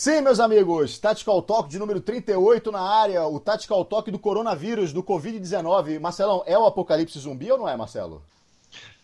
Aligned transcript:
Sim, 0.00 0.22
meus 0.22 0.40
amigos, 0.40 0.98
Tactical 0.98 1.42
Talk 1.42 1.68
de 1.68 1.78
número 1.78 2.00
38 2.00 2.72
na 2.72 2.80
área, 2.80 3.26
o 3.26 3.38
Tactical 3.38 3.84
Talk 3.84 4.10
do 4.10 4.18
coronavírus, 4.18 4.94
do 4.94 5.02
Covid-19. 5.02 6.00
Marcelão, 6.00 6.42
é 6.46 6.58
o 6.58 6.64
apocalipse 6.64 7.18
zumbi 7.18 7.52
ou 7.52 7.58
não 7.58 7.68
é, 7.68 7.76
Marcelo? 7.76 8.22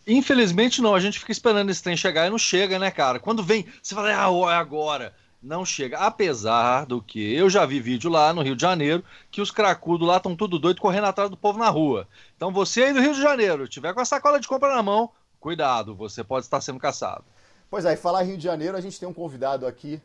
Infelizmente 0.07 0.81
não, 0.81 0.95
a 0.95 0.99
gente 0.99 1.19
fica 1.19 1.31
esperando 1.31 1.69
esse 1.69 1.83
trem 1.83 1.99
chegar 1.99 2.27
e 2.27 2.31
não 2.31 2.39
chega, 2.39 2.79
né, 2.79 2.91
cara? 2.91 3.21
Quando 3.21 3.43
vem, 3.43 3.67
você 3.83 3.95
fala, 3.95 4.09
ah, 4.09 4.51
é 4.51 4.57
agora. 4.57 5.15
Não 5.43 5.67
chega. 5.67 5.99
Apesar 5.99 6.87
do 6.87 7.03
que 7.03 7.35
eu 7.35 7.51
já 7.51 7.67
vi 7.67 7.79
vídeo 7.79 8.09
lá 8.09 8.33
no 8.33 8.41
Rio 8.41 8.57
de 8.57 8.63
Janeiro 8.63 9.05
que 9.31 9.43
os 9.43 9.51
cracudos 9.51 10.09
lá 10.09 10.17
estão 10.17 10.35
tudo 10.35 10.59
doido 10.59 10.81
correndo 10.81 11.09
atrás 11.09 11.29
do 11.29 11.37
povo 11.37 11.59
na 11.59 11.69
rua. 11.69 12.09
Então 12.39 12.51
você 12.51 12.85
aí 12.85 12.95
do 12.95 13.03
Rio 13.03 13.13
de 13.13 13.21
Janeiro, 13.21 13.69
tiver 13.69 13.93
com 13.93 14.01
a 14.01 14.07
sacola 14.07 14.41
de 14.41 14.49
compra 14.49 14.75
na 14.75 14.83
mão, 14.83 15.11
cuidado, 15.39 15.95
você 15.95 16.25
pode 16.25 16.47
estar 16.47 16.63
sendo 16.63 16.81
caçado. 16.81 17.25
Pois 17.69 17.85
é, 17.85 17.93
e 17.93 17.99
falar 17.99 18.23
Rio 18.23 18.39
de 18.39 18.45
Janeiro, 18.45 18.79
a 18.79 18.81
gente 18.81 18.99
tem 18.99 19.07
um 19.07 19.13
convidado 19.13 19.67
aqui 19.67 20.01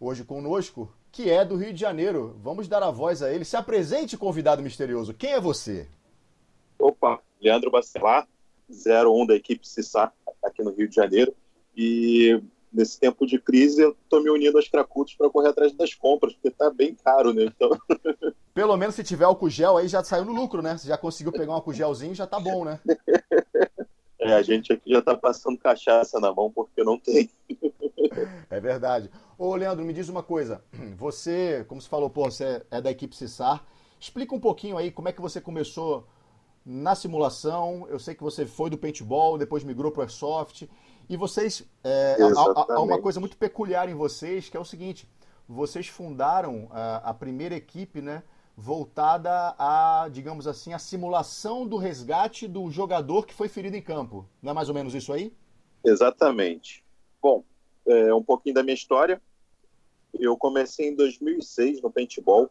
hoje 0.00 0.24
conosco 0.24 0.92
que 1.10 1.30
é 1.30 1.44
do 1.44 1.56
Rio 1.56 1.72
de 1.72 1.80
Janeiro. 1.80 2.38
Vamos 2.42 2.68
dar 2.68 2.82
a 2.82 2.90
voz 2.90 3.22
a 3.22 3.32
ele. 3.32 3.44
Se 3.44 3.56
apresente, 3.56 4.16
convidado 4.16 4.62
misterioso. 4.62 5.14
Quem 5.14 5.32
é 5.32 5.40
você? 5.40 5.88
Opa, 6.78 7.20
Leandro 7.40 7.70
Bacelar, 7.70 8.28
01 8.70 9.26
da 9.26 9.34
equipe 9.34 9.66
CISA 9.66 10.12
aqui 10.42 10.62
no 10.62 10.70
Rio 10.70 10.88
de 10.88 10.94
Janeiro. 10.94 11.34
E 11.76 12.40
nesse 12.72 13.00
tempo 13.00 13.26
de 13.26 13.38
crise 13.38 13.82
eu 13.82 13.96
estou 14.02 14.22
me 14.22 14.30
unindo 14.30 14.58
aos 14.58 14.68
cracudos 14.68 15.14
para 15.14 15.30
correr 15.30 15.48
atrás 15.48 15.72
das 15.72 15.94
compras, 15.94 16.34
porque 16.34 16.48
está 16.48 16.70
bem 16.70 16.94
caro, 16.94 17.32
né? 17.32 17.44
Então... 17.44 17.70
Pelo 18.54 18.76
menos 18.76 18.96
se 18.96 19.04
tiver 19.04 19.24
álcool 19.24 19.48
gel 19.48 19.76
aí 19.76 19.86
já 19.86 20.02
saiu 20.02 20.24
no 20.24 20.32
lucro, 20.32 20.60
né? 20.60 20.76
Você 20.76 20.88
já 20.88 20.98
conseguiu 20.98 21.32
pegar 21.32 21.52
um 21.52 21.54
álcool 21.54 21.72
gelzinho, 21.72 22.14
já 22.14 22.26
tá 22.26 22.40
bom, 22.40 22.64
né? 22.64 22.80
É, 24.20 24.32
a 24.34 24.42
gente 24.42 24.72
aqui 24.72 24.90
já 24.90 24.98
está 24.98 25.16
passando 25.16 25.58
cachaça 25.58 26.18
na 26.18 26.32
mão 26.32 26.50
porque 26.50 26.82
não 26.82 26.98
tem. 26.98 27.30
É 28.50 28.58
verdade. 28.58 29.10
Ô, 29.36 29.54
Leandro, 29.54 29.84
me 29.84 29.92
diz 29.92 30.08
uma 30.08 30.22
coisa. 30.22 30.64
Você, 30.96 31.64
como 31.68 31.80
você 31.80 31.88
falou, 31.88 32.10
pô, 32.10 32.24
você 32.24 32.64
é 32.70 32.80
da 32.80 32.90
equipe 32.90 33.14
Cissar. 33.14 33.64
Explica 34.00 34.34
um 34.34 34.40
pouquinho 34.40 34.76
aí 34.76 34.90
como 34.90 35.08
é 35.08 35.12
que 35.12 35.20
você 35.20 35.40
começou 35.40 36.06
na 36.64 36.94
simulação. 36.94 37.86
Eu 37.88 37.98
sei 37.98 38.14
que 38.14 38.22
você 38.22 38.46
foi 38.46 38.70
do 38.70 38.78
paintball, 38.78 39.38
depois 39.38 39.62
migrou 39.62 39.92
para 39.92 40.00
o 40.00 40.02
Airsoft. 40.02 40.68
E 41.08 41.16
vocês. 41.16 41.64
É, 41.84 42.16
há, 42.20 42.74
há, 42.74 42.80
uma 42.80 43.00
coisa 43.00 43.20
muito 43.20 43.36
peculiar 43.36 43.88
em 43.88 43.94
vocês, 43.94 44.48
que 44.48 44.56
é 44.56 44.60
o 44.60 44.64
seguinte: 44.64 45.08
vocês 45.48 45.88
fundaram 45.88 46.68
a, 46.70 47.10
a 47.10 47.14
primeira 47.14 47.54
equipe, 47.54 48.02
né? 48.02 48.22
Voltada 48.60 49.54
a, 49.56 50.08
digamos 50.10 50.48
assim, 50.48 50.72
a 50.72 50.80
simulação 50.80 51.64
do 51.64 51.76
resgate 51.76 52.48
do 52.48 52.68
jogador 52.72 53.24
que 53.24 53.32
foi 53.32 53.48
ferido 53.48 53.76
em 53.76 53.82
campo. 53.82 54.28
Não 54.42 54.50
é 54.50 54.52
mais 54.52 54.68
ou 54.68 54.74
menos 54.74 54.96
isso 54.96 55.12
aí? 55.12 55.32
Exatamente. 55.84 56.84
Bom, 57.22 57.44
é 57.86 58.12
um 58.12 58.22
pouquinho 58.22 58.56
da 58.56 58.64
minha 58.64 58.74
história. 58.74 59.22
Eu 60.12 60.36
comecei 60.36 60.88
em 60.88 60.96
2006 60.96 61.80
no 61.80 61.88
paintball, 61.88 62.50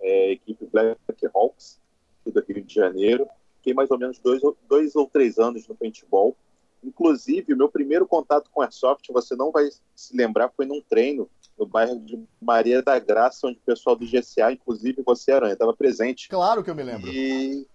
é, 0.00 0.30
equipe 0.30 0.64
Black 0.66 1.26
Hawks, 1.34 1.80
aqui 2.20 2.30
do 2.30 2.44
Rio 2.46 2.62
de 2.62 2.72
Janeiro. 2.72 3.26
Fiquei 3.56 3.74
mais 3.74 3.90
ou 3.90 3.98
menos 3.98 4.20
dois, 4.20 4.40
dois 4.68 4.94
ou 4.94 5.08
três 5.08 5.38
anos 5.38 5.66
no 5.66 5.74
paintball. 5.74 6.36
Inclusive, 6.82 7.52
o 7.52 7.56
meu 7.56 7.68
primeiro 7.68 8.06
contato 8.06 8.50
com 8.50 8.62
airsoft, 8.62 9.10
você 9.12 9.34
não 9.34 9.50
vai 9.50 9.68
se 9.94 10.16
lembrar, 10.16 10.52
foi 10.56 10.66
num 10.66 10.80
treino 10.80 11.28
no 11.58 11.66
bairro 11.66 11.98
de 11.98 12.22
Maria 12.40 12.80
da 12.82 12.98
Graça, 12.98 13.48
onde 13.48 13.58
o 13.58 13.62
pessoal 13.66 13.96
do 13.96 14.06
GCA, 14.06 14.52
inclusive 14.52 15.02
você, 15.02 15.32
Aranha, 15.32 15.54
estava 15.54 15.74
presente. 15.74 16.28
Claro 16.28 16.62
que 16.62 16.70
eu 16.70 16.74
me 16.74 16.84
lembro. 16.84 17.10
E 17.10 17.66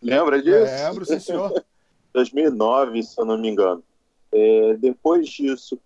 lembra 0.00 0.40
disso? 0.40 0.72
Lembro, 0.86 1.04
sim, 1.04 1.18
senhor. 1.18 1.64
2009, 2.14 3.02
se 3.02 3.18
eu 3.18 3.24
não 3.24 3.38
me 3.38 3.48
engano. 3.48 3.82
É, 4.30 4.74
depois 4.74 5.28
disso, 5.28 5.78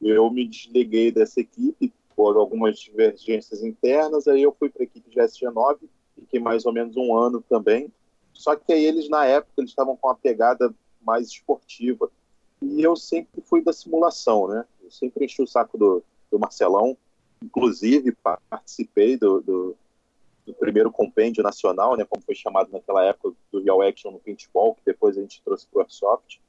eu 0.00 0.30
me 0.30 0.46
desliguei 0.46 1.10
dessa 1.10 1.40
equipe 1.40 1.92
por 2.14 2.36
algumas 2.36 2.78
divergências 2.78 3.62
internas, 3.62 4.28
aí 4.28 4.42
eu 4.42 4.54
fui 4.56 4.68
para 4.68 4.82
a 4.82 4.84
equipe 4.84 5.10
GSG9, 5.10 5.78
fiquei 6.14 6.38
mais 6.38 6.64
ou 6.66 6.72
menos 6.72 6.96
um 6.96 7.16
ano 7.16 7.42
também. 7.48 7.90
Só 8.32 8.54
que 8.54 8.72
aí 8.72 8.84
eles, 8.84 9.08
na 9.08 9.24
época, 9.26 9.52
eles 9.58 9.70
estavam 9.70 9.96
com 9.96 10.08
uma 10.08 10.14
pegada 10.14 10.72
mais 11.04 11.28
esportiva. 11.28 12.10
E 12.60 12.82
eu 12.82 12.94
sempre 12.96 13.42
fui 13.42 13.62
da 13.62 13.72
simulação, 13.72 14.48
né? 14.48 14.64
Eu 14.82 14.90
sempre 14.90 15.24
enchi 15.24 15.42
o 15.42 15.46
saco 15.46 15.76
do, 15.76 16.02
do 16.30 16.38
Marcelão. 16.38 16.96
Inclusive, 17.42 18.16
participei 18.48 19.16
do, 19.16 19.40
do, 19.40 19.76
do, 20.46 20.54
primeiro 20.54 20.92
compêndio 20.92 21.42
nacional, 21.42 21.96
né, 21.96 22.04
como 22.04 22.22
foi 22.22 22.36
chamado 22.36 22.70
naquela 22.70 23.04
época, 23.04 23.36
do 23.50 23.60
Real 23.60 23.82
Action 23.82 24.12
no 24.12 24.20
paintball, 24.20 24.76
que 24.76 24.82
depois 24.86 25.18
a 25.18 25.20
gente 25.20 25.42
trouxe 25.42 25.66
para 25.66 25.78
o 25.78 25.82
Airsoft. 25.82 26.40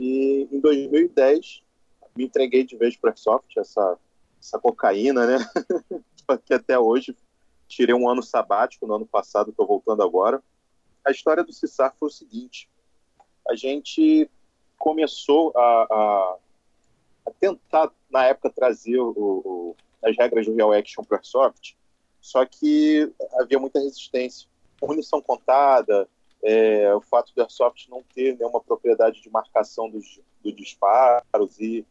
E 0.00 0.48
em 0.50 0.60
2010, 0.60 1.62
me 2.16 2.24
entreguei 2.24 2.64
de 2.64 2.76
vez 2.76 2.96
para 2.96 3.08
o 3.08 3.10
Airsoft, 3.10 3.58
essa, 3.58 3.98
essa 4.40 4.58
cocaína, 4.58 5.26
né, 5.26 5.38
que 6.46 6.54
até 6.54 6.78
hoje 6.78 7.14
tirei 7.68 7.94
um 7.94 8.08
ano 8.08 8.22
sabático 8.22 8.86
no 8.86 8.94
ano 8.94 9.06
passado, 9.06 9.50
estou 9.50 9.66
voltando 9.66 10.02
agora. 10.02 10.42
A 11.04 11.10
história 11.10 11.44
do 11.44 11.52
CISAR 11.52 11.94
foi 11.98 12.08
o 12.08 12.12
seguinte: 12.12 12.68
a 13.48 13.54
gente 13.54 14.30
começou 14.78 15.52
a, 15.56 15.86
a, 15.90 16.36
a 17.26 17.30
tentar 17.40 17.90
na 18.10 18.26
época 18.26 18.50
trazia 18.50 19.02
o, 19.02 19.10
o, 19.16 19.76
as 20.02 20.16
regras 20.16 20.46
do 20.46 20.54
Real 20.54 20.72
Action 20.72 21.04
para 21.04 21.18
Airsoft, 21.18 21.76
só 22.20 22.44
que 22.44 23.12
havia 23.40 23.58
muita 23.58 23.80
resistência. 23.80 24.48
Munição 24.82 25.20
contada, 25.20 26.08
é, 26.42 26.94
o 26.94 27.00
fato 27.00 27.32
do 27.34 27.42
Airsoft 27.42 27.88
não 27.88 28.02
ter 28.14 28.36
nenhuma 28.38 28.60
propriedade 28.60 29.20
de 29.20 29.30
marcação 29.30 29.90
dos, 29.90 30.20
dos 30.42 30.54
disparos 30.54 31.58
e, 31.58 31.84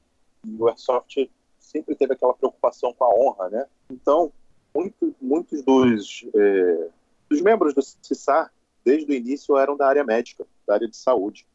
e, 0.46 0.56
o 0.58 0.68
Airsoft 0.68 1.30
sempre 1.60 1.96
teve 1.96 2.14
aquela 2.14 2.34
preocupação 2.34 2.94
com 2.94 3.04
a 3.04 3.10
honra, 3.10 3.50
né? 3.50 3.66
Então, 3.90 4.32
muito, 4.74 5.14
muitos 5.22 5.62
dos, 5.64 6.26
é, 6.34 6.88
dos 7.30 7.42
membros 7.42 7.74
do 7.74 7.82
CISAR, 7.82 8.52
desde 8.86 9.12
o 9.12 9.16
início, 9.16 9.58
eram 9.58 9.76
da 9.76 9.88
área 9.88 10.04
médica, 10.04 10.46
da 10.68 10.76
área 10.76 10.88
de 10.88 10.98
saúde. 10.98 11.48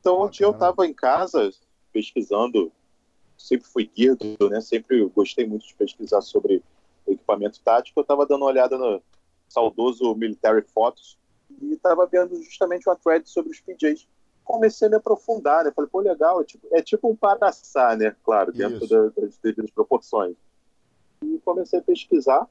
Então, 0.00 0.22
um 0.22 0.30
dia 0.30 0.46
eu 0.46 0.52
estava 0.52 0.86
em 0.86 0.94
casa 0.94 1.50
pesquisando 1.92 2.72
sempre 3.36 3.66
fui 3.66 3.90
guiado, 3.94 4.48
né? 4.50 4.60
Sempre 4.60 5.04
gostei 5.14 5.46
muito 5.46 5.66
de 5.66 5.74
pesquisar 5.74 6.20
sobre 6.20 6.62
equipamento 7.06 7.60
tático. 7.60 8.00
Eu 8.00 8.02
estava 8.02 8.26
dando 8.26 8.42
uma 8.42 8.50
olhada 8.50 8.78
no 8.78 9.02
saudoso 9.48 10.14
Military 10.14 10.62
Photos 10.62 11.18
e 11.60 11.74
estava 11.74 12.06
vendo 12.06 12.40
justamente 12.42 12.88
uma 12.88 12.96
thread 12.96 13.28
sobre 13.28 13.52
os 13.52 13.60
PJs. 13.60 14.06
Comecei 14.44 14.88
a 14.88 14.90
me 14.90 14.96
aprofundar, 14.96 15.64
né? 15.64 15.72
Falei, 15.74 15.90
pô, 15.90 16.00
legal, 16.00 16.40
é 16.40 16.44
tipo, 16.44 16.68
é 16.70 16.82
tipo 16.82 17.08
um 17.08 17.16
paraçá, 17.16 17.96
né? 17.96 18.14
Claro, 18.24 18.52
dentro 18.52 18.86
da, 18.86 19.08
das 19.08 19.36
devidas 19.38 19.70
proporções. 19.70 20.36
E 21.22 21.38
comecei 21.44 21.78
a 21.78 21.82
pesquisar. 21.82 22.46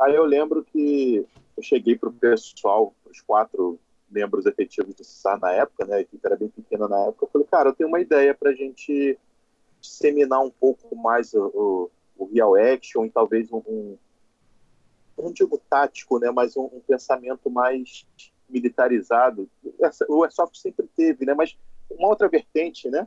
Aí 0.00 0.14
eu 0.14 0.24
lembro 0.24 0.64
que 0.64 1.26
eu 1.56 1.62
cheguei 1.62 1.96
para 1.96 2.08
o 2.08 2.12
pessoal, 2.12 2.94
os 3.08 3.20
quatro 3.20 3.78
membros 4.10 4.46
efetivos 4.46 4.94
do 4.94 5.04
CISAR 5.04 5.38
na 5.38 5.52
época, 5.52 5.84
né? 5.86 5.96
A 5.96 6.00
equipe 6.00 6.24
era 6.24 6.36
bem 6.36 6.48
pequena 6.48 6.88
na 6.88 6.98
época. 7.06 7.24
Eu 7.24 7.30
falei, 7.30 7.46
cara, 7.46 7.68
eu 7.70 7.74
tenho 7.74 7.88
uma 7.88 8.00
ideia 8.00 8.34
para 8.34 8.50
a 8.50 8.54
gente 8.54 9.18
disseminar 9.80 10.40
um 10.40 10.50
pouco 10.50 10.94
mais 10.96 11.32
o, 11.32 11.46
o, 12.18 12.24
o 12.24 12.24
real 12.26 12.54
action 12.56 13.06
e 13.06 13.10
talvez 13.10 13.50
um, 13.50 13.62
um 13.66 13.96
não 15.22 15.32
digo 15.32 15.60
tático, 15.68 16.18
né, 16.18 16.30
mas 16.30 16.56
um, 16.56 16.64
um, 16.64 16.80
pensamento 16.80 17.50
mais 17.50 18.06
militarizado. 18.48 19.48
O 20.08 20.24
Airsoft 20.24 20.56
sempre 20.56 20.88
teve, 20.96 21.24
né, 21.24 21.34
mas 21.34 21.56
uma 21.90 22.08
outra 22.08 22.28
vertente, 22.28 22.88
né? 22.88 23.06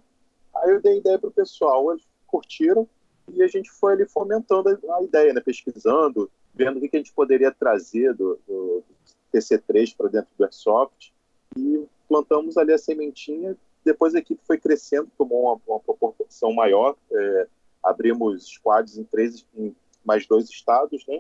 Aí 0.56 0.70
eu 0.70 0.82
dei 0.82 1.00
ideia 1.00 1.18
para 1.18 1.30
o 1.30 1.34
pessoal, 1.34 1.92
eles 1.92 2.08
curtiram 2.28 2.88
e 3.32 3.42
a 3.42 3.48
gente 3.48 3.72
foi 3.72 3.94
ali 3.94 4.08
fomentando 4.08 4.70
a, 4.70 4.98
a 4.98 5.04
ideia, 5.04 5.34
né, 5.34 5.42
pesquisando, 5.42 6.30
vendo 6.54 6.78
o 6.78 6.82
que 6.82 6.96
a 6.96 7.00
gente 7.00 7.14
poderia 7.14 7.52
trazer 7.52 8.14
do, 8.14 8.40
do 8.48 8.84
TC3 9.34 9.96
para 9.96 10.10
dentro 10.10 10.30
do 10.38 10.44
Airsoft 10.44 11.12
e 11.58 11.86
plantamos 12.08 12.58
ali 12.58 12.74
a 12.74 12.78
sementinha 12.78 13.58
depois 13.84 14.16
a 14.16 14.20
equipe 14.20 14.42
foi 14.46 14.58
crescendo, 14.58 15.10
tomou 15.18 15.44
uma, 15.44 15.62
uma 15.68 15.80
proporção 15.80 16.54
maior. 16.54 16.96
É, 17.12 17.48
abrimos 17.84 18.46
squads 18.46 18.98
em 18.98 19.04
três, 19.04 19.46
em 19.56 19.76
mais 20.06 20.26
dois 20.26 20.50
estados, 20.50 21.06
né? 21.08 21.20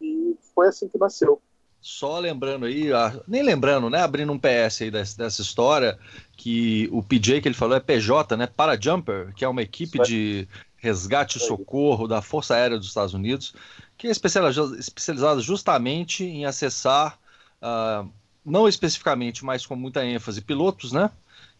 E 0.00 0.36
foi 0.54 0.68
assim 0.68 0.88
que 0.88 0.98
nasceu. 0.98 1.40
Só 1.80 2.18
lembrando 2.18 2.66
aí, 2.66 2.90
nem 3.26 3.42
lembrando, 3.42 3.88
né? 3.88 4.02
Abrindo 4.02 4.32
um 4.32 4.38
PS 4.38 4.82
aí 4.82 4.90
dessa, 4.90 5.16
dessa, 5.16 5.40
história, 5.40 5.98
que 6.36 6.88
o 6.92 7.02
PJ 7.02 7.40
que 7.40 7.48
ele 7.48 7.54
falou 7.54 7.74
é 7.74 7.80
PJ, 7.80 8.36
né? 8.36 8.46
Parajumper, 8.46 9.32
que 9.34 9.44
é 9.44 9.48
uma 9.48 9.62
equipe 9.62 9.98
de 10.00 10.46
resgate 10.80 11.38
e 11.38 11.40
socorro 11.40 12.08
da 12.08 12.20
Força 12.22 12.54
Aérea 12.54 12.78
dos 12.78 12.88
Estados 12.88 13.14
Unidos, 13.14 13.54
que 13.96 14.08
é 14.08 14.10
especializada 14.10 15.40
justamente 15.40 16.24
em 16.24 16.46
acessar, 16.46 17.18
uh, 17.62 18.10
não 18.44 18.66
especificamente, 18.66 19.44
mas 19.44 19.66
com 19.66 19.76
muita 19.76 20.04
ênfase, 20.04 20.40
pilotos, 20.40 20.90
né? 20.90 21.10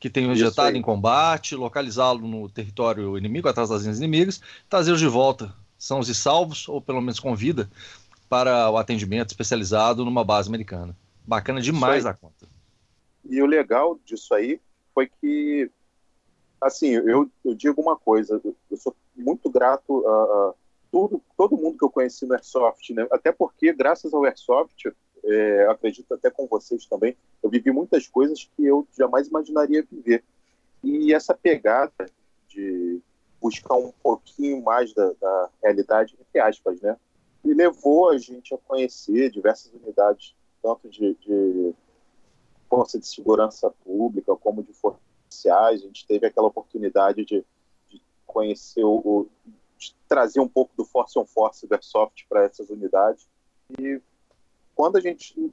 que 0.01 0.09
tenham 0.09 0.33
injetado 0.33 0.77
em 0.77 0.83
combate, 0.83 1.55
localizá-lo 1.55 2.27
no 2.27 2.49
território 2.49 3.19
inimigo, 3.19 3.49
atrás 3.49 3.69
das 3.69 3.83
linhas 3.83 3.99
inimigas, 3.99 4.41
trazê-los 4.69 4.99
de 4.99 5.07
volta, 5.07 5.55
sãos 5.79 6.09
e 6.09 6.15
salvos, 6.15 6.67
ou 6.69 6.81
pelo 6.81 7.03
menos 7.03 7.21
com 7.21 7.37
vida, 7.37 7.71
para 8.27 8.71
o 8.71 8.79
atendimento 8.79 9.31
especializado 9.31 10.03
numa 10.03 10.25
base 10.25 10.49
americana. 10.49 10.97
Bacana 11.27 11.61
demais 11.61 12.07
a 12.07 12.15
conta. 12.15 12.49
E 13.29 13.43
o 13.43 13.47
legal 13.47 14.01
disso 14.07 14.33
aí 14.33 14.59
foi 14.95 15.11
que, 15.21 15.71
assim, 16.61 16.89
eu, 16.89 17.31
eu 17.45 17.55
digo 17.55 17.83
uma 17.83 17.97
coisa, 17.97 18.41
eu 18.43 18.77
sou 18.77 18.97
muito 19.17 19.51
grato 19.51 20.07
a, 20.07 20.11
a 20.11 20.55
todo 21.37 21.57
mundo 21.57 21.79
que 21.79 21.85
eu 21.85 21.91
conheci 21.91 22.27
no 22.27 22.35
Airsoft, 22.35 22.93
né? 22.93 23.07
até 23.11 23.31
porque, 23.31 23.73
graças 23.73 24.13
ao 24.13 24.25
Airsoft, 24.25 24.93
é, 25.25 25.67
acredito 25.69 26.13
até 26.15 26.31
com 26.31 26.47
vocês 26.47 26.87
também, 26.87 27.17
eu 27.43 27.51
vivi 27.51 27.71
muitas 27.71 28.07
coisas 28.09 28.51
que 28.57 28.65
eu 28.65 28.87
jamais 28.97 29.29
imaginaria 29.29 29.87
viver. 29.91 30.25
E 30.83 31.13
essa 31.13 31.35
pegada 31.35 32.07
de 32.49 33.01
buscar 33.41 33.77
um 33.77 33.93
pouquinho 34.03 34.63
mais 34.63 34.93
da, 34.93 35.13
da 35.21 35.51
realidade, 35.63 36.17
entre 36.21 36.41
aspas, 36.41 36.81
né? 36.81 36.97
E 37.45 37.55
levou 37.55 38.11
a 38.11 38.19
gente 38.19 38.53
a 38.55 38.59
conhecer 38.59 39.31
diversas 39.31 39.73
unidades, 39.73 40.35
tanto 40.63 40.89
de, 40.89 41.15
de 41.15 41.75
força 42.69 42.99
de 42.99 43.07
segurança 43.07 43.71
pública 43.85 44.37
como 44.37 44.63
de 44.63 44.73
forças 44.75 45.01
policiais. 45.23 45.83
A 45.83 45.87
gente 45.87 46.07
teve 46.07 46.27
aquela 46.27 46.49
oportunidade 46.49 47.25
de, 47.25 47.45
de 48.31 48.33
conhecer 48.33 48.85
o, 48.85 49.29
trazer 50.09 50.41
um 50.41 50.49
pouco 50.49 50.73
do 50.77 50.85
Force 50.85 51.19
on 51.19 51.27
Force 51.27 51.67
do 51.67 51.73
Airsoft 51.73 52.27
para 52.29 52.45
essas 52.45 52.71
unidades. 52.71 53.29
E 53.79 54.01
quando 54.75 54.97
a 54.97 55.01
gente 55.01 55.53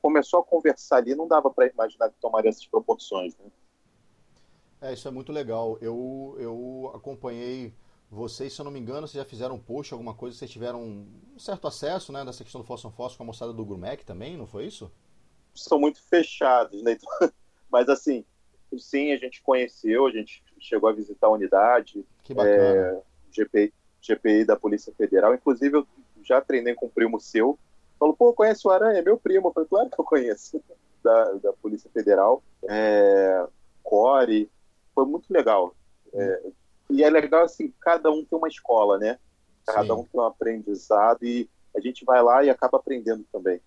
começou 0.00 0.40
a 0.40 0.44
conversar 0.44 0.98
ali, 0.98 1.14
não 1.14 1.26
dava 1.26 1.50
para 1.50 1.66
imaginar 1.66 2.08
que 2.10 2.20
tomaria 2.20 2.50
essas 2.50 2.66
proporções. 2.66 3.36
Né? 3.36 3.50
É, 4.80 4.92
isso 4.92 5.08
é 5.08 5.10
muito 5.10 5.32
legal. 5.32 5.76
Eu, 5.80 6.36
eu 6.38 6.92
acompanhei 6.94 7.74
vocês, 8.10 8.52
se 8.52 8.60
eu 8.60 8.64
não 8.64 8.70
me 8.70 8.78
engano, 8.78 9.08
vocês 9.08 9.22
já 9.22 9.28
fizeram 9.28 9.56
um 9.56 9.60
post, 9.60 9.92
alguma 9.92 10.14
coisa, 10.14 10.36
vocês 10.36 10.50
tiveram 10.50 10.80
um 10.80 11.38
certo 11.38 11.66
acesso, 11.66 12.12
né, 12.12 12.24
dessa 12.24 12.44
questão 12.44 12.60
do 12.60 12.66
Fossil 12.66 12.90
Fóssil 12.90 13.16
com 13.16 13.24
a 13.24 13.26
moçada 13.26 13.52
do 13.52 13.64
Grumec 13.64 14.04
também, 14.04 14.36
não 14.36 14.46
foi 14.46 14.66
isso? 14.66 14.90
São 15.54 15.80
muito 15.80 16.00
fechados, 16.02 16.82
né? 16.82 16.96
Mas 17.68 17.88
assim, 17.88 18.24
sim, 18.78 19.12
a 19.12 19.18
gente 19.18 19.42
conheceu, 19.42 20.06
a 20.06 20.10
gente 20.12 20.42
chegou 20.58 20.88
a 20.88 20.92
visitar 20.92 21.26
a 21.26 21.32
unidade. 21.32 22.04
Que 22.22 22.34
bacana. 22.34 22.56
É, 22.56 23.00
GPI, 23.32 23.72
GPI 24.00 24.44
da 24.44 24.56
Polícia 24.56 24.92
Federal. 24.96 25.34
Inclusive, 25.34 25.76
eu 25.78 25.86
já 26.22 26.40
treinei 26.40 26.74
com 26.74 26.86
um 26.86 26.90
primo 26.90 27.20
seu. 27.20 27.58
Falou, 27.98 28.14
pô, 28.14 28.32
conhece 28.32 28.66
o 28.66 28.70
Aranha? 28.70 29.02
Meu 29.02 29.16
primo. 29.16 29.48
Eu 29.48 29.52
falei, 29.52 29.68
claro 29.68 29.90
que 29.90 30.00
eu 30.00 30.04
conheço. 30.04 30.62
Da, 31.04 31.34
da 31.34 31.52
Polícia 31.52 31.88
Federal. 31.94 32.42
É, 32.68 33.46
Core, 33.80 34.50
foi 34.92 35.06
muito 35.06 35.32
legal. 35.32 35.72
É, 36.12 36.42
e 36.90 37.04
é 37.04 37.08
legal 37.08 37.44
assim, 37.44 37.72
cada 37.80 38.10
um 38.10 38.24
tem 38.24 38.36
uma 38.36 38.48
escola, 38.48 38.98
né? 38.98 39.16
Cada 39.64 39.94
Sim. 39.94 40.00
um 40.00 40.04
tem 40.04 40.20
um 40.20 40.24
aprendizado 40.24 41.24
e 41.24 41.48
a 41.76 41.80
gente 41.80 42.04
vai 42.04 42.20
lá 42.20 42.42
e 42.42 42.50
acaba 42.50 42.78
aprendendo 42.78 43.24
também. 43.30 43.60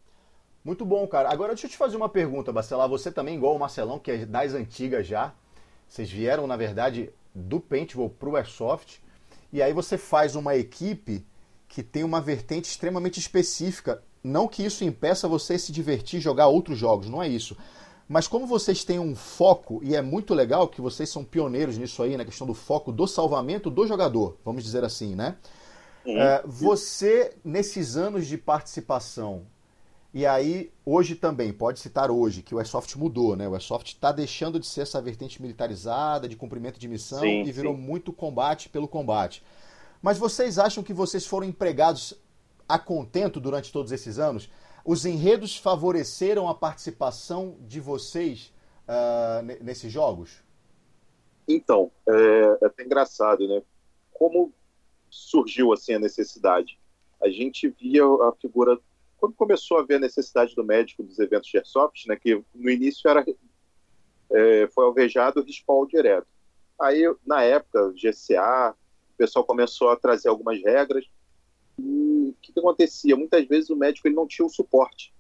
Muito 0.64 0.86
bom, 0.86 1.08
cara. 1.08 1.32
Agora 1.32 1.54
deixa 1.54 1.68
eu 1.68 1.72
te 1.72 1.78
fazer 1.78 1.96
uma 1.96 2.10
pergunta, 2.10 2.52
Bacelar. 2.52 2.90
Você 2.90 3.12
também, 3.12 3.36
igual 3.36 3.56
o 3.56 3.60
Marcelão, 3.60 4.00
que 4.00 4.12
é 4.12 4.26
das 4.26 4.54
antigas 4.54 5.08
já, 5.08 5.34
vocês 5.90 6.10
vieram, 6.10 6.46
na 6.46 6.56
verdade, 6.56 7.12
do 7.34 7.60
Paintball 7.60 8.10
pro 8.10 8.36
Airsoft, 8.36 9.00
e 9.52 9.62
aí 9.62 9.74
você 9.74 9.98
faz 9.98 10.36
uma 10.36 10.56
equipe 10.56 11.26
que 11.68 11.82
tem 11.82 12.04
uma 12.04 12.22
vertente 12.22 12.70
extremamente 12.70 13.20
específica. 13.20 14.02
Não 14.24 14.48
que 14.48 14.64
isso 14.64 14.84
impeça 14.84 15.28
você 15.28 15.58
se 15.58 15.72
divertir 15.72 16.20
jogar 16.20 16.48
outros 16.48 16.78
jogos, 16.78 17.10
não 17.10 17.24
é 17.24 17.28
isso. 17.28 17.58
Mas 18.08 18.28
como 18.28 18.46
vocês 18.46 18.84
têm 18.84 19.00
um 19.00 19.16
foco, 19.16 19.80
e 19.84 19.96
é 19.96 20.02
muito 20.02 20.34
legal 20.34 20.68
que 20.68 20.82
vocês 20.82 21.10
são 21.10 21.24
pioneiros 21.24 21.78
nisso 21.78 22.02
aí, 22.02 22.18
na 22.18 22.26
questão 22.26 22.46
do 22.46 22.54
foco 22.54 22.92
do 22.92 23.08
salvamento 23.08 23.70
do 23.70 23.88
jogador, 23.88 24.38
vamos 24.44 24.64
dizer 24.64 24.84
assim, 24.84 25.16
né? 25.16 25.38
É, 26.06 26.42
você, 26.46 27.36
nesses 27.44 27.96
anos 27.96 28.26
de 28.26 28.38
participação, 28.38 29.46
e 30.14 30.26
aí 30.26 30.72
hoje 30.86 31.16
também, 31.16 31.54
pode 31.54 31.80
citar 31.80 32.10
hoje, 32.10 32.42
que 32.42 32.56
o 32.56 32.58
Airsoft 32.58 32.98
mudou, 32.98 33.36
né? 33.36 33.48
O 33.48 33.54
Airsoft 33.54 33.94
está 33.94 34.12
deixando 34.12 34.60
de 34.60 34.66
ser 34.66 34.82
essa 34.82 35.02
vertente 35.02 35.42
militarizada, 35.42 36.28
de 36.28 36.36
cumprimento 36.36 36.80
de 36.80 36.88
missão, 36.88 37.20
sim, 37.20 37.44
e 37.44 37.52
virou 37.52 37.76
sim. 37.76 37.82
muito 37.82 38.12
combate 38.12 38.70
pelo 38.70 38.88
combate. 38.88 39.44
Mas 40.02 40.18
vocês 40.18 40.58
acham 40.58 40.84
que 40.84 40.94
vocês 40.94 41.28
foram 41.28 41.46
empregados 41.46 42.14
a 42.68 42.80
contento 42.80 43.40
durante 43.40 43.72
todos 43.72 43.92
esses 43.92 44.18
anos? 44.18 44.50
Os 44.84 45.06
enredos 45.06 45.58
favoreceram 45.58 46.50
a 46.50 46.56
participação 46.56 47.58
de 47.62 47.80
vocês 47.80 48.52
uh, 48.88 49.64
nesses 49.64 49.92
jogos? 49.92 50.42
Então, 51.48 51.92
é, 52.08 52.58
é 52.62 52.66
até 52.66 52.84
engraçado, 52.84 53.48
né? 53.48 53.62
Como 54.12 54.54
surgiu 55.10 55.74
assim 55.74 55.94
a 55.94 56.00
necessidade? 56.00 56.80
A 57.22 57.30
gente 57.30 57.68
via 57.68 58.04
a 58.04 58.34
figura 58.40 58.80
quando 59.20 59.36
começou 59.36 59.78
a 59.78 59.84
ver 59.84 59.96
a 59.96 60.00
necessidade 60.00 60.56
do 60.56 60.64
médico 60.64 61.04
dos 61.04 61.20
eventos 61.20 61.50
de 61.50 61.58
airsoft, 61.58 62.08
né? 62.08 62.16
Que 62.16 62.44
no 62.56 62.70
início 62.70 63.10
era 63.10 63.26
é, 64.32 64.68
foi 64.68 64.86
alvejado 64.86 65.44
respawn 65.44 65.86
direto. 65.86 66.28
Aí, 66.80 67.04
na 67.26 67.44
época, 67.44 67.92
GCA, 67.94 68.74
o 69.14 69.18
pessoal 69.18 69.44
começou 69.44 69.90
a 69.90 69.98
trazer 69.98 70.30
algumas 70.30 70.62
regras 70.64 71.06
e 71.78 72.30
o 72.30 72.36
que, 72.42 72.54
que, 72.54 72.60
acontecia? 72.60 73.16
Muitas 73.16 73.46
vezes 73.48 73.70
o 73.70 73.76
médico 73.76 74.08
ele 74.08 74.16
não 74.16 74.28
tinha 74.28 74.46
o 74.46 74.50
suporte. 74.50 75.14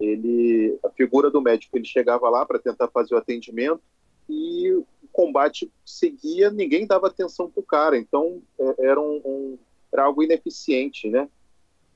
Ele, 0.00 0.78
a 0.84 0.90
figura 0.90 1.30
do 1.30 1.40
médico, 1.40 1.76
ele 1.76 1.84
chegava 1.84 2.28
lá 2.28 2.46
para 2.46 2.58
tentar 2.58 2.88
fazer 2.88 3.14
o 3.14 3.18
atendimento 3.18 3.82
e 4.28 4.72
o 4.72 4.86
combate 5.12 5.70
seguia, 5.84 6.50
ninguém 6.50 6.86
dava 6.86 7.08
atenção 7.08 7.50
para 7.50 7.60
o 7.60 7.64
cara. 7.64 7.96
Então 7.98 8.42
é, 8.58 8.86
era, 8.86 9.00
um, 9.00 9.20
um, 9.24 9.58
era 9.92 10.04
algo 10.04 10.22
ineficiente, 10.22 11.08
né? 11.08 11.28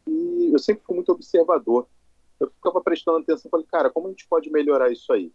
E 0.06 0.50
eu 0.52 0.58
sempre 0.58 0.84
fui 0.84 0.94
muito 0.94 1.12
observador. 1.12 1.86
Eu 2.38 2.50
ficava 2.50 2.80
prestando 2.80 3.18
atenção, 3.18 3.50
falei, 3.50 3.66
cara, 3.66 3.90
como 3.90 4.06
a 4.08 4.10
gente 4.10 4.26
pode 4.28 4.50
melhorar 4.50 4.90
isso 4.92 5.12
aí? 5.12 5.32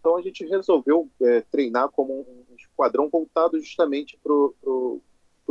Então 0.00 0.16
a 0.16 0.22
gente 0.22 0.44
resolveu 0.44 1.08
é, 1.20 1.40
treinar 1.40 1.88
como 1.90 2.20
um 2.20 2.54
esquadrão 2.56 3.08
voltado 3.08 3.58
justamente 3.60 4.18
para 4.22 4.32
o 4.32 5.00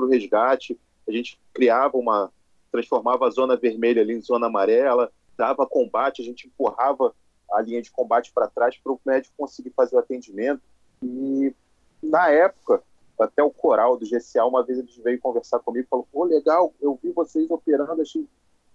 resgate. 0.09 0.79
A 1.07 1.11
gente 1.11 1.39
criava 1.53 1.97
uma, 1.97 2.31
transformava 2.71 3.27
a 3.27 3.29
zona 3.29 3.55
vermelha 3.55 4.01
ali 4.01 4.13
em 4.13 4.21
zona 4.21 4.47
amarela, 4.47 5.11
dava 5.37 5.67
combate, 5.67 6.21
a 6.21 6.25
gente 6.25 6.47
empurrava 6.47 7.13
a 7.51 7.61
linha 7.61 7.81
de 7.81 7.91
combate 7.91 8.31
para 8.33 8.47
trás 8.47 8.77
para 8.77 8.91
o 8.91 8.99
médico 9.05 9.35
conseguir 9.37 9.71
fazer 9.71 9.95
o 9.95 9.99
atendimento. 9.99 10.61
E 11.01 11.53
na 12.01 12.29
época, 12.29 12.83
até 13.19 13.43
o 13.43 13.51
coral 13.51 13.97
do 13.97 14.05
GCA, 14.05 14.45
uma 14.45 14.63
vez 14.63 14.79
eles 14.79 14.95
veio 14.97 15.19
conversar 15.19 15.59
comigo 15.59 15.85
e 15.85 15.89
falou: 15.89 16.07
pô, 16.11 16.23
legal, 16.23 16.73
eu 16.81 16.99
vi 17.01 17.11
vocês 17.11 17.49
operando, 17.49 18.01
achei 18.01 18.27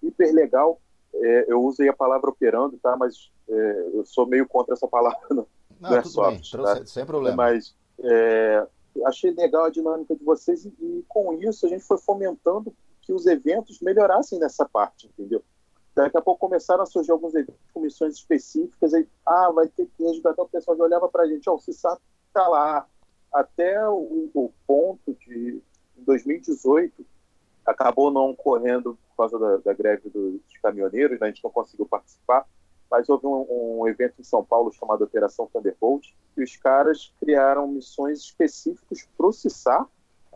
hiper 0.02 0.32
legal. 0.34 0.80
É, 1.12 1.44
eu 1.48 1.62
usei 1.62 1.88
a 1.88 1.92
palavra 1.92 2.30
operando, 2.30 2.78
tá? 2.78 2.96
Mas 2.96 3.30
é, 3.48 3.88
eu 3.94 4.04
sou 4.04 4.26
meio 4.26 4.46
contra 4.46 4.74
essa 4.74 4.86
palavra 4.86 5.26
no, 5.30 5.46
Não, 5.80 5.90
no 5.90 5.96
Airsoft. 5.96 6.56
Bem, 6.56 6.64
tá? 6.64 6.86
Sem 6.86 7.04
problema. 7.04 7.36
Mas 7.36 7.74
é, 8.02 8.66
achei 9.06 9.32
legal 9.32 9.64
a 9.64 9.70
dinâmica 9.70 10.14
de 10.14 10.24
vocês 10.24 10.64
e, 10.64 10.68
e, 10.68 11.04
com 11.08 11.34
isso 11.34 11.66
a 11.66 11.68
gente 11.68 11.84
foi 11.84 11.98
fomentando 11.98 12.72
que 13.02 13.12
os 13.12 13.26
eventos 13.26 13.80
melhorassem 13.80 14.38
nessa 14.38 14.64
parte, 14.64 15.06
entendeu? 15.06 15.42
Daqui 15.94 16.16
a 16.16 16.22
pouco 16.22 16.40
começaram 16.46 16.82
a 16.82 16.86
surgir 16.86 17.10
alguns 17.10 17.34
eventos 17.34 17.60
com 17.74 17.80
missões 17.80 18.14
específicas, 18.14 18.94
aí, 18.94 19.06
ah, 19.26 19.50
vai 19.50 19.66
ter 19.68 19.86
que 19.96 20.04
resgatar 20.04 20.42
o 20.42 20.48
pessoal 20.48 20.76
já 20.76 20.84
olhava 20.84 21.08
para 21.08 21.24
a 21.24 21.26
gente, 21.26 21.48
ó, 21.48 21.54
oh, 21.54 21.56
o 21.56 21.60
Cissar 21.60 21.98
tá 22.32 22.46
lá. 22.46 22.86
Até 23.32 23.88
o, 23.88 24.30
o, 24.34 24.52
ponto 24.66 25.14
de, 25.26 25.62
em 25.96 26.04
2018, 26.04 27.06
acabou 27.64 28.10
não 28.10 28.34
correndo 28.34 28.98
por 29.08 29.16
causa 29.16 29.38
da, 29.38 29.56
da 29.58 29.72
greve 29.72 30.08
dos 30.08 30.40
caminhoneiros, 30.62 31.20
né, 31.20 31.26
a 31.26 31.30
gente 31.30 31.44
não 31.44 31.50
conseguiu 31.50 31.86
participar, 31.86 32.46
mas 32.90 33.08
houve 33.08 33.26
um, 33.26 33.80
um, 33.80 33.88
evento 33.88 34.14
em 34.18 34.24
São 34.24 34.44
Paulo 34.44 34.72
chamado 34.72 35.04
Operação 35.04 35.48
Thunderbolt, 35.52 36.08
e 36.36 36.42
os 36.42 36.56
caras 36.56 37.12
criaram 37.20 37.68
missões 37.68 38.18
específicas 38.18 39.06
para 39.16 39.26
o 39.26 39.32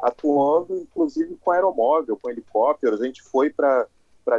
atuando 0.00 0.76
inclusive 0.76 1.36
com 1.36 1.50
aeromóvel, 1.50 2.16
com 2.16 2.30
helicópteros. 2.30 3.00
A 3.00 3.06
gente 3.06 3.22
foi 3.22 3.50
para 3.50 3.88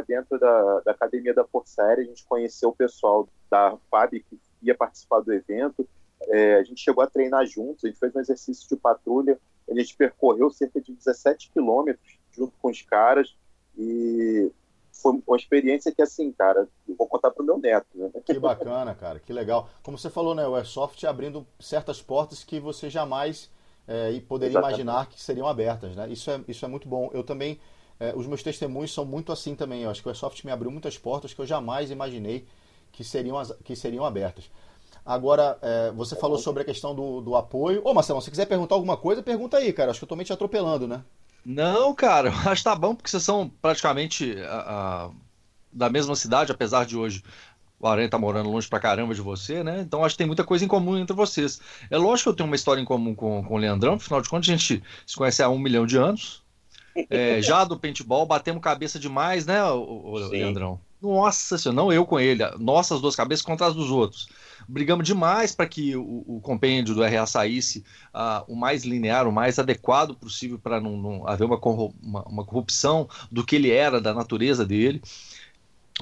dentro 0.06 0.38
da, 0.38 0.80
da, 0.80 0.92
Academia 0.92 1.34
da 1.34 1.44
Força 1.44 1.82
Aérea, 1.82 2.04
a 2.04 2.06
gente 2.06 2.24
conheceu 2.26 2.70
o 2.70 2.74
pessoal 2.76 3.28
da 3.50 3.76
FAB 3.90 4.20
que 4.20 4.38
ia 4.62 4.74
participar 4.74 5.20
do 5.20 5.32
evento. 5.32 5.86
É, 6.28 6.56
a 6.56 6.62
gente 6.62 6.80
chegou 6.80 7.02
a 7.02 7.06
treinar 7.06 7.46
juntos, 7.46 7.84
a 7.84 7.88
gente 7.88 7.98
fez 7.98 8.14
um 8.14 8.20
exercício 8.20 8.68
de 8.68 8.76
patrulha, 8.76 9.38
a 9.70 9.74
gente 9.74 9.96
percorreu 9.96 10.50
cerca 10.50 10.80
de 10.80 10.92
17 10.92 11.50
quilômetros 11.52 12.18
junto 12.32 12.52
com 12.58 12.70
os 12.70 12.82
caras 12.82 13.34
e 13.76 14.50
foi 14.92 15.22
uma 15.26 15.36
experiência 15.36 15.92
que, 15.92 16.02
assim, 16.02 16.32
cara, 16.32 16.66
eu 16.88 16.96
vou 16.96 17.06
contar 17.06 17.30
pro 17.30 17.44
meu 17.44 17.58
neto, 17.58 17.86
né? 17.94 18.10
Que 18.24 18.38
bacana, 18.38 18.94
cara, 18.94 19.18
que 19.18 19.32
legal. 19.32 19.68
Como 19.82 19.98
você 19.98 20.08
falou, 20.08 20.34
né, 20.34 20.46
o 20.46 20.54
Airsoft 20.54 21.04
abrindo 21.06 21.46
certas 21.60 22.00
portas 22.00 22.42
que 22.42 22.58
você 22.58 22.88
jamais 22.88 23.50
é, 23.86 24.18
poderia 24.20 24.52
Exatamente. 24.52 24.80
imaginar 24.80 25.06
que 25.08 25.20
seriam 25.20 25.46
abertas. 25.46 25.94
Né? 25.94 26.08
Isso, 26.10 26.30
é, 26.30 26.40
isso 26.48 26.64
é 26.64 26.68
muito 26.68 26.88
bom. 26.88 27.10
Eu 27.12 27.22
também, 27.22 27.60
é, 28.00 28.14
os 28.16 28.26
meus 28.26 28.42
testemunhos 28.42 28.92
são 28.92 29.04
muito 29.04 29.32
assim 29.32 29.54
também. 29.54 29.82
Eu 29.82 29.90
acho 29.90 30.00
que 30.00 30.08
o 30.08 30.10
Airsoft 30.10 30.44
me 30.44 30.50
abriu 30.50 30.70
muitas 30.70 30.96
portas 30.96 31.34
que 31.34 31.40
eu 31.40 31.46
jamais 31.46 31.90
imaginei 31.90 32.46
que 32.90 33.04
seriam, 33.04 33.40
que 33.62 33.76
seriam 33.76 34.04
abertas. 34.04 34.50
Agora, 35.06 35.56
é, 35.62 35.92
você 35.92 36.16
falou 36.16 36.36
sobre 36.36 36.62
a 36.62 36.66
questão 36.66 36.92
do, 36.92 37.20
do 37.20 37.36
apoio. 37.36 37.80
Ô, 37.84 37.94
Marcelo, 37.94 38.20
se 38.20 38.28
quiser 38.28 38.46
perguntar 38.46 38.74
alguma 38.74 38.96
coisa, 38.96 39.22
pergunta 39.22 39.56
aí, 39.56 39.72
cara. 39.72 39.92
Acho 39.92 40.00
que 40.00 40.04
eu 40.04 40.08
tô 40.08 40.16
meio 40.16 40.26
te 40.26 40.32
atropelando, 40.32 40.88
né? 40.88 41.04
Não, 41.44 41.94
cara, 41.94 42.30
acho 42.50 42.62
que 42.62 42.64
tá 42.64 42.74
bom, 42.74 42.92
porque 42.92 43.08
vocês 43.08 43.22
são 43.22 43.48
praticamente 43.62 44.36
a, 44.40 45.04
a, 45.06 45.10
da 45.72 45.88
mesma 45.88 46.16
cidade, 46.16 46.50
apesar 46.50 46.84
de 46.84 46.96
hoje 46.96 47.22
o 47.78 47.86
Aranha 47.86 48.08
tá 48.08 48.18
morando 48.18 48.50
longe 48.50 48.68
pra 48.68 48.80
caramba 48.80 49.14
de 49.14 49.20
você, 49.20 49.62
né? 49.62 49.80
Então 49.80 50.04
acho 50.04 50.14
que 50.14 50.18
tem 50.18 50.26
muita 50.26 50.42
coisa 50.42 50.64
em 50.64 50.68
comum 50.68 50.98
entre 50.98 51.14
vocês. 51.14 51.60
É 51.88 51.96
lógico 51.96 52.24
que 52.24 52.28
eu 52.30 52.36
tenho 52.36 52.48
uma 52.48 52.56
história 52.56 52.80
em 52.80 52.84
comum 52.84 53.14
com, 53.14 53.44
com 53.44 53.54
o 53.54 53.58
Leandrão, 53.58 53.94
afinal 53.94 54.20
de 54.20 54.28
contas 54.28 54.48
a 54.48 54.56
gente 54.56 54.82
se 55.06 55.16
conhece 55.16 55.40
há 55.40 55.48
um 55.48 55.58
milhão 55.58 55.86
de 55.86 55.96
anos. 55.96 56.42
é, 57.10 57.40
já 57.42 57.62
do 57.62 57.78
paintball, 57.78 58.26
batemos 58.26 58.62
cabeça 58.62 58.98
demais, 58.98 59.46
né, 59.46 59.62
o, 59.64 59.78
o 59.78 60.18
Leandrão? 60.18 60.80
Nossa 61.06 61.56
senhora, 61.56 61.76
não 61.76 61.92
eu 61.92 62.04
com 62.04 62.18
ele, 62.18 62.42
nossas 62.58 63.00
duas 63.00 63.14
cabeças 63.14 63.44
contra 63.44 63.66
as 63.66 63.74
dos 63.74 63.90
outros. 63.90 64.28
Brigamos 64.68 65.06
demais 65.06 65.54
para 65.54 65.66
que 65.66 65.94
o, 65.94 66.24
o, 66.26 66.40
compêndio 66.40 66.94
do 66.94 67.02
RA 67.02 67.24
saísse 67.26 67.84
uh, 68.12 68.44
o 68.48 68.56
mais 68.56 68.84
linear, 68.84 69.28
o 69.28 69.32
mais 69.32 69.58
adequado 69.58 70.14
possível 70.14 70.58
para 70.58 70.80
não, 70.80 70.96
não, 70.96 71.28
haver 71.28 71.44
uma, 71.44 71.60
uma, 72.02 72.22
uma 72.22 72.44
corrupção 72.44 73.08
do 73.30 73.44
que 73.44 73.54
ele 73.54 73.70
era, 73.70 74.00
da 74.00 74.12
natureza 74.12 74.64
dele. 74.64 75.00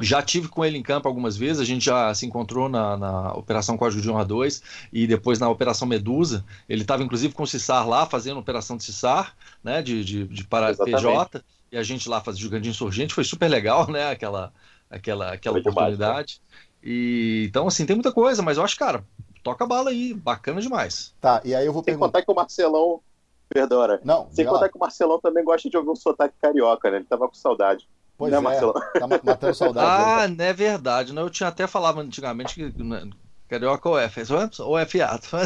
Já 0.01 0.21
tive 0.21 0.49
com 0.49 0.65
ele 0.65 0.77
em 0.77 0.83
campo 0.83 1.07
algumas 1.07 1.37
vezes, 1.37 1.61
a 1.61 1.65
gente 1.65 1.85
já 1.85 2.13
se 2.15 2.27
encontrou 2.27 2.69
na, 2.69 2.97
na 2.97 3.33
Operação 3.35 3.77
Código 3.77 4.03
de 4.03 4.11
Honra 4.11 4.25
2 4.25 4.63
e 4.93 5.07
depois 5.07 5.39
na 5.39 5.49
Operação 5.49 5.87
Medusa. 5.87 6.45
Ele 6.69 6.83
estava 6.83 7.05
inclusive 7.05 7.33
com 7.33 7.45
o 7.45 7.47
Cissar 7.47 7.89
lá, 7.89 8.05
fazendo 8.05 8.41
Operação 8.41 8.77
de 8.77 8.83
Cissar, 8.83 9.37
né, 9.63 9.83
de, 9.83 10.05
de, 10.05 10.25
de 10.27 10.45
para 10.45 10.71
Exatamente. 10.71 10.97
PJ, 10.97 11.45
e 11.71 11.77
a 11.77 11.83
gente 11.83 12.09
lá 12.09 12.21
fazendo 12.21 12.41
jogando 12.41 12.63
de 12.63 12.71
insurgente, 12.71 13.15
foi 13.15 13.23
super 13.23 13.49
legal, 13.49 13.89
né, 13.89 14.11
aquela, 14.11 14.53
aquela, 14.91 15.33
aquela 15.33 15.59
oportunidade. 15.59 16.41
E, 16.83 17.47
então, 17.49 17.67
assim, 17.67 17.87
tem 17.87 17.97
muita 17.97 18.13
coisa, 18.13 18.43
mas 18.43 18.59
eu 18.59 18.65
acho, 18.65 18.77
cara, 18.77 19.05
toca 19.43 19.67
bala 19.67 19.91
aí, 19.91 20.13
bacana 20.13 20.61
demais. 20.61 21.15
Tá, 21.21 21.41
e 21.45 21.55
aí 21.55 21.67
eu 21.67 21.73
vou 21.73 21.83
Sem 21.83 21.93
perguntar... 21.93 22.07
contar 22.07 22.23
que 22.23 22.31
o 22.31 22.35
Marcelão, 22.35 23.01
perdona, 23.49 24.01
não, 24.05 24.29
sem 24.31 24.45
contar 24.45 24.61
lá. 24.61 24.69
que 24.69 24.77
o 24.77 24.81
Marcelão 24.81 25.21
também 25.21 25.45
gosta 25.45 25.69
de 25.69 25.77
ouvir 25.77 25.91
um 25.91 25.97
sotaque 25.97 26.35
carioca, 26.41 26.91
né, 26.91 26.99
ele 26.99 27.07
tava 27.07 27.29
com 27.29 27.35
saudade. 27.35 27.89
Pois 28.17 28.31
né, 28.31 28.39
é, 28.39 28.41
Marcelo? 28.41 28.73
tá 28.73 29.07
matando 29.07 29.55
saudade. 29.55 29.87
ah, 29.87 30.29
não 30.29 30.45
é 30.45 30.53
verdade. 30.53 31.13
Não, 31.13 31.23
eu 31.23 31.31
tinha 31.31 31.49
até 31.49 31.67
falado 31.67 32.01
antigamente 32.01 32.55
que 32.55 32.83
né, 32.83 33.11
Carioca 33.49 33.89
ou 33.89 33.99
F, 33.99 34.23
ou 34.61 34.79
F 34.79 35.03
ato. 35.03 35.29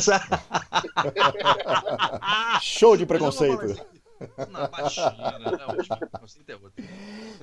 Show 2.62 2.96
de 2.96 3.04
preconceito. 3.04 3.80
Não, 4.50 4.68
baixinha, 4.68 5.38
né? 5.38 5.96
preconceito 6.10 6.50
é 6.50 6.54
outro. 6.54 6.84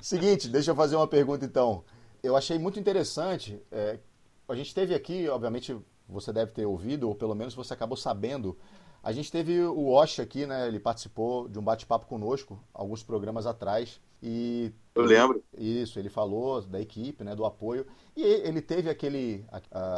Seguinte, 0.02 0.48
deixa 0.48 0.72
eu 0.72 0.76
fazer 0.76 0.96
uma 0.96 1.08
pergunta 1.08 1.46
então. 1.46 1.84
Eu 2.22 2.36
achei 2.36 2.58
muito 2.58 2.80
interessante. 2.80 3.62
É, 3.72 4.00
a 4.48 4.56
gente 4.56 4.74
teve 4.74 4.94
aqui, 4.94 5.28
obviamente, 5.30 5.78
você 6.08 6.32
deve 6.34 6.52
ter 6.52 6.66
ouvido, 6.66 7.08
ou 7.08 7.16
pelo 7.16 7.36
menos 7.36 7.54
você 7.54 7.74
acabou 7.74 7.98
sabendo. 7.98 8.58
A 9.04 9.12
gente 9.12 9.32
teve 9.32 9.62
o 9.62 9.90
Osh 9.90 10.20
aqui, 10.20 10.46
né? 10.46 10.68
Ele 10.68 10.80
participou 10.80 11.48
de 11.48 11.60
um 11.60 11.62
bate-papo 11.62 12.08
conosco 12.08 12.60
alguns 12.74 13.04
programas 13.04 13.46
atrás. 13.46 14.02
E 14.22 14.72
eu 14.96 15.04
lembro. 15.04 15.44
Isso, 15.56 16.00
ele 16.00 16.10
falou 16.10 16.62
da 16.62 16.82
equipe, 16.82 17.24
né, 17.24 17.36
do 17.36 17.46
apoio. 17.46 17.86
E 18.16 18.24
ele 18.24 18.62
teve 18.62 18.90
aquele, 18.90 19.46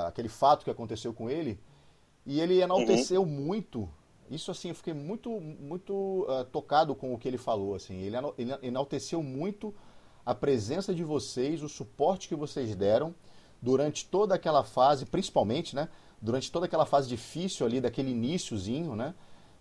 aquele 0.05 0.27
fato 0.27 0.65
que 0.65 0.71
aconteceu 0.71 1.13
com 1.13 1.29
ele 1.29 1.57
e 2.25 2.41
ele 2.41 2.61
enalteceu 2.61 3.21
uhum. 3.21 3.27
muito. 3.27 3.89
Isso 4.29 4.51
assim, 4.51 4.69
eu 4.69 4.75
fiquei 4.75 4.93
muito, 4.93 5.29
muito 5.39 5.93
uh, 5.93 6.43
tocado 6.45 6.93
com 6.93 7.13
o 7.13 7.17
que 7.17 7.27
ele 7.27 7.37
falou. 7.37 7.75
Assim, 7.75 8.01
ele, 8.01 8.15
ele 8.37 8.53
enalteceu 8.61 9.23
muito 9.23 9.73
a 10.25 10.35
presença 10.35 10.93
de 10.93 11.03
vocês, 11.03 11.63
o 11.63 11.69
suporte 11.69 12.27
que 12.27 12.35
vocês 12.35 12.75
deram 12.75 13.15
durante 13.61 14.05
toda 14.05 14.35
aquela 14.35 14.63
fase, 14.63 15.05
principalmente, 15.05 15.75
né? 15.75 15.89
Durante 16.21 16.51
toda 16.51 16.65
aquela 16.65 16.85
fase 16.85 17.07
difícil 17.07 17.65
ali, 17.65 17.79
daquele 17.79 18.11
iníciozinho, 18.11 18.95
né? 18.95 19.13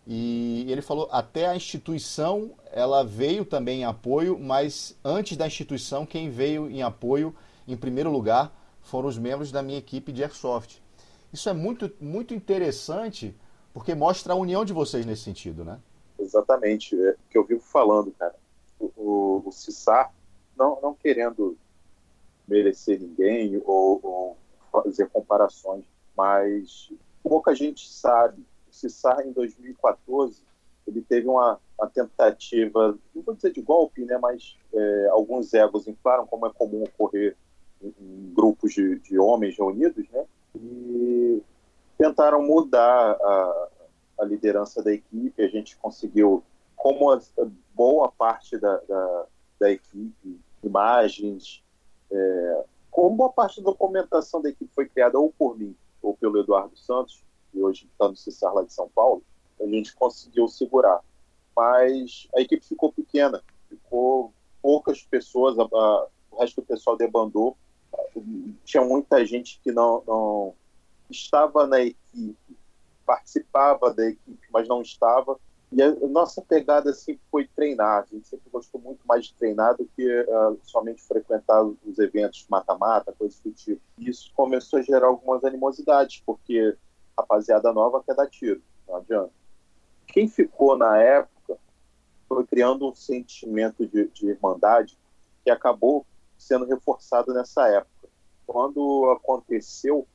E 0.06 0.64
ele 0.68 0.82
falou 0.82 1.08
até 1.10 1.48
a 1.48 1.56
instituição 1.56 2.52
ela 2.70 3.02
veio 3.02 3.44
também 3.44 3.80
em 3.80 3.84
apoio, 3.84 4.38
mas 4.38 4.96
antes 5.04 5.36
da 5.36 5.46
instituição 5.46 6.06
quem 6.06 6.30
veio 6.30 6.70
em 6.70 6.80
apoio 6.82 7.34
em 7.66 7.76
primeiro 7.76 8.10
lugar 8.10 8.56
foram 8.80 9.08
os 9.08 9.18
membros 9.18 9.50
da 9.50 9.62
minha 9.62 9.78
equipe 9.78 10.12
de 10.12 10.22
airsoft. 10.22 10.80
Isso 11.32 11.48
é 11.48 11.52
muito 11.52 11.90
muito 12.00 12.32
interessante 12.32 13.34
porque 13.76 13.94
mostra 13.94 14.32
a 14.32 14.36
união 14.36 14.64
de 14.64 14.72
vocês 14.72 15.04
nesse 15.04 15.24
sentido, 15.24 15.62
né? 15.62 15.78
Exatamente, 16.18 16.98
é 16.98 17.10
o 17.10 17.16
que 17.28 17.36
eu 17.36 17.44
vivo 17.44 17.60
falando, 17.60 18.10
cara. 18.12 18.34
O, 18.80 18.90
o, 18.96 19.42
o 19.44 19.52
Cissar, 19.52 20.14
não, 20.56 20.80
não 20.80 20.94
querendo 20.94 21.58
merecer 22.48 22.98
ninguém 22.98 23.60
ou, 23.66 24.00
ou 24.02 24.36
fazer 24.72 25.10
comparações, 25.10 25.84
mas 26.16 26.90
pouca 27.22 27.54
gente 27.54 27.86
sabe 27.86 28.42
Cissar, 28.70 29.20
em 29.20 29.32
2014, 29.32 30.40
ele 30.86 31.02
teve 31.02 31.28
uma, 31.28 31.60
uma, 31.78 31.86
tentativa, 31.86 32.98
não 33.14 33.22
vou 33.22 33.34
dizer 33.34 33.52
de 33.52 33.60
golpe, 33.60 34.06
né, 34.06 34.16
mas 34.16 34.56
é, 34.72 35.08
alguns 35.10 35.52
egos 35.52 35.86
inflaram, 35.86 36.26
como 36.26 36.46
é 36.46 36.50
comum 36.54 36.82
ocorrer 36.84 37.36
em, 37.82 37.94
em 38.00 38.32
grupos 38.34 38.72
de, 38.72 38.98
de, 39.00 39.18
homens 39.18 39.54
reunidos, 39.58 40.08
né, 40.08 40.24
e 40.54 41.42
tentaram 41.96 42.42
mudar 42.42 43.12
a, 43.12 43.68
a, 44.20 44.24
liderança 44.24 44.82
da 44.82 44.92
equipe. 44.92 45.42
A 45.42 45.48
gente 45.48 45.76
conseguiu, 45.76 46.42
como 46.76 47.10
a, 47.10 47.20
boa 47.74 48.10
parte 48.10 48.58
da, 48.58 48.76
da, 48.88 49.26
da 49.60 49.70
equipe, 49.70 50.40
imagens, 50.62 51.62
é, 52.10 52.64
como 52.90 53.16
boa 53.16 53.32
parte 53.32 53.60
da 53.60 53.70
documentação 53.70 54.40
da 54.40 54.48
equipe 54.48 54.70
foi 54.74 54.88
criada 54.88 55.18
ou 55.18 55.32
por 55.36 55.58
mim 55.58 55.76
ou 56.02 56.16
pelo 56.16 56.38
Eduardo 56.38 56.76
Santos, 56.76 57.22
e 57.52 57.60
hoje 57.60 57.88
está 57.90 58.08
no 58.08 58.16
Cissar 58.16 58.54
lá 58.54 58.62
de 58.62 58.72
São 58.72 58.88
Paulo, 58.88 59.22
a 59.60 59.66
gente 59.66 59.94
conseguiu 59.94 60.46
segurar. 60.46 61.00
Mas 61.54 62.28
a 62.34 62.40
equipe 62.40 62.64
ficou 62.64 62.92
pequena, 62.92 63.42
ficou 63.68 64.32
poucas 64.62 65.02
pessoas, 65.02 65.58
a, 65.58 65.62
a, 65.62 66.06
o 66.30 66.40
resto 66.40 66.60
do 66.60 66.66
pessoal 66.66 66.96
debandou. 66.96 67.56
Tinha 68.64 68.84
muita 68.84 69.24
gente 69.24 69.58
que 69.62 69.72
não, 69.72 70.02
não 70.06 70.54
estava 71.10 71.66
na 71.66 71.80
equipe, 71.80 72.56
participava 73.04 73.92
da 73.92 74.06
equipe, 74.06 74.46
mas 74.50 74.68
não 74.68 74.82
estava. 74.82 75.38
E 75.72 75.82
a 75.82 75.94
nossa 76.06 76.40
pegada 76.42 76.92
sempre 76.92 77.22
foi 77.30 77.46
treinar. 77.48 78.02
A 78.04 78.14
gente 78.14 78.28
sempre 78.28 78.48
gostou 78.50 78.80
muito 78.80 79.00
mais 79.06 79.26
de 79.26 79.34
treinar 79.34 79.76
do 79.76 79.84
que 79.96 80.20
uh, 80.20 80.58
somente 80.62 81.02
frequentar 81.02 81.62
os 81.62 81.98
eventos 81.98 82.46
mata-mata, 82.48 83.12
coisas 83.18 83.38
do 83.40 83.50
tipo. 83.50 83.80
E 83.98 84.08
isso 84.08 84.32
começou 84.34 84.78
a 84.78 84.82
gerar 84.82 85.08
algumas 85.08 85.44
animosidades, 85.44 86.22
porque 86.24 86.76
rapaziada 87.18 87.72
nova 87.72 88.02
quer 88.04 88.14
dar 88.14 88.28
tiro, 88.28 88.62
não 88.86 88.96
adianta. 88.96 89.32
Quem 90.06 90.28
ficou 90.28 90.76
na 90.76 90.98
época 90.98 91.58
foi 92.28 92.46
criando 92.46 92.88
um 92.88 92.94
sentimento 92.94 93.86
de, 93.86 94.08
de 94.08 94.28
irmandade 94.28 94.96
que 95.44 95.50
acabou 95.50 96.06
sendo 96.38 96.64
reforçado 96.64 97.32
nessa 97.32 97.68
época. 97.68 98.08
Quando 98.46 99.10
aconteceu, 99.10 100.06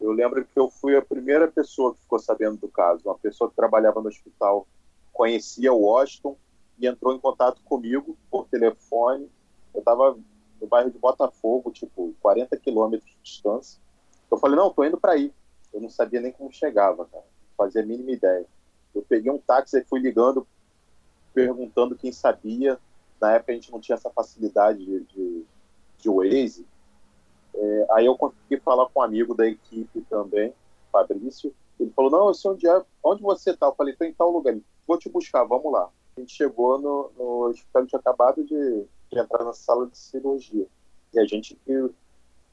eu 0.00 0.12
lembro 0.12 0.44
que 0.44 0.58
eu 0.58 0.70
fui 0.70 0.96
a 0.96 1.02
primeira 1.02 1.48
pessoa 1.48 1.94
que 1.94 2.00
ficou 2.00 2.18
sabendo 2.18 2.56
do 2.58 2.68
caso. 2.68 3.02
Uma 3.04 3.18
pessoa 3.18 3.50
que 3.50 3.56
trabalhava 3.56 4.00
no 4.00 4.08
hospital 4.08 4.66
conhecia 5.12 5.72
o 5.72 5.80
Washington 5.80 6.36
e 6.78 6.86
entrou 6.86 7.14
em 7.14 7.18
contato 7.18 7.60
comigo 7.64 8.16
por 8.30 8.46
telefone. 8.46 9.28
Eu 9.74 9.80
estava 9.80 10.16
no 10.60 10.66
bairro 10.66 10.90
de 10.90 10.98
Botafogo, 10.98 11.72
tipo 11.72 12.14
40 12.20 12.56
quilômetros 12.58 13.10
de 13.10 13.18
distância. 13.22 13.80
Eu 14.30 14.38
falei, 14.38 14.56
não, 14.56 14.68
estou 14.68 14.84
indo 14.84 15.00
para 15.00 15.12
aí. 15.12 15.32
Eu 15.72 15.80
não 15.80 15.88
sabia 15.88 16.20
nem 16.20 16.32
como 16.32 16.52
chegava, 16.52 17.04
cara. 17.06 17.24
Não 17.24 17.56
fazia 17.56 17.82
a 17.82 17.86
mínima 17.86 18.12
ideia. 18.12 18.46
Eu 18.94 19.02
peguei 19.02 19.30
um 19.30 19.38
táxi 19.38 19.78
e 19.78 19.84
fui 19.84 20.00
ligando, 20.00 20.46
perguntando 21.34 21.96
quem 21.96 22.12
sabia. 22.12 22.78
Na 23.20 23.32
época 23.32 23.52
a 23.52 23.54
gente 23.56 23.72
não 23.72 23.80
tinha 23.80 23.96
essa 23.96 24.10
facilidade 24.10 24.84
de, 24.84 25.00
de, 25.04 25.44
de 25.98 26.08
Waze. 26.08 26.64
É, 27.58 27.86
aí 27.90 28.06
eu 28.06 28.16
consegui 28.16 28.60
falar 28.60 28.86
com 28.86 29.00
um 29.00 29.02
amigo 29.02 29.34
da 29.34 29.46
equipe 29.46 30.00
também, 30.02 30.54
Fabrício. 30.92 31.52
Ele 31.78 31.90
falou, 31.90 32.10
não, 32.10 32.28
eu 32.28 32.34
sei 32.34 32.50
onde 32.52 32.68
é, 32.68 32.82
onde 33.02 33.22
você 33.22 33.56
tá? 33.56 33.66
Eu 33.66 33.74
falei, 33.74 33.94
tô 33.94 34.04
em 34.04 34.12
tal 34.12 34.30
lugar. 34.30 34.56
Vou 34.86 34.98
te 34.98 35.08
buscar, 35.08 35.44
vamos 35.44 35.72
lá. 35.72 35.90
A 36.16 36.20
gente 36.20 36.32
chegou 36.32 36.78
no, 36.78 37.10
no 37.16 37.46
hospital, 37.46 37.86
tinha 37.86 37.98
acabado 37.98 38.44
de, 38.44 38.84
de 39.10 39.18
entrar 39.18 39.44
na 39.44 39.52
sala 39.52 39.86
de 39.86 39.98
cirurgia. 39.98 40.66
E 41.12 41.18
a 41.18 41.24
gente 41.24 41.58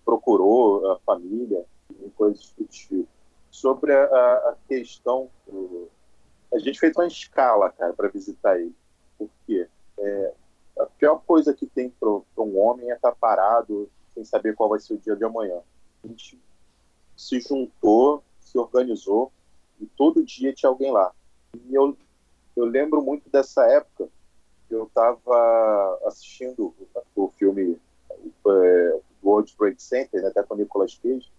procurou 0.03 0.91
a 0.91 0.99
família, 0.99 1.65
e 1.89 2.09
coisas 2.11 2.53
do 2.57 2.65
tipo. 2.65 3.07
Sobre 3.51 3.93
a, 3.93 4.05
a 4.05 4.55
questão 4.67 5.29
do... 5.47 5.87
A 6.53 6.59
gente 6.59 6.79
fez 6.79 6.95
uma 6.95 7.07
escala, 7.07 7.69
cara, 7.71 7.93
para 7.93 8.09
visitar 8.09 8.59
ele. 8.59 8.75
Porque 9.17 9.67
é, 9.97 10.33
a 10.79 10.85
pior 10.85 11.21
coisa 11.25 11.53
que 11.53 11.65
tem 11.65 11.89
para 11.89 12.09
um 12.09 12.59
homem 12.59 12.91
é 12.91 12.95
estar 12.95 13.11
tá 13.11 13.17
parado 13.19 13.89
sem 14.15 14.25
saber 14.25 14.55
qual 14.55 14.69
vai 14.69 14.79
ser 14.79 14.95
o 14.95 14.97
dia 14.97 15.15
de 15.15 15.23
amanhã. 15.23 15.59
A 16.03 16.07
gente 16.07 16.41
se 17.15 17.39
juntou, 17.39 18.23
se 18.39 18.57
organizou 18.57 19.31
e 19.79 19.85
todo 19.85 20.25
dia 20.25 20.53
tinha 20.53 20.69
alguém 20.69 20.91
lá. 20.91 21.13
E 21.69 21.75
eu, 21.75 21.95
eu 22.55 22.65
lembro 22.65 23.03
muito 23.03 23.29
dessa 23.29 23.63
época. 23.67 24.09
Eu 24.69 24.85
estava 24.85 25.99
assistindo 26.05 26.73
o 27.15 27.29
filme 27.29 27.79
é, 28.47 28.99
World 29.23 29.55
Trade 29.55 29.81
Center, 29.81 30.21
né, 30.21 30.29
até 30.29 30.41
com 30.43 30.55
o 30.55 30.57
Nicolas 30.57 30.97
Cage, 30.97 31.31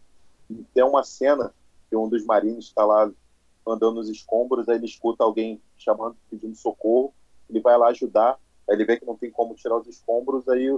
tem 0.73 0.85
uma 0.85 1.03
cena 1.03 1.53
que 1.89 1.97
um 1.97 2.09
dos 2.09 2.25
marines 2.25 2.67
está 2.67 2.85
lá 2.85 3.11
andando 3.67 3.97
nos 3.97 4.09
escombros, 4.09 4.69
aí 4.69 4.77
ele 4.77 4.87
escuta 4.87 5.25
alguém 5.25 5.61
chamando, 5.77 6.17
pedindo 6.31 6.55
socorro, 6.55 7.13
ele 7.49 7.61
vai 7.61 7.77
lá 7.77 7.89
ajudar, 7.89 8.39
aí 8.69 8.77
ele 8.77 8.85
vê 8.85 8.97
que 8.97 9.07
não 9.07 9.17
tem 9.17 9.31
como 9.31 9.55
tirar 9.55 9.77
os 9.77 9.87
escombros, 9.87 10.49
aí 10.49 10.69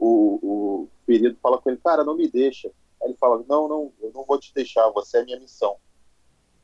o, 0.00 0.38
o, 0.42 0.88
ferido 1.04 1.36
fala 1.42 1.60
com 1.60 1.68
ele, 1.68 1.78
cara, 1.78 2.02
não 2.02 2.16
me 2.16 2.26
deixa. 2.26 2.68
Aí 3.02 3.10
ele 3.10 3.16
fala, 3.18 3.44
não, 3.46 3.68
não, 3.68 3.92
eu 4.00 4.10
não 4.12 4.24
vou 4.24 4.38
te 4.38 4.52
deixar, 4.54 4.88
você 4.90 5.18
é 5.18 5.24
minha 5.24 5.38
missão. 5.38 5.76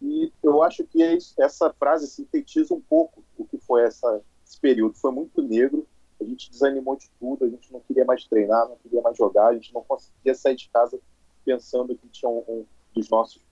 E 0.01 0.33
eu 0.43 0.63
acho 0.63 0.85
que 0.85 1.03
essa 1.39 1.73
frase 1.75 2.07
sintetiza 2.07 2.75
um 2.75 2.81
pouco 2.81 3.23
o 3.37 3.45
que 3.45 3.59
foi 3.59 3.83
essa, 3.85 4.23
esse 4.45 4.59
período 4.59 4.95
foi 4.95 5.13
muito 5.13 5.43
negro, 5.43 5.87
a 6.21 6.25
gente 6.25 6.51
desanimou 6.51 6.97
de 6.97 7.11
tudo, 7.21 7.45
a 7.45 7.49
gente 7.49 7.71
não 7.73 7.81
queria 7.81 8.05
mais 8.05 8.25
treinar, 8.25 8.69
não 8.69 8.77
queria 8.77 9.03
mais 9.03 9.17
jogar, 9.17 9.49
a 9.49 9.55
gente 9.55 9.73
não 9.73 9.83
conseguia 9.83 10.35
sair 10.35 10.57
de 10.57 10.69
casa 10.71 10.99
pensando 11.45 11.97
que 11.97 12.09
tinha 12.09 12.29
um, 12.29 12.43
um 12.49 12.67
dos 12.95 13.09
nossos 13.11 13.43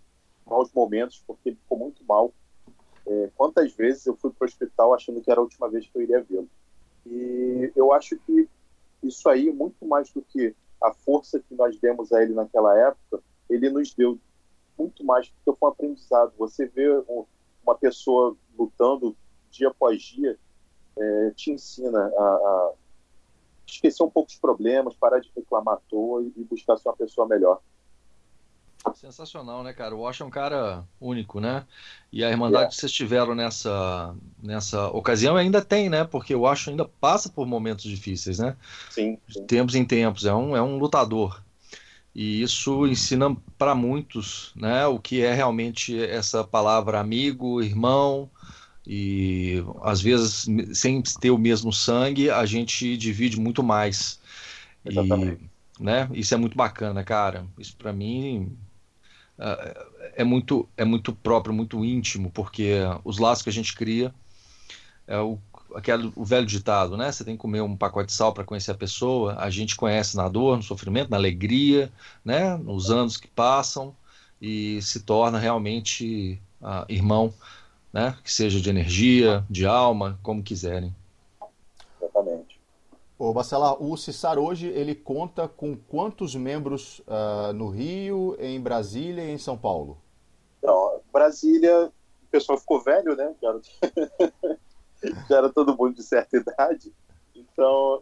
maus 0.46 0.70
momentos, 0.72 1.22
porque 1.26 1.50
ele 1.50 1.56
ficou 1.56 1.78
muito 1.78 2.02
mal. 2.04 2.32
É, 3.06 3.30
quantas 3.36 3.72
vezes 3.74 4.06
eu 4.06 4.16
fui 4.16 4.30
para 4.30 4.46
o 4.46 4.48
hospital 4.48 4.94
achando 4.94 5.20
que 5.20 5.30
era 5.30 5.40
a 5.40 5.42
última 5.42 5.68
vez 5.68 5.86
que 5.86 5.96
eu 5.96 6.02
iria 6.02 6.22
vê-lo? 6.22 6.48
E 7.06 7.70
eu 7.76 7.92
acho 7.92 8.16
que 8.18 8.48
isso 9.06 9.28
aí, 9.28 9.52
muito 9.52 9.84
mais 9.86 10.10
do 10.10 10.22
que 10.22 10.54
a 10.82 10.92
força 10.92 11.40
que 11.40 11.54
nós 11.54 11.78
demos 11.78 12.12
a 12.12 12.22
ele 12.22 12.34
naquela 12.34 12.76
época, 12.78 13.22
ele 13.48 13.70
nos 13.70 13.94
deu 13.94 14.18
muito 14.78 15.04
mais, 15.04 15.28
porque 15.28 15.58
foi 15.58 15.68
um 15.68 15.72
aprendizado. 15.72 16.32
Você 16.38 16.66
vê 16.66 16.88
uma 17.62 17.74
pessoa 17.74 18.36
lutando 18.58 19.16
dia 19.50 19.68
após 19.68 20.02
dia, 20.02 20.38
é, 20.98 21.30
te 21.30 21.50
ensina 21.50 21.98
a, 21.98 22.22
a, 22.22 22.72
esquecer 23.66 24.02
um 24.02 24.10
pouco 24.10 24.30
os 24.30 24.38
problemas, 24.38 24.96
parar 24.96 25.20
de 25.20 25.30
reclamar 25.34 25.74
à 25.74 25.80
toa 25.88 26.22
e, 26.22 26.44
buscar 26.44 26.76
ser 26.76 26.88
uma 26.88 26.96
pessoa 26.96 27.26
melhor. 27.26 27.60
Sensacional, 28.94 29.62
né, 29.62 29.72
cara? 29.72 29.94
O 29.94 30.00
Wash 30.00 30.20
é 30.20 30.24
um 30.24 30.30
cara 30.30 30.84
único, 31.00 31.40
né? 31.40 31.64
E 32.12 32.22
a 32.22 32.30
irmandade 32.30 32.66
é. 32.66 32.68
que 32.68 32.76
vocês 32.76 32.92
tiveram 32.92 33.34
nessa, 33.34 34.14
nessa 34.42 34.88
ocasião 34.88 35.36
ainda 35.36 35.62
tem, 35.62 35.88
né? 35.88 36.04
Porque 36.04 36.34
o 36.34 36.40
Wash 36.40 36.68
ainda 36.68 36.84
passa 36.84 37.28
por 37.28 37.46
momentos 37.46 37.84
difíceis, 37.84 38.38
né? 38.38 38.56
Sim. 38.90 39.18
tempos 39.46 39.74
em 39.74 39.84
tempos. 39.84 40.26
É 40.26 40.34
um, 40.34 40.56
é 40.56 40.62
um 40.62 40.78
lutador. 40.78 41.42
E 42.14 42.42
isso 42.42 42.86
ensina 42.86 43.36
para 43.58 43.74
muitos, 43.74 44.52
né? 44.54 44.86
O 44.86 44.98
que 44.98 45.22
é 45.22 45.34
realmente 45.34 46.00
essa 46.00 46.44
palavra 46.44 47.00
amigo, 47.00 47.62
irmão. 47.62 48.30
E 48.86 49.64
às 49.82 50.00
vezes, 50.00 50.46
sem 50.74 51.02
ter 51.02 51.30
o 51.30 51.38
mesmo 51.38 51.72
sangue, 51.72 52.30
a 52.30 52.44
gente 52.44 52.96
divide 52.96 53.40
muito 53.40 53.62
mais. 53.62 54.20
Exatamente. 54.84 55.50
E, 55.80 55.82
né? 55.82 56.08
Isso 56.12 56.34
é 56.34 56.36
muito 56.36 56.56
bacana, 56.56 57.02
cara. 57.02 57.46
Isso 57.58 57.74
para 57.76 57.92
mim 57.92 58.56
é, 59.38 59.86
é 60.16 60.24
muito, 60.24 60.68
é 60.76 60.84
muito 60.84 61.12
próprio, 61.12 61.54
muito 61.54 61.84
íntimo, 61.84 62.30
porque 62.30 62.80
os 63.04 63.18
laços 63.18 63.42
que 63.42 63.50
a 63.50 63.52
gente 63.52 63.74
cria 63.74 64.14
é 65.06 65.18
o, 65.18 65.38
aquele, 65.74 66.12
o 66.14 66.24
velho 66.24 66.46
ditado, 66.46 66.96
né? 66.96 67.10
Você 67.10 67.24
tem 67.24 67.34
que 67.34 67.40
comer 67.40 67.60
um 67.60 67.76
pacote 67.76 68.06
de 68.06 68.12
sal 68.12 68.32
para 68.32 68.44
conhecer 68.44 68.70
a 68.70 68.76
pessoa. 68.76 69.36
A 69.38 69.50
gente 69.50 69.76
conhece 69.76 70.16
na 70.16 70.28
dor, 70.28 70.56
no 70.56 70.62
sofrimento, 70.62 71.10
na 71.10 71.16
alegria, 71.16 71.92
né? 72.24 72.56
Nos 72.56 72.90
anos 72.90 73.16
que 73.16 73.28
passam 73.28 73.94
e 74.40 74.80
se 74.82 75.00
torna 75.00 75.38
realmente 75.38 76.40
uh, 76.60 76.84
irmão, 76.88 77.32
né? 77.92 78.16
Que 78.22 78.32
seja 78.32 78.60
de 78.60 78.70
energia, 78.70 79.44
de 79.50 79.66
alma, 79.66 80.18
como 80.22 80.42
quiserem. 80.42 80.94
Ô, 83.16 83.32
Bacelar, 83.32 83.80
o 83.80 83.96
Cissar 83.96 84.38
hoje 84.38 84.66
ele 84.66 84.94
conta 84.94 85.46
com 85.46 85.76
quantos 85.76 86.34
membros 86.34 86.98
uh, 87.00 87.52
no 87.54 87.68
Rio, 87.68 88.36
em 88.40 88.60
Brasília 88.60 89.22
e 89.24 89.30
em 89.30 89.38
São 89.38 89.56
Paulo? 89.56 89.98
Não, 90.60 91.00
Brasília, 91.12 91.86
o 91.86 92.26
pessoal 92.30 92.58
ficou 92.58 92.82
velho, 92.82 93.14
né? 93.14 93.32
Já 93.40 93.48
era, 93.48 93.60
já 95.28 95.36
era 95.38 95.52
todo 95.52 95.76
mundo 95.76 95.94
de 95.94 96.02
certa 96.02 96.36
idade. 96.36 96.92
Então, 97.36 98.00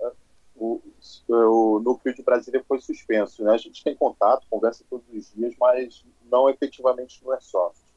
o, 0.57 0.81
o 1.29 1.79
núcleo 1.81 2.15
de 2.15 2.23
Brasília 2.23 2.65
foi 2.67 2.81
suspenso. 2.81 3.45
Né? 3.45 3.53
A 3.53 3.59
gente 3.59 3.85
tem 3.85 3.95
contato, 3.95 4.47
conversa 4.49 4.83
todos 4.89 5.07
os 5.13 5.31
dias, 5.35 5.55
mas 5.61 6.05
não 6.31 6.49
efetivamente 6.49 7.23
no 7.23 7.33
Airsoft. 7.33 7.92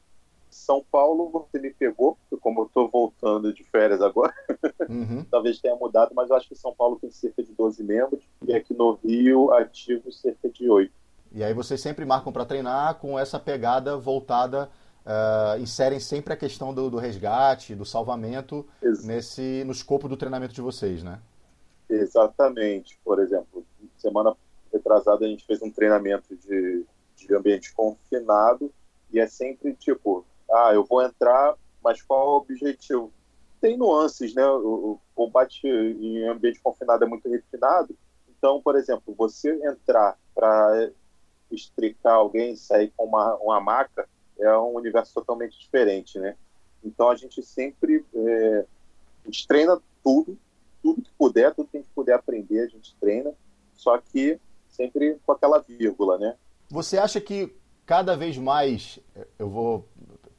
São 0.56 0.82
Paulo 0.90 1.28
você 1.30 1.58
me 1.60 1.70
pegou, 1.70 2.16
porque 2.16 2.42
como 2.42 2.62
eu 2.62 2.66
estou 2.66 2.88
voltando 2.88 3.52
de 3.52 3.62
férias 3.64 4.00
agora, 4.00 4.34
uhum. 4.88 5.24
talvez 5.30 5.60
tenha 5.60 5.76
mudado, 5.76 6.12
mas 6.14 6.30
eu 6.30 6.36
acho 6.36 6.48
que 6.48 6.54
São 6.56 6.74
Paulo 6.74 6.98
tem 6.98 7.10
cerca 7.10 7.42
de 7.42 7.52
12 7.52 7.84
membros 7.84 8.24
e 8.46 8.54
aqui 8.54 8.74
no 8.74 8.94
Rio, 8.94 9.52
ativos 9.52 10.20
cerca 10.20 10.48
de 10.48 10.68
8. 10.68 10.92
E 11.32 11.44
aí 11.44 11.52
vocês 11.52 11.80
sempre 11.80 12.04
marcam 12.04 12.32
para 12.32 12.46
treinar 12.46 12.94
com 12.94 13.18
essa 13.18 13.38
pegada 13.38 13.98
voltada, 13.98 14.70
uh, 15.04 15.60
inserem 15.60 16.00
sempre 16.00 16.32
a 16.32 16.36
questão 16.36 16.72
do, 16.72 16.88
do 16.88 16.96
resgate, 16.96 17.74
do 17.74 17.84
salvamento 17.84 18.66
nesse 19.04 19.62
no 19.64 19.72
escopo 19.72 20.08
do 20.08 20.16
treinamento 20.16 20.54
de 20.54 20.62
vocês, 20.62 21.02
né? 21.02 21.20
Exatamente. 21.88 22.98
Por 23.04 23.20
exemplo, 23.20 23.64
semana 23.98 24.34
retrasada 24.72 25.26
a 25.26 25.28
gente 25.28 25.44
fez 25.44 25.60
um 25.60 25.70
treinamento 25.70 26.34
de, 26.34 26.84
de 27.14 27.34
ambiente 27.34 27.74
confinado 27.74 28.72
e 29.12 29.20
é 29.20 29.26
sempre 29.26 29.74
tipo 29.74 30.24
ah, 30.56 30.74
eu 30.74 30.84
vou 30.84 31.02
entrar, 31.02 31.54
mas 31.82 32.02
qual 32.02 32.20
é 32.20 32.30
o 32.30 32.36
objetivo? 32.36 33.12
Tem 33.60 33.76
nuances, 33.76 34.34
né? 34.34 34.46
O, 34.46 34.98
combate 35.14 35.66
em 35.66 36.28
ambiente 36.28 36.60
confinado 36.60 37.04
é 37.04 37.08
muito 37.08 37.26
refinado. 37.28 37.96
Então, 38.28 38.60
por 38.60 38.76
exemplo, 38.76 39.14
você 39.16 39.50
entrar 39.64 40.18
para 40.34 40.90
estricar 41.50 42.14
alguém, 42.14 42.54
sair 42.54 42.92
com 42.94 43.06
uma, 43.06 43.34
uma 43.36 43.60
maca, 43.60 44.06
é 44.38 44.54
um 44.58 44.74
universo 44.74 45.14
totalmente 45.14 45.58
diferente, 45.58 46.18
né? 46.18 46.36
Então, 46.84 47.08
a 47.10 47.16
gente 47.16 47.42
sempre 47.42 48.04
é, 48.14 48.66
a 49.24 49.26
gente 49.26 49.46
treina 49.46 49.80
tudo, 50.04 50.38
tudo 50.82 51.02
que 51.02 51.10
puder, 51.18 51.54
tudo 51.54 51.68
que 51.68 51.78
a 51.78 51.80
gente 51.80 51.92
puder 51.94 52.14
aprender, 52.14 52.60
a 52.60 52.68
gente 52.68 52.94
treina, 53.00 53.32
só 53.74 53.98
que 53.98 54.38
sempre 54.68 55.18
com 55.24 55.32
aquela 55.32 55.58
vírgula, 55.58 56.18
né? 56.18 56.36
Você 56.68 56.98
acha 56.98 57.20
que 57.20 57.52
cada 57.86 58.16
vez 58.16 58.36
mais, 58.36 59.00
eu 59.38 59.48
vou 59.48 59.88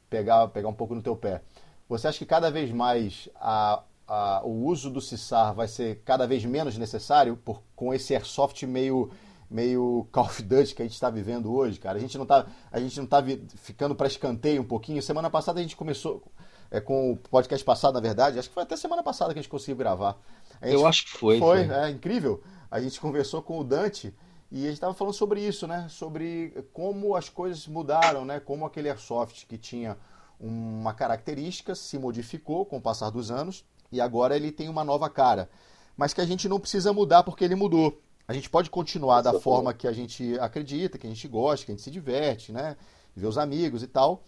pegar, 0.08 0.48
pegar 0.48 0.68
um 0.68 0.74
pouco 0.74 0.94
no 0.94 1.02
teu 1.02 1.16
pé. 1.16 1.42
Você 1.88 2.08
acha 2.08 2.18
que 2.18 2.26
cada 2.26 2.50
vez 2.50 2.70
mais 2.70 3.28
a, 3.36 3.82
a, 4.06 4.42
o 4.44 4.66
uso 4.66 4.90
do 4.90 5.00
Cissar 5.00 5.54
vai 5.54 5.68
ser 5.68 6.02
cada 6.04 6.26
vez 6.26 6.44
menos 6.44 6.76
necessário 6.76 7.36
por, 7.36 7.62
com 7.74 7.92
esse 7.94 8.14
airsoft 8.14 8.62
meio 8.64 9.10
meio 9.50 10.06
Call 10.12 10.26
of 10.26 10.42
Duty 10.42 10.74
que 10.74 10.82
a 10.82 10.84
gente 10.84 10.94
está 10.94 11.08
vivendo 11.08 11.52
hoje, 11.52 11.78
cara? 11.78 11.96
A 11.96 12.00
gente 12.00 12.16
não 12.18 12.24
está 12.24 12.46
a 12.70 12.80
gente 12.80 12.98
não 12.98 13.06
tá 13.06 13.22
ficando 13.56 13.94
para 13.94 14.06
escanteio 14.06 14.60
um 14.60 14.66
pouquinho. 14.66 15.02
Semana 15.02 15.30
passada 15.30 15.60
a 15.60 15.62
gente 15.62 15.76
começou 15.76 16.22
é, 16.70 16.80
com 16.80 17.12
o 17.12 17.16
podcast 17.16 17.64
passado, 17.64 17.94
na 17.94 18.00
verdade, 18.00 18.38
acho 18.38 18.48
que 18.48 18.54
foi 18.54 18.62
até 18.62 18.76
semana 18.76 19.02
passada 19.02 19.32
que 19.32 19.38
a 19.38 19.42
gente 19.42 19.50
conseguiu 19.50 19.76
gravar. 19.76 20.18
Gente, 20.62 20.74
Eu 20.74 20.86
acho 20.86 21.06
que 21.06 21.12
foi. 21.12 21.38
Foi, 21.38 21.66
foi. 21.66 21.74
é 21.74 21.90
incrível. 21.90 22.42
A 22.70 22.80
gente 22.80 23.00
conversou 23.00 23.40
com 23.40 23.58
o 23.58 23.64
Dante 23.64 24.14
e 24.50 24.62
a 24.62 24.66
gente 24.66 24.74
estava 24.74 24.94
falando 24.94 25.14
sobre 25.14 25.46
isso, 25.46 25.66
né? 25.66 25.86
Sobre 25.90 26.64
como 26.72 27.14
as 27.14 27.28
coisas 27.28 27.66
mudaram, 27.66 28.24
né? 28.24 28.40
Como 28.40 28.64
aquele 28.64 28.88
airsoft 28.88 29.46
que 29.46 29.58
tinha 29.58 29.96
uma 30.40 30.94
característica 30.94 31.74
se 31.74 31.98
modificou 31.98 32.64
com 32.64 32.78
o 32.78 32.80
passar 32.80 33.10
dos 33.10 33.30
anos 33.30 33.64
e 33.92 34.00
agora 34.00 34.36
ele 34.36 34.50
tem 34.50 34.68
uma 34.68 34.84
nova 34.84 35.10
cara. 35.10 35.50
Mas 35.96 36.14
que 36.14 36.20
a 36.20 36.26
gente 36.26 36.48
não 36.48 36.58
precisa 36.60 36.92
mudar 36.92 37.24
porque 37.24 37.44
ele 37.44 37.54
mudou. 37.54 38.00
A 38.26 38.32
gente 38.32 38.48
pode 38.48 38.70
continuar 38.70 39.20
da 39.20 39.38
forma 39.40 39.74
que 39.74 39.86
a 39.86 39.92
gente 39.92 40.38
acredita, 40.38 40.96
que 40.96 41.06
a 41.06 41.10
gente 41.10 41.26
gosta, 41.28 41.66
que 41.66 41.72
a 41.72 41.74
gente 41.74 41.84
se 41.84 41.90
diverte, 41.90 42.52
né? 42.52 42.76
Ver 43.14 43.26
os 43.26 43.36
amigos 43.36 43.82
e 43.82 43.86
tal. 43.86 44.22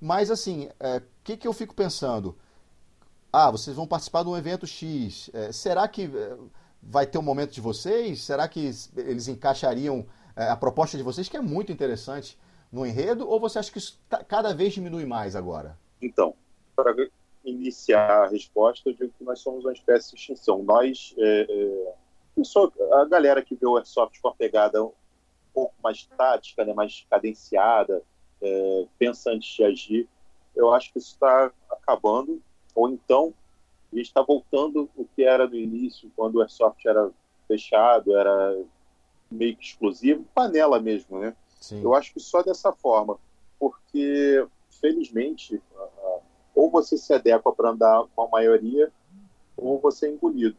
Mas 0.00 0.30
assim, 0.30 0.66
o 0.66 0.72
é, 0.80 1.02
que, 1.22 1.36
que 1.36 1.48
eu 1.48 1.52
fico 1.52 1.74
pensando? 1.74 2.36
Ah, 3.32 3.50
vocês 3.50 3.76
vão 3.76 3.86
participar 3.86 4.22
de 4.22 4.28
um 4.30 4.36
evento 4.36 4.66
X. 4.66 5.30
É, 5.34 5.52
será 5.52 5.86
que 5.88 6.04
é, 6.04 6.36
vai 6.88 7.06
ter 7.06 7.18
um 7.18 7.22
momento 7.22 7.52
de 7.52 7.60
vocês? 7.60 8.22
Será 8.22 8.46
que 8.48 8.70
eles 8.96 9.28
encaixariam 9.28 10.06
é, 10.36 10.48
a 10.48 10.56
proposta 10.56 10.96
de 10.96 11.02
vocês, 11.02 11.28
que 11.28 11.36
é 11.36 11.40
muito 11.40 11.72
interessante, 11.72 12.38
no 12.70 12.86
enredo? 12.86 13.28
Ou 13.28 13.40
você 13.40 13.58
acha 13.58 13.72
que 13.72 13.78
isso 13.78 14.00
tá, 14.08 14.22
cada 14.22 14.54
vez 14.54 14.72
diminui 14.72 15.04
mais 15.04 15.34
agora? 15.34 15.76
Então, 16.00 16.34
para 16.74 16.94
iniciar 17.44 18.24
a 18.24 18.28
resposta, 18.28 18.88
eu 18.88 18.94
digo 18.94 19.12
que 19.18 19.24
nós 19.24 19.40
somos 19.40 19.64
uma 19.64 19.72
espécie 19.72 20.10
de 20.10 20.16
extinção. 20.16 20.62
Nós, 20.62 21.14
é, 21.18 21.46
é, 21.48 23.00
a 23.00 23.04
galera 23.04 23.42
que 23.42 23.54
vê 23.54 23.66
o 23.66 23.76
Airsoft 23.76 24.20
com 24.20 24.28
a 24.28 24.34
pegada 24.34 24.84
um 24.84 24.92
pouco 25.52 25.74
mais 25.82 26.04
tática, 26.16 26.64
né, 26.64 26.74
mais 26.74 27.06
cadenciada, 27.10 28.02
é, 28.42 28.86
pensa 28.98 29.30
antes 29.30 29.48
de 29.56 29.64
agir, 29.64 30.08
eu 30.54 30.72
acho 30.72 30.92
que 30.92 30.98
isso 30.98 31.12
está 31.12 31.50
acabando. 31.70 32.40
Ou 32.74 32.90
então, 32.90 33.32
a 33.92 33.96
gente 33.96 34.06
está 34.06 34.22
voltando 34.22 34.88
o 34.96 35.04
que 35.04 35.22
era 35.24 35.46
no 35.46 35.54
início, 35.54 36.10
quando 36.16 36.36
o 36.36 36.40
Airsoft 36.40 36.84
era 36.86 37.10
fechado, 37.46 38.16
era 38.16 38.58
meio 39.30 39.56
que 39.56 39.64
exclusivo, 39.64 40.24
panela 40.34 40.80
mesmo, 40.80 41.18
né? 41.18 41.34
Sim. 41.60 41.82
Eu 41.82 41.94
acho 41.94 42.12
que 42.12 42.20
só 42.20 42.42
dessa 42.42 42.72
forma, 42.72 43.18
porque, 43.58 44.46
felizmente, 44.80 45.60
ou 46.54 46.70
você 46.70 46.96
se 46.96 47.12
adequa 47.12 47.52
para 47.52 47.70
andar 47.70 48.04
com 48.14 48.22
a 48.22 48.28
maioria, 48.28 48.92
ou 49.56 49.78
você 49.78 50.06
é 50.06 50.10
engolido. 50.10 50.56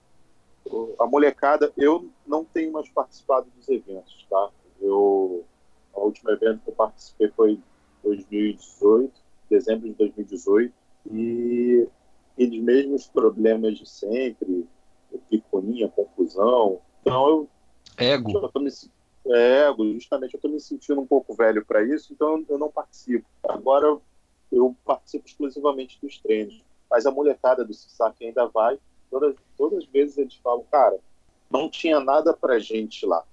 A 0.99 1.05
molecada, 1.05 1.71
eu 1.77 2.09
não 2.25 2.43
tenho 2.43 2.73
mais 2.73 2.89
participado 2.89 3.47
dos 3.55 3.69
eventos, 3.69 4.25
tá? 4.29 4.49
Eu, 4.81 5.45
o 5.93 6.01
último 6.01 6.29
evento 6.31 6.61
que 6.63 6.69
eu 6.69 6.75
participei 6.75 7.29
foi 7.29 7.59
2018, 8.03 9.13
dezembro 9.49 9.87
de 9.87 9.95
2018, 9.95 10.73
e 11.09 11.87
aqueles 12.37 12.61
mesmos 12.61 13.07
problemas 13.07 13.77
de 13.77 13.89
sempre, 13.89 14.67
picuinha, 15.29 15.89
confusão. 15.89 16.79
Então 17.01 17.27
eu. 17.27 17.49
Ego. 17.97 18.51
Eu 18.53 18.61
me, 18.61 18.69
é, 19.27 19.67
ego, 19.67 19.93
justamente 19.93 20.35
eu 20.35 20.37
estou 20.37 20.51
me 20.51 20.59
sentindo 20.59 21.01
um 21.01 21.07
pouco 21.07 21.33
velho 21.33 21.65
para 21.65 21.83
isso, 21.83 22.13
então 22.13 22.45
eu 22.47 22.57
não 22.57 22.69
participo. 22.69 23.25
Agora 23.43 23.97
eu 24.51 24.75
participo 24.85 25.27
exclusivamente 25.27 25.99
dos 26.01 26.19
treinos. 26.19 26.63
Mas 26.89 27.05
a 27.05 27.11
molecada 27.11 27.65
do 27.65 27.73
CISAC 27.73 28.25
ainda 28.25 28.45
vai, 28.47 28.79
Todas, 29.09 29.35
todas 29.57 29.79
as 29.79 29.85
vezes 29.85 30.17
eles 30.17 30.35
falam, 30.35 30.63
cara, 30.69 30.99
não 31.49 31.69
tinha 31.69 31.99
nada 31.99 32.33
pra 32.33 32.59
gente 32.59 33.05
lá. 33.05 33.23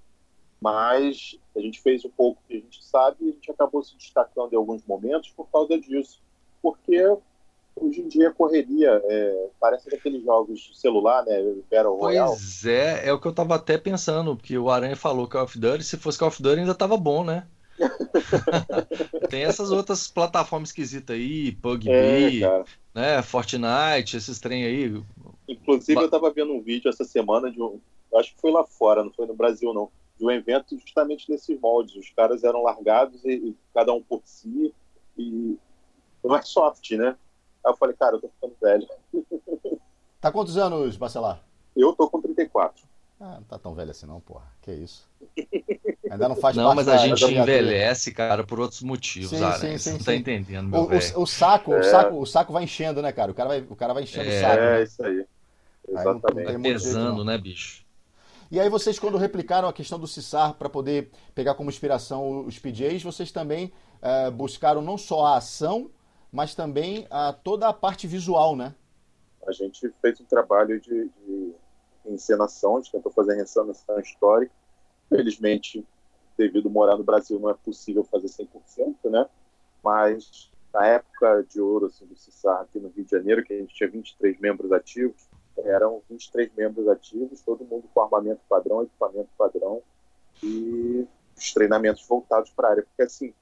Mas 0.60 1.38
a 1.54 1.60
gente 1.60 1.80
fez 1.82 2.04
um 2.04 2.10
pouco 2.10 2.40
que 2.46 2.54
a 2.54 2.60
gente 2.60 2.82
sabe 2.82 3.16
e 3.20 3.30
a 3.30 3.32
gente 3.32 3.50
acabou 3.50 3.82
se 3.82 3.96
destacando 3.96 4.52
em 4.52 4.56
alguns 4.56 4.84
momentos 4.86 5.30
por 5.30 5.48
causa 5.50 5.78
disso. 5.78 6.22
Porque 6.62 7.02
hoje 7.76 8.00
em 8.00 8.08
dia 8.08 8.32
correria, 8.32 9.02
é, 9.04 9.48
parece 9.60 9.90
daqueles 9.90 10.22
jogos 10.22 10.60
de 10.60 10.78
celular, 10.78 11.24
né? 11.24 11.42
Battle 11.70 11.96
Royale. 11.96 12.30
Pois 12.30 12.64
é, 12.64 13.08
é 13.08 13.12
o 13.12 13.20
que 13.20 13.26
eu 13.26 13.32
tava 13.32 13.54
até 13.56 13.76
pensando, 13.76 14.36
porque 14.36 14.56
o 14.56 14.70
Aranha 14.70 14.96
falou 14.96 15.28
Call 15.28 15.44
of 15.44 15.58
Duty, 15.58 15.84
se 15.84 15.96
fosse 15.96 16.18
Call 16.18 16.28
of 16.28 16.42
Duty 16.42 16.60
ainda 16.60 16.74
tava 16.74 16.96
bom, 16.96 17.24
né? 17.24 17.46
Tem 19.28 19.42
essas 19.42 19.70
outras 19.72 20.06
plataformas 20.06 20.68
esquisitas 20.68 21.16
aí, 21.16 21.52
PUBG, 21.52 22.44
é, 22.44 22.64
né, 22.94 23.22
Fortnite, 23.22 24.16
esses 24.16 24.38
trem 24.38 24.64
aí. 24.64 25.02
Inclusive 25.48 26.00
eu 26.00 26.10
tava 26.10 26.30
vendo 26.30 26.52
um 26.52 26.62
vídeo 26.62 26.88
essa 26.88 27.04
semana 27.04 27.50
de 27.50 27.60
um, 27.60 27.80
acho 28.14 28.34
que 28.34 28.40
foi 28.40 28.52
lá 28.52 28.64
fora, 28.64 29.02
não 29.02 29.12
foi 29.12 29.26
no 29.26 29.34
Brasil 29.34 29.74
não, 29.74 29.90
de 30.16 30.24
um 30.24 30.30
evento 30.30 30.78
justamente 30.78 31.30
nesses 31.30 31.58
moldes. 31.60 31.96
Os 31.96 32.10
caras 32.10 32.44
eram 32.44 32.62
largados 32.62 33.24
e, 33.24 33.32
e 33.32 33.56
cada 33.74 33.92
um 33.92 34.00
por 34.00 34.22
si 34.24 34.72
e 35.18 35.58
não 36.22 36.36
é 36.36 36.42
soft, 36.42 36.92
né? 36.92 37.16
Aí 37.64 37.72
eu 37.72 37.76
falei, 37.76 37.96
cara, 37.96 38.16
eu 38.16 38.20
tô 38.20 38.28
ficando 38.28 38.54
velho. 38.60 38.86
Tá 40.20 40.32
quantos 40.32 40.56
anos, 40.56 40.96
Bacelar? 40.96 41.38
Eu 41.76 41.92
tô 41.92 42.08
com 42.08 42.18
34. 42.18 42.82
Ah, 43.20 43.34
não 43.34 43.42
tá 43.42 43.58
tão 43.58 43.74
velho 43.74 43.90
assim 43.90 44.06
não, 44.06 44.20
porra. 44.20 44.46
Que 44.62 44.72
isso. 44.72 45.06
Ainda 46.10 46.28
não 46.28 46.36
faz 46.36 46.56
Não, 46.56 46.74
mas 46.74 46.88
a 46.88 46.96
gente 46.96 47.24
envelhece, 47.24 48.10
cara, 48.12 48.42
por 48.42 48.58
outros 48.58 48.82
motivos, 48.82 49.30
sim, 49.30 49.44
Aranha. 49.44 49.58
Sim, 49.58 49.78
sim, 49.78 49.78
Você 49.78 49.98
não 49.98 49.98
tá 49.98 50.14
entendendo, 50.14 50.68
meu 50.68 50.80
o, 50.80 50.84
o, 50.84 51.22
o, 51.22 51.26
saco, 51.26 51.74
é. 51.74 51.80
o 51.80 51.82
saco, 51.82 52.20
o 52.20 52.26
saco 52.26 52.52
vai 52.54 52.64
enchendo, 52.64 53.02
né, 53.02 53.12
cara? 53.12 53.32
O 53.32 53.34
cara 53.34 53.48
vai, 53.48 53.66
o 53.68 53.76
cara 53.76 53.92
vai 53.92 54.04
enchendo 54.04 54.30
é, 54.30 54.38
o 54.38 54.40
saco. 54.40 54.62
É, 54.62 54.78
né? 54.78 54.82
isso 54.82 55.04
aí. 55.04 55.26
Exatamente. 55.88 56.48
Aí 56.48 56.54
vai 56.54 56.62
pesando, 56.62 57.24
né, 57.24 57.36
bicho? 57.36 57.84
E 58.50 58.60
aí 58.60 58.68
vocês, 58.68 58.98
quando 58.98 59.18
replicaram 59.18 59.68
a 59.68 59.72
questão 59.72 59.98
do 59.98 60.06
Cissar 60.06 60.54
para 60.54 60.68
poder 60.68 61.10
pegar 61.34 61.54
como 61.54 61.70
inspiração 61.70 62.46
os 62.46 62.58
PJs, 62.58 63.02
vocês 63.02 63.32
também 63.32 63.72
é, 64.00 64.30
buscaram 64.30 64.80
não 64.80 64.96
só 64.96 65.26
a 65.26 65.36
ação, 65.36 65.90
mas 66.34 66.52
também 66.52 67.06
a, 67.10 67.32
toda 67.32 67.68
a 67.68 67.72
parte 67.72 68.08
visual, 68.08 68.56
né? 68.56 68.74
A 69.46 69.52
gente 69.52 69.88
fez 70.02 70.20
um 70.20 70.24
trabalho 70.24 70.80
de, 70.80 71.08
de 71.08 71.54
encenação, 72.04 72.76
a 72.76 72.80
gente 72.80 72.90
tentou 72.90 73.12
fazer 73.12 73.34
a 73.34 73.42
encenação 73.42 74.00
histórica. 74.00 74.52
Felizmente, 75.08 75.86
devido 76.36 76.68
morar 76.68 76.96
no 76.96 77.04
Brasil, 77.04 77.38
não 77.38 77.50
é 77.50 77.54
possível 77.54 78.02
fazer 78.02 78.26
100%, 78.26 79.10
né? 79.10 79.28
Mas 79.80 80.50
na 80.72 80.84
época 80.84 81.46
de 81.48 81.60
ouro 81.60 81.86
assim, 81.86 82.04
do 82.04 82.16
CISAR 82.16 82.62
aqui 82.62 82.80
no 82.80 82.88
Rio 82.88 83.04
de 83.04 83.12
Janeiro, 83.12 83.44
que 83.44 83.52
a 83.52 83.58
gente 83.58 83.72
tinha 83.72 83.88
23 83.88 84.40
membros 84.40 84.72
ativos, 84.72 85.28
eram 85.58 86.02
23 86.10 86.52
membros 86.56 86.88
ativos, 86.88 87.42
todo 87.42 87.64
mundo 87.64 87.84
com 87.94 88.00
armamento 88.00 88.40
padrão, 88.48 88.82
equipamento 88.82 89.30
padrão 89.38 89.80
e 90.42 91.06
os 91.36 91.52
treinamentos 91.52 92.04
voltados 92.08 92.50
para 92.50 92.66
a 92.66 92.70
área. 92.72 92.82
Porque, 92.82 93.02
assim, 93.02 93.32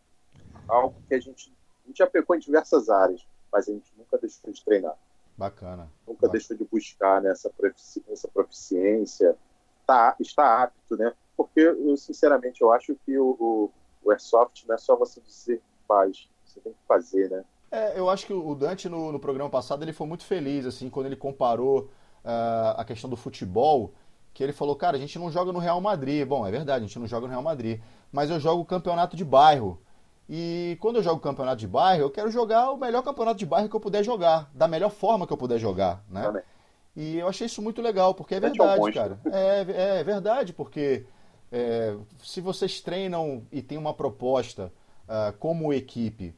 algo 0.68 0.94
que 1.08 1.14
a 1.14 1.20
gente 1.20 1.50
a 1.84 1.88
gente 1.88 1.98
já 1.98 2.06
pecou 2.06 2.36
em 2.36 2.38
diversas 2.38 2.88
áreas, 2.88 3.26
mas 3.52 3.68
a 3.68 3.72
gente 3.72 3.92
nunca 3.96 4.18
deixou 4.18 4.52
de 4.52 4.64
treinar. 4.64 4.96
Bacana. 5.36 5.90
Nunca 6.06 6.22
Bacana. 6.22 6.32
deixou 6.32 6.56
de 6.56 6.64
buscar 6.64 7.20
nessa 7.20 7.48
né, 7.48 7.54
profici 7.56 8.02
proficiência, 8.32 9.36
tá, 9.86 10.14
está 10.20 10.62
apto, 10.62 10.96
né? 10.96 11.12
Porque, 11.36 11.60
eu, 11.60 11.96
sinceramente, 11.96 12.60
eu 12.60 12.72
acho 12.72 12.94
que 13.04 13.18
o, 13.18 13.36
o, 13.38 13.70
o 14.04 14.10
Airsoft 14.10 14.64
não 14.66 14.74
é 14.74 14.78
só 14.78 14.96
você 14.96 15.20
dizer 15.20 15.62
faz, 15.88 16.28
você 16.44 16.60
tem 16.60 16.72
que 16.72 16.78
fazer, 16.86 17.30
né? 17.30 17.44
É, 17.70 17.98
eu 17.98 18.10
acho 18.10 18.26
que 18.26 18.32
o 18.34 18.54
Dante, 18.54 18.88
no, 18.88 19.10
no 19.10 19.18
programa 19.18 19.48
passado, 19.48 19.82
ele 19.82 19.94
foi 19.94 20.06
muito 20.06 20.24
feliz, 20.24 20.66
assim, 20.66 20.90
quando 20.90 21.06
ele 21.06 21.16
comparou 21.16 21.90
uh, 22.24 22.76
a 22.76 22.84
questão 22.84 23.08
do 23.08 23.16
futebol, 23.16 23.94
que 24.34 24.42
ele 24.42 24.52
falou, 24.52 24.76
cara, 24.76 24.96
a 24.96 25.00
gente 25.00 25.18
não 25.18 25.30
joga 25.30 25.52
no 25.52 25.58
Real 25.58 25.80
Madrid. 25.80 26.26
Bom, 26.26 26.46
é 26.46 26.50
verdade, 26.50 26.84
a 26.84 26.86
gente 26.86 26.98
não 26.98 27.06
joga 27.06 27.26
no 27.26 27.30
Real 27.30 27.42
Madrid, 27.42 27.80
mas 28.10 28.30
eu 28.30 28.38
jogo 28.38 28.62
o 28.62 28.66
campeonato 28.66 29.16
de 29.16 29.24
bairro. 29.24 29.80
E 30.34 30.78
quando 30.80 30.96
eu 30.96 31.02
jogo 31.02 31.20
campeonato 31.20 31.58
de 31.58 31.68
bairro, 31.68 32.04
eu 32.04 32.10
quero 32.10 32.30
jogar 32.30 32.70
o 32.70 32.78
melhor 32.78 33.02
campeonato 33.02 33.38
de 33.38 33.44
bairro 33.44 33.68
que 33.68 33.76
eu 33.76 33.80
puder 33.80 34.02
jogar, 34.02 34.50
da 34.54 34.66
melhor 34.66 34.88
forma 34.88 35.26
que 35.26 35.32
eu 35.34 35.36
puder 35.36 35.58
jogar, 35.58 36.02
né? 36.08 36.22
Também. 36.22 36.42
E 36.96 37.18
eu 37.18 37.28
achei 37.28 37.46
isso 37.46 37.60
muito 37.60 37.82
legal, 37.82 38.14
porque 38.14 38.36
é 38.36 38.40
verdade, 38.40 38.92
cara. 38.92 39.20
É, 39.30 39.98
é 39.98 40.02
verdade, 40.04 40.54
porque 40.54 41.04
é, 41.52 41.94
se 42.22 42.40
vocês 42.40 42.80
treinam 42.80 43.42
e 43.52 43.60
tem 43.60 43.76
uma 43.76 43.92
proposta 43.92 44.72
uh, 45.06 45.36
como 45.38 45.70
equipe 45.70 46.34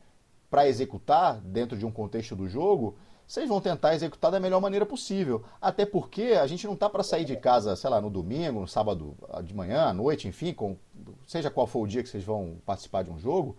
para 0.51 0.67
executar 0.67 1.41
dentro 1.41 1.79
de 1.79 1.87
um 1.87 1.93
contexto 1.93 2.35
do 2.35 2.49
jogo, 2.49 2.97
vocês 3.29 3.49
vão 3.49 3.61
tentar 3.61 3.95
executar 3.95 4.33
da 4.33 4.41
melhor 4.41 4.61
maneira 4.61 4.85
possível. 4.85 5.45
Até 5.61 5.87
porque 5.87 6.37
a 6.41 6.49
gente 6.49 6.67
não 6.67 6.75
tá 6.75 6.91
para 6.91 7.05
sair 7.05 7.25
de 7.25 7.37
casa, 7.37 7.77
sei 7.77 7.91
lá, 7.91 8.01
no 8.01 8.11
domingo, 8.11 8.59
no 8.59 8.67
sábado 8.67 9.17
de 9.45 9.55
manhã, 9.55 9.85
à 9.85 9.93
noite, 9.93 10.27
enfim, 10.27 10.53
com, 10.53 10.77
seja 11.29 11.49
qual 11.49 11.69
for 11.69 11.83
o 11.83 11.87
dia 11.87 12.03
que 12.03 12.09
vocês 12.09 12.25
vão 12.25 12.57
participar 12.67 13.05
de 13.05 13.11
um 13.11 13.21
jogo, 13.21 13.57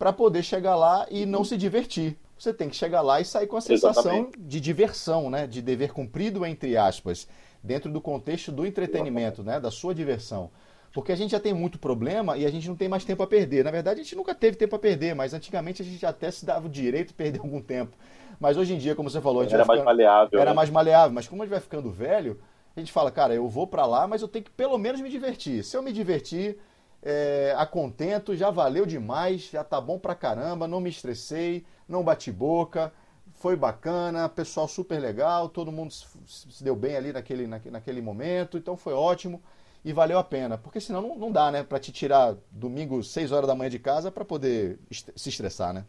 para 0.00 0.14
poder 0.14 0.42
chegar 0.42 0.76
lá 0.76 1.06
e 1.10 1.26
não 1.26 1.44
se 1.44 1.58
divertir. 1.58 2.16
Você 2.38 2.54
tem 2.54 2.70
que 2.70 2.74
chegar 2.74 3.02
lá 3.02 3.20
e 3.20 3.24
sair 3.24 3.46
com 3.46 3.58
a 3.58 3.60
sensação 3.60 4.02
Exatamente. 4.02 4.40
de 4.40 4.58
diversão, 4.58 5.28
né? 5.28 5.46
De 5.46 5.60
dever 5.60 5.92
cumprido, 5.92 6.46
entre 6.46 6.74
aspas, 6.74 7.28
dentro 7.62 7.92
do 7.92 8.00
contexto 8.00 8.50
do 8.50 8.64
entretenimento, 8.64 9.42
né? 9.42 9.60
Da 9.60 9.70
sua 9.70 9.94
diversão. 9.94 10.50
Porque 10.90 11.12
a 11.12 11.14
gente 11.14 11.32
já 11.32 11.38
tem 11.38 11.52
muito 11.52 11.78
problema 11.78 12.38
e 12.38 12.46
a 12.46 12.50
gente 12.50 12.66
não 12.66 12.74
tem 12.74 12.88
mais 12.88 13.04
tempo 13.04 13.22
a 13.22 13.26
perder. 13.26 13.62
Na 13.62 13.70
verdade, 13.70 14.00
a 14.00 14.02
gente 14.02 14.16
nunca 14.16 14.34
teve 14.34 14.56
tempo 14.56 14.74
a 14.74 14.78
perder, 14.78 15.14
mas 15.14 15.34
antigamente 15.34 15.82
a 15.82 15.84
gente 15.84 16.06
até 16.06 16.30
se 16.30 16.46
dava 16.46 16.66
o 16.66 16.70
direito 16.70 17.08
de 17.08 17.14
perder 17.14 17.40
algum 17.40 17.60
tempo. 17.60 17.94
Mas 18.40 18.56
hoje 18.56 18.72
em 18.72 18.78
dia, 18.78 18.94
como 18.94 19.10
você 19.10 19.20
falou, 19.20 19.42
a 19.42 19.44
gente 19.44 19.52
era 19.52 19.66
mais 19.66 19.84
maleável. 19.84 20.40
Era 20.40 20.52
né? 20.52 20.56
mais 20.56 20.70
maleável. 20.70 21.12
Mas 21.12 21.28
como 21.28 21.42
a 21.42 21.44
gente 21.44 21.52
vai 21.52 21.60
ficando 21.60 21.90
velho, 21.90 22.40
a 22.74 22.80
gente 22.80 22.90
fala, 22.90 23.10
cara, 23.10 23.34
eu 23.34 23.46
vou 23.46 23.66
para 23.66 23.84
lá, 23.84 24.08
mas 24.08 24.22
eu 24.22 24.28
tenho 24.28 24.46
que 24.46 24.50
pelo 24.50 24.78
menos 24.78 24.98
me 25.02 25.10
divertir. 25.10 25.62
Se 25.62 25.76
eu 25.76 25.82
me 25.82 25.92
divertir, 25.92 26.58
é, 27.02 27.54
a 27.56 27.66
contento, 27.66 28.36
já 28.36 28.50
valeu 28.50 28.84
demais, 28.84 29.42
já 29.42 29.64
tá 29.64 29.80
bom 29.80 29.98
pra 29.98 30.14
caramba, 30.14 30.68
não 30.68 30.80
me 30.80 30.90
estressei, 30.90 31.64
não 31.88 32.04
bati 32.04 32.30
boca, 32.30 32.92
foi 33.34 33.56
bacana, 33.56 34.28
pessoal 34.28 34.68
super 34.68 35.00
legal, 35.00 35.48
todo 35.48 35.72
mundo 35.72 35.92
se 35.92 36.62
deu 36.62 36.76
bem 36.76 36.96
ali 36.96 37.12
naquele, 37.12 37.46
naquele 37.46 38.02
momento, 38.02 38.58
então 38.58 38.76
foi 38.76 38.92
ótimo 38.92 39.42
e 39.82 39.92
valeu 39.94 40.18
a 40.18 40.24
pena, 40.24 40.58
porque 40.58 40.80
senão 40.80 41.00
não, 41.00 41.16
não 41.16 41.32
dá, 41.32 41.50
né, 41.50 41.62
pra 41.62 41.78
te 41.78 41.90
tirar 41.90 42.36
domingo 42.50 43.02
6 43.02 43.32
horas 43.32 43.48
da 43.48 43.54
manhã 43.54 43.70
de 43.70 43.78
casa 43.78 44.10
para 44.10 44.24
poder 44.24 44.78
se 44.90 45.28
estressar, 45.30 45.72
né? 45.72 45.86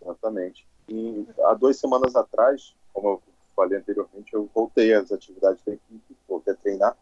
Exatamente. 0.00 0.66
E 0.88 1.26
há 1.44 1.54
duas 1.54 1.76
semanas 1.76 2.16
atrás, 2.16 2.74
como 2.92 3.08
eu 3.08 3.22
falei 3.54 3.78
anteriormente, 3.78 4.32
eu 4.32 4.48
voltei 4.54 4.94
às 4.94 5.12
atividades 5.12 5.62
da 5.62 5.74
equipe, 5.74 6.16
voltei 6.26 6.54
a 6.54 6.56
treinar, 6.56 6.96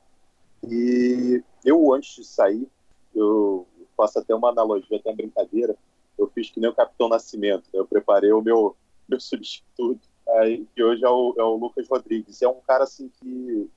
e 0.64 1.42
eu 1.64 1.92
antes 1.92 2.16
de 2.16 2.24
sair, 2.24 2.68
eu 3.14 3.66
faço 3.96 4.18
até 4.18 4.34
uma 4.34 4.50
analogia, 4.50 4.96
até 4.96 5.10
uma 5.10 5.16
brincadeira. 5.16 5.76
Eu 6.18 6.28
fiz 6.28 6.50
que 6.50 6.60
nem 6.60 6.70
o 6.70 6.74
Capitão 6.74 7.08
Nascimento. 7.08 7.64
Né? 7.72 7.80
Eu 7.80 7.86
preparei 7.86 8.32
o 8.32 8.42
meu, 8.42 8.76
meu 9.08 9.20
substituto, 9.20 10.08
aí, 10.28 10.66
que 10.74 10.82
hoje 10.82 11.04
é 11.04 11.08
o, 11.08 11.34
é 11.36 11.42
o 11.42 11.56
Lucas 11.56 11.88
Rodrigues. 11.88 12.42
É 12.42 12.48
um 12.48 12.60
cara 12.60 12.84
assim 12.84 13.10
que, 13.20 13.70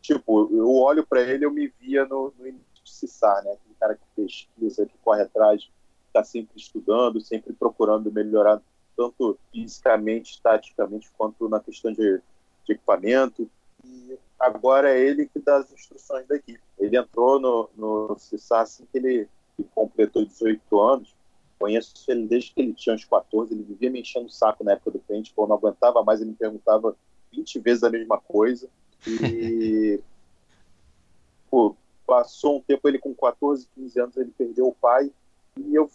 tipo, 0.00 0.48
eu 0.52 0.72
olho 0.74 1.06
para 1.06 1.22
ele 1.22 1.44
eu 1.44 1.50
me 1.50 1.68
via 1.80 2.04
no, 2.04 2.32
no 2.38 2.46
início 2.46 2.84
de 2.84 2.90
Cissar, 2.90 3.42
né? 3.44 3.52
Aquele 3.52 3.74
cara 3.78 3.94
que 3.94 4.02
pesquisa, 4.16 4.86
que 4.86 4.98
corre 4.98 5.22
atrás, 5.22 5.68
está 6.06 6.24
sempre 6.24 6.56
estudando, 6.56 7.20
sempre 7.20 7.52
procurando 7.52 8.12
melhorar 8.12 8.60
tanto 8.96 9.38
fisicamente, 9.50 10.40
taticamente, 10.42 11.10
quanto 11.16 11.48
na 11.48 11.60
questão 11.60 11.92
de, 11.92 12.20
de 12.66 12.72
equipamento. 12.72 13.48
E 13.84 14.18
agora 14.40 14.90
é 14.90 14.98
ele 14.98 15.26
que 15.26 15.38
dá 15.38 15.58
as 15.58 15.70
instruções 15.70 16.26
da 16.26 16.36
equipe. 16.36 16.60
Ele 16.78 16.96
entrou 16.96 17.38
no, 17.38 17.70
no 17.76 18.18
CISA 18.18 18.60
assim 18.60 18.86
que 18.90 18.98
ele 18.98 19.28
completou 19.74 20.24
18 20.24 20.80
anos. 20.80 21.14
Conheço 21.58 21.92
ele 22.08 22.26
desde 22.26 22.52
que 22.52 22.62
ele 22.62 22.72
tinha 22.72 22.94
uns 22.94 23.04
14. 23.04 23.52
Ele 23.52 23.62
vivia 23.62 23.90
me 23.90 24.00
enchendo 24.00 24.26
o 24.26 24.30
saco 24.30 24.64
na 24.64 24.72
época 24.72 24.92
do 24.92 24.98
pente, 25.00 25.32
quando 25.36 25.50
não 25.50 25.56
aguentava 25.56 26.02
mais, 26.02 26.20
ele 26.20 26.30
me 26.30 26.36
perguntava 26.36 26.96
20 27.30 27.58
vezes 27.60 27.84
a 27.84 27.90
mesma 27.90 28.18
coisa. 28.18 28.68
E 29.06 30.00
pô, 31.50 31.76
passou 32.06 32.56
um 32.56 32.60
tempo, 32.62 32.88
ele 32.88 32.98
com 32.98 33.14
14, 33.14 33.68
15 33.74 34.00
anos, 34.00 34.16
ele 34.16 34.32
perdeu 34.36 34.68
o 34.68 34.74
pai. 34.74 35.12
E 35.56 35.74
eu, 35.74 35.90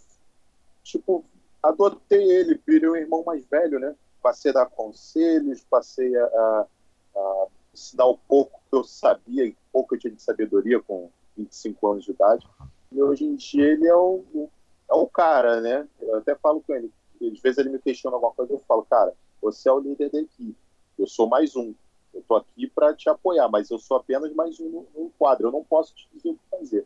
tipo, 0.84 1.26
adotei 1.64 2.32
ele, 2.32 2.62
virei 2.66 2.90
um 2.90 2.96
irmão 2.96 3.24
mais 3.26 3.44
velho, 3.48 3.80
né? 3.80 3.96
Passei 4.22 4.52
a 4.52 4.56
dar 4.56 4.66
conselhos, 4.68 5.66
passei 5.70 6.16
a, 6.16 6.26
a, 6.26 6.68
a 7.16 7.48
ensinar 7.76 8.06
o 8.06 8.18
pouco 8.18 8.62
que 8.70 8.76
eu 8.76 8.84
sabia, 8.84 9.46
e 9.46 9.56
pouco 9.72 9.94
eu 9.94 10.00
tinha 10.00 10.14
de 10.14 10.22
sabedoria 10.22 10.82
com 10.82 11.10
25 11.38 11.92
anos 11.92 12.06
de 12.06 12.12
idade. 12.12 12.48
E 12.92 13.02
hoje 13.02 13.26
em 13.26 13.36
dia 13.36 13.66
ele 13.66 13.88
é 13.88 13.96
o, 13.96 14.24
é 14.90 14.94
o 14.94 15.06
cara, 15.06 15.60
né? 15.60 15.88
Eu 16.00 16.16
até 16.16 16.34
falo 16.36 16.62
com 16.62 16.74
ele. 16.74 16.92
Às 17.22 17.40
vezes 17.40 17.58
ele 17.58 17.70
me 17.70 17.80
questiona 17.80 18.16
alguma 18.16 18.34
coisa, 18.34 18.54
eu 18.54 18.62
falo, 18.68 18.86
cara, 18.90 19.14
você 19.42 19.68
é 19.68 19.72
o 19.72 19.80
líder 19.80 20.10
da 20.10 20.20
equipe. 20.20 20.56
Eu 20.98 21.06
sou 21.06 21.28
mais 21.28 21.56
um. 21.56 21.74
Eu 22.14 22.24
tô 22.26 22.36
aqui 22.36 22.68
para 22.68 22.94
te 22.94 23.10
apoiar, 23.10 23.50
mas 23.50 23.70
eu 23.70 23.78
sou 23.78 23.98
apenas 23.98 24.34
mais 24.34 24.60
um 24.60 24.86
no, 24.96 25.12
quadro. 25.20 25.48
Eu 25.48 25.52
não 25.52 25.64
posso 25.64 25.94
te 25.94 26.08
dizer 26.14 26.30
o 26.30 26.34
que 26.36 26.58
fazer. 26.58 26.86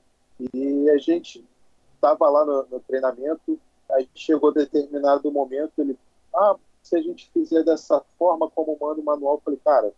E 0.53 0.89
a 0.89 0.97
gente 0.97 1.45
estava 1.93 2.29
lá 2.29 2.43
no, 2.45 2.65
no, 2.71 2.79
treinamento, 2.79 3.59
aí 3.91 4.09
chegou 4.15 4.51
determinado 4.51 5.31
momento, 5.31 5.73
ele, 5.77 5.97
ah, 6.33 6.55
se 6.81 6.95
a 6.95 7.01
gente 7.01 7.29
fizer 7.31 7.63
dessa 7.63 8.01
forma 8.17 8.49
como 8.49 8.77
manda 8.79 9.01
o 9.01 9.03
manual, 9.03 9.35
eu 9.35 9.41
falei, 9.41 9.59
cara, 9.63 9.93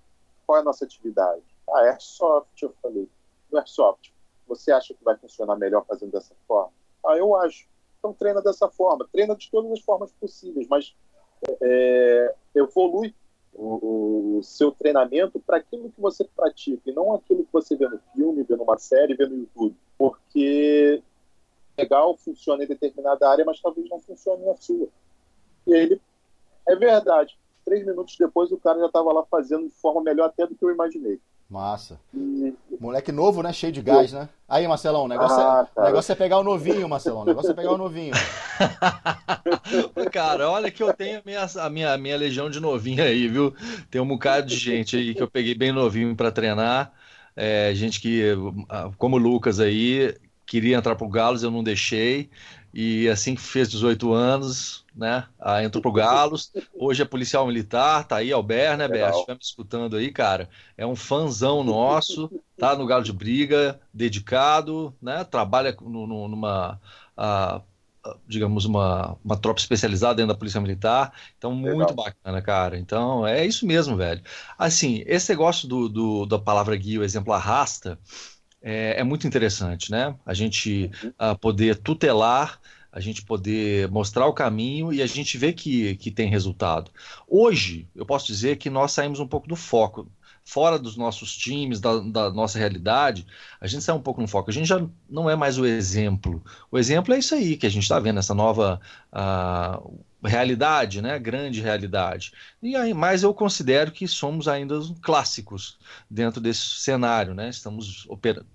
qual 0.52 0.58
é 0.58 0.62
a 0.62 0.66
nossa 0.66 0.84
atividade? 0.84 1.42
Ah, 1.70 1.80
Airsoft, 1.84 2.62
eu 2.62 2.74
falei. 2.82 3.08
No 3.50 3.58
Airsoft, 3.58 4.12
você 4.46 4.70
acha 4.70 4.94
que 4.94 5.02
vai 5.02 5.16
funcionar 5.16 5.56
melhor 5.56 5.86
fazendo 5.86 6.12
dessa 6.12 6.36
forma? 6.46 6.74
Ah, 7.06 7.16
eu 7.16 7.34
acho. 7.38 7.70
Então 7.98 8.14
treina 8.14 8.42
dessa 8.42 8.68
forma. 8.68 9.08
Treina 9.14 9.34
de 9.34 9.50
todas 9.50 9.72
as 9.72 9.80
formas 9.80 10.12
possíveis, 10.12 10.68
mas 10.68 10.94
é, 11.62 12.36
evolui 12.54 13.16
o, 13.54 14.40
o, 14.40 14.44
seu 14.44 14.74
treinamento 14.74 15.40
para 15.40 15.56
aquilo 15.56 15.90
que 15.90 16.02
você 16.02 16.26
pratica 16.26 16.90
e 16.90 16.94
não 16.94 17.14
aquilo 17.14 17.46
que 17.46 17.54
você 17.54 17.74
vê 17.78 17.88
no 17.88 18.00
filme, 18.14 18.44
vê 18.44 18.58
numa 18.58 18.78
série, 18.78 19.16
vê 19.16 19.26
no 19.26 19.38
YouTube. 19.38 19.78
Porque 19.98 21.02
legal, 21.78 22.18
funciona 22.18 22.66
em 22.66 22.68
determinada 22.68 23.30
área, 23.30 23.46
mas 23.46 23.62
talvez 23.62 23.90
não 23.90 24.02
funcione 24.02 24.44
na 24.44 24.58
sua. 24.58 24.90
E 25.66 25.74
ele, 25.74 26.02
é 26.68 26.76
verdade, 26.76 27.40
três 27.72 27.86
minutos 27.86 28.18
depois 28.20 28.52
o 28.52 28.58
cara 28.58 28.80
já 28.80 28.88
estava 28.88 29.14
lá 29.14 29.24
fazendo 29.32 29.70
de 29.70 29.74
forma 29.76 30.04
melhor 30.04 30.26
até 30.26 30.46
do 30.46 30.54
que 30.54 30.66
eu 30.66 30.72
imaginei. 30.72 31.18
Massa. 31.50 31.98
E... 32.14 32.54
Moleque 32.80 33.14
novo, 33.14 33.42
né? 33.42 33.54
Cheio 33.54 33.72
de 33.72 33.82
gás, 33.82 34.12
né? 34.12 34.28
Aí, 34.48 34.68
Marcelão, 34.68 35.06
o 35.06 35.08
negócio, 35.08 35.38
ah, 35.38 35.68
é, 35.76 35.80
o 35.80 35.84
negócio 35.86 36.12
é 36.12 36.16
pegar 36.16 36.40
o 36.40 36.44
novinho, 36.44 36.88
Marcelão. 36.90 37.22
O 37.22 37.26
negócio 37.26 37.52
é 37.52 37.54
pegar 37.54 37.72
o 37.72 37.78
novinho. 37.78 38.14
cara, 40.12 40.50
olha 40.50 40.70
que 40.70 40.84
eu 40.84 40.94
tenho 40.94 41.20
a 41.20 41.22
minha, 41.26 41.46
a 41.46 41.70
minha, 41.70 41.94
a 41.94 41.98
minha 41.98 42.18
legião 42.18 42.50
de 42.50 42.60
novinho 42.60 43.04
aí, 43.04 43.28
viu? 43.28 43.54
Tem 43.90 44.02
um 44.02 44.08
bocado 44.08 44.48
de 44.48 44.56
gente 44.56 44.98
aí 44.98 45.14
que 45.14 45.24
eu 45.24 45.30
peguei 45.30 45.56
bem 45.56 45.72
novinho 45.72 46.16
para 46.16 46.32
treinar. 46.32 46.92
É, 47.36 47.74
gente 47.74 48.02
que, 48.02 48.34
como 48.98 49.16
o 49.16 49.20
Lucas 49.20 49.62
aí, 49.62 50.14
queria 50.46 50.76
entrar 50.76 50.96
pro 50.96 51.08
Galos, 51.08 51.44
eu 51.44 51.52
não 51.52 51.64
deixei. 51.64 52.30
E 52.74 53.10
assim 53.10 53.36
que 53.36 53.42
fez 53.42 53.70
18 53.70 54.14
anos, 54.14 54.86
né? 54.96 55.28
Entrou 55.64 55.82
pro 55.82 55.92
Galos. 55.92 56.52
Hoje 56.74 57.02
é 57.02 57.06
policial 57.06 57.46
militar, 57.46 58.06
tá 58.06 58.18
aí, 58.18 58.32
Albert, 58.32 58.78
né, 58.78 58.88
Bert? 58.88 59.28
Me 59.28 59.38
escutando 59.42 59.98
aí, 59.98 60.12
cara. 60.12 60.50
É 60.78 60.86
um 60.86 60.96
fãzão 60.96 61.64
nosso, 61.64 62.32
tá 62.58 62.76
no 62.76 62.86
Galo 62.86 63.04
de 63.04 63.12
Briga, 63.12 63.80
dedicado, 63.94 64.96
né? 65.02 65.24
Trabalha 65.24 65.76
no, 65.82 66.08
no, 66.08 66.28
numa. 66.28 66.80
Uh, 67.18 67.62
digamos, 68.28 68.66
uma, 68.66 69.16
uma 69.24 69.38
tropa 69.38 69.60
especializada 69.60 70.16
dentro 70.16 70.34
da 70.34 70.38
Polícia 70.38 70.60
Militar. 70.60 71.14
Então, 71.38 71.54
muito 71.54 71.78
Legal. 71.78 71.94
bacana, 71.94 72.42
cara. 72.42 72.78
Então, 72.78 73.28
é 73.28 73.46
isso 73.46 73.66
mesmo, 73.66 73.96
velho. 73.96 74.22
Assim, 74.58 75.04
esse 75.06 75.32
negócio 75.32 75.68
do, 75.68 75.88
do 75.88 76.26
da 76.26 76.40
palavra 76.40 76.76
guia, 76.76 77.00
o 77.00 77.04
exemplo 77.04 77.32
arrasta, 77.34 78.00
é, 78.62 79.00
é 79.00 79.04
muito 79.04 79.26
interessante, 79.26 79.92
né? 79.92 80.16
A 80.26 80.34
gente 80.34 80.92
uh, 81.04 81.38
poder 81.40 81.78
tutelar, 81.78 82.60
a 82.92 83.00
gente 83.00 83.24
poder 83.24 83.90
mostrar 83.90 84.28
o 84.28 84.34
caminho 84.34 84.94
e 84.94 85.02
a 85.02 85.08
gente 85.08 85.38
vê 85.38 85.54
que, 85.54 85.96
que 85.96 86.12
tem 86.12 86.30
resultado. 86.30 86.92
Hoje, 87.28 87.88
eu 87.96 88.06
posso 88.06 88.28
dizer 88.28 88.58
que 88.58 88.70
nós 88.70 88.92
saímos 88.92 89.20
um 89.20 89.28
pouco 89.28 89.48
do 89.48 89.56
foco 89.56 90.08
fora 90.44 90.78
dos 90.78 90.98
nossos 90.98 91.36
times, 91.36 91.80
da, 91.80 92.00
da, 92.00 92.30
nossa 92.32 92.58
realidade, 92.58 93.26
a 93.60 93.68
gente 93.68 93.84
sai 93.84 93.96
um 93.96 94.02
pouco 94.02 94.22
no 94.22 94.28
foco. 94.28 94.50
A 94.50 94.54
gente 94.54 94.68
já 94.68 94.86
não 95.10 95.30
é 95.30 95.36
mais 95.36 95.58
o 95.58 95.66
exemplo. 95.66 96.44
O 96.72 96.78
exemplo 96.78 97.14
é 97.14 97.20
isso 97.20 97.36
aí 97.36 97.56
que 97.56 97.66
a 97.66 97.70
gente 97.70 97.84
está 97.84 98.00
vendo, 98.00 98.20
essa 98.20 98.34
nova 98.34 98.80
uh, 99.14 100.00
realidade, 100.24 101.02
né? 101.02 101.18
Grande 101.18 101.62
realidade. 101.62 102.32
E 102.62 102.76
aí, 102.76 102.94
mas 102.94 103.24
eu 103.24 103.34
considero 103.34 103.92
que 103.92 104.08
somos 104.08 104.48
ainda 104.48 104.80
clássicos 105.02 105.78
dentro 106.10 106.40
desse 106.40 106.62
cenário, 106.62 107.34
né? 107.34 107.50
Estamos 107.50 108.08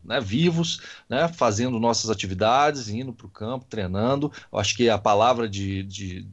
né, 0.05 0.20
vivos, 0.20 0.81
né? 1.09 1.29
Fazendo 1.29 1.81
nossas 1.81 2.11
atividades, 2.11 2.88
indo 2.88 3.12
para 3.12 3.27
o 3.27 3.31
campo, 3.31 3.66
treinando. 3.68 4.33
Eu 4.53 4.59
acho 4.59 4.77
que 4.77 4.88
a 4.88 4.99
palavra 4.99 5.49
de, 5.49 5.83
de, 5.83 6.29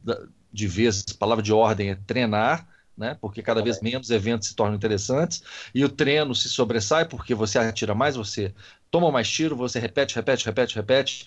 de 0.52 0.66
vez, 0.66 1.04
a 1.14 1.18
palavra 1.18 1.42
de 1.42 1.52
ordem 1.52 1.90
é 1.90 1.94
treinar. 1.94 2.68
Né? 2.96 3.16
Porque 3.20 3.42
cada 3.42 3.60
vez 3.60 3.80
menos 3.80 4.08
eventos 4.10 4.48
se 4.48 4.54
tornam 4.54 4.76
interessantes 4.76 5.42
e 5.74 5.84
o 5.84 5.88
treino 5.88 6.32
se 6.32 6.48
sobressai 6.48 7.04
porque 7.04 7.34
você 7.34 7.58
atira 7.58 7.92
mais, 7.92 8.14
você 8.14 8.54
toma 8.88 9.10
mais 9.10 9.28
tiro, 9.28 9.56
você 9.56 9.80
repete, 9.80 10.14
repete, 10.14 10.46
repete, 10.46 10.76
repete, 10.76 11.26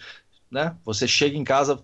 né? 0.49 0.73
Você 0.85 1.05
chega 1.05 1.37
em 1.37 1.43
casa 1.43 1.83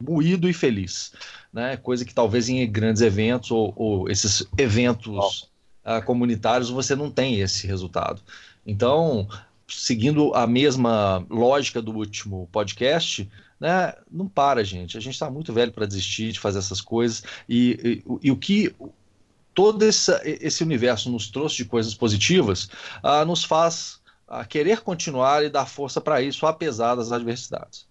moído 0.00 0.48
e 0.48 0.52
feliz, 0.52 1.12
né? 1.52 1.76
Coisa 1.76 2.04
que 2.04 2.14
talvez 2.14 2.48
em 2.48 2.70
grandes 2.70 3.02
eventos 3.02 3.50
ou, 3.50 3.72
ou 3.76 4.08
esses 4.08 4.46
eventos 4.56 5.50
uh, 5.84 6.04
comunitários 6.04 6.70
você 6.70 6.94
não 6.94 7.10
tem 7.10 7.40
esse 7.40 7.66
resultado. 7.66 8.22
Então, 8.66 9.28
seguindo 9.68 10.32
a 10.34 10.46
mesma 10.46 11.26
lógica 11.28 11.82
do 11.82 11.92
último 11.92 12.48
podcast, 12.52 13.28
né? 13.60 13.94
Não 14.10 14.28
para, 14.28 14.64
gente. 14.64 14.96
A 14.96 15.00
gente 15.00 15.14
está 15.14 15.30
muito 15.30 15.52
velho 15.52 15.72
para 15.72 15.86
desistir 15.86 16.32
de 16.32 16.40
fazer 16.40 16.58
essas 16.58 16.80
coisas 16.80 17.22
e, 17.48 18.02
e, 18.06 18.28
e 18.28 18.30
o 18.30 18.36
que 18.36 18.74
todo 19.54 19.82
esse, 19.84 20.12
esse 20.24 20.62
universo 20.62 21.10
nos 21.10 21.30
trouxe 21.30 21.56
de 21.56 21.64
coisas 21.64 21.94
positivas 21.94 22.64
uh, 23.02 23.24
nos 23.26 23.44
faz 23.44 24.00
uh, 24.28 24.46
querer 24.48 24.80
continuar 24.82 25.44
e 25.44 25.50
dar 25.50 25.66
força 25.66 26.00
para 26.00 26.20
isso, 26.20 26.46
apesar 26.46 26.94
das 26.94 27.12
adversidades. 27.12 27.86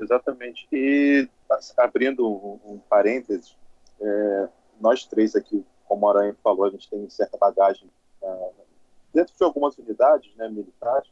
Exatamente. 0.00 0.66
E 0.72 1.28
abrindo 1.76 2.26
um, 2.26 2.72
um 2.72 2.78
parênteses, 2.88 3.54
é, 4.00 4.48
nós 4.80 5.04
três 5.04 5.36
aqui, 5.36 5.64
como 5.86 6.06
o 6.06 6.08
Aranha 6.08 6.34
falou, 6.42 6.64
a 6.64 6.70
gente 6.70 6.88
tem 6.88 7.08
certa 7.10 7.36
bagagem 7.36 7.88
é, 8.22 8.50
dentro 9.12 9.34
de 9.36 9.44
algumas 9.44 9.76
unidades 9.76 10.34
né, 10.36 10.48
militares. 10.48 11.08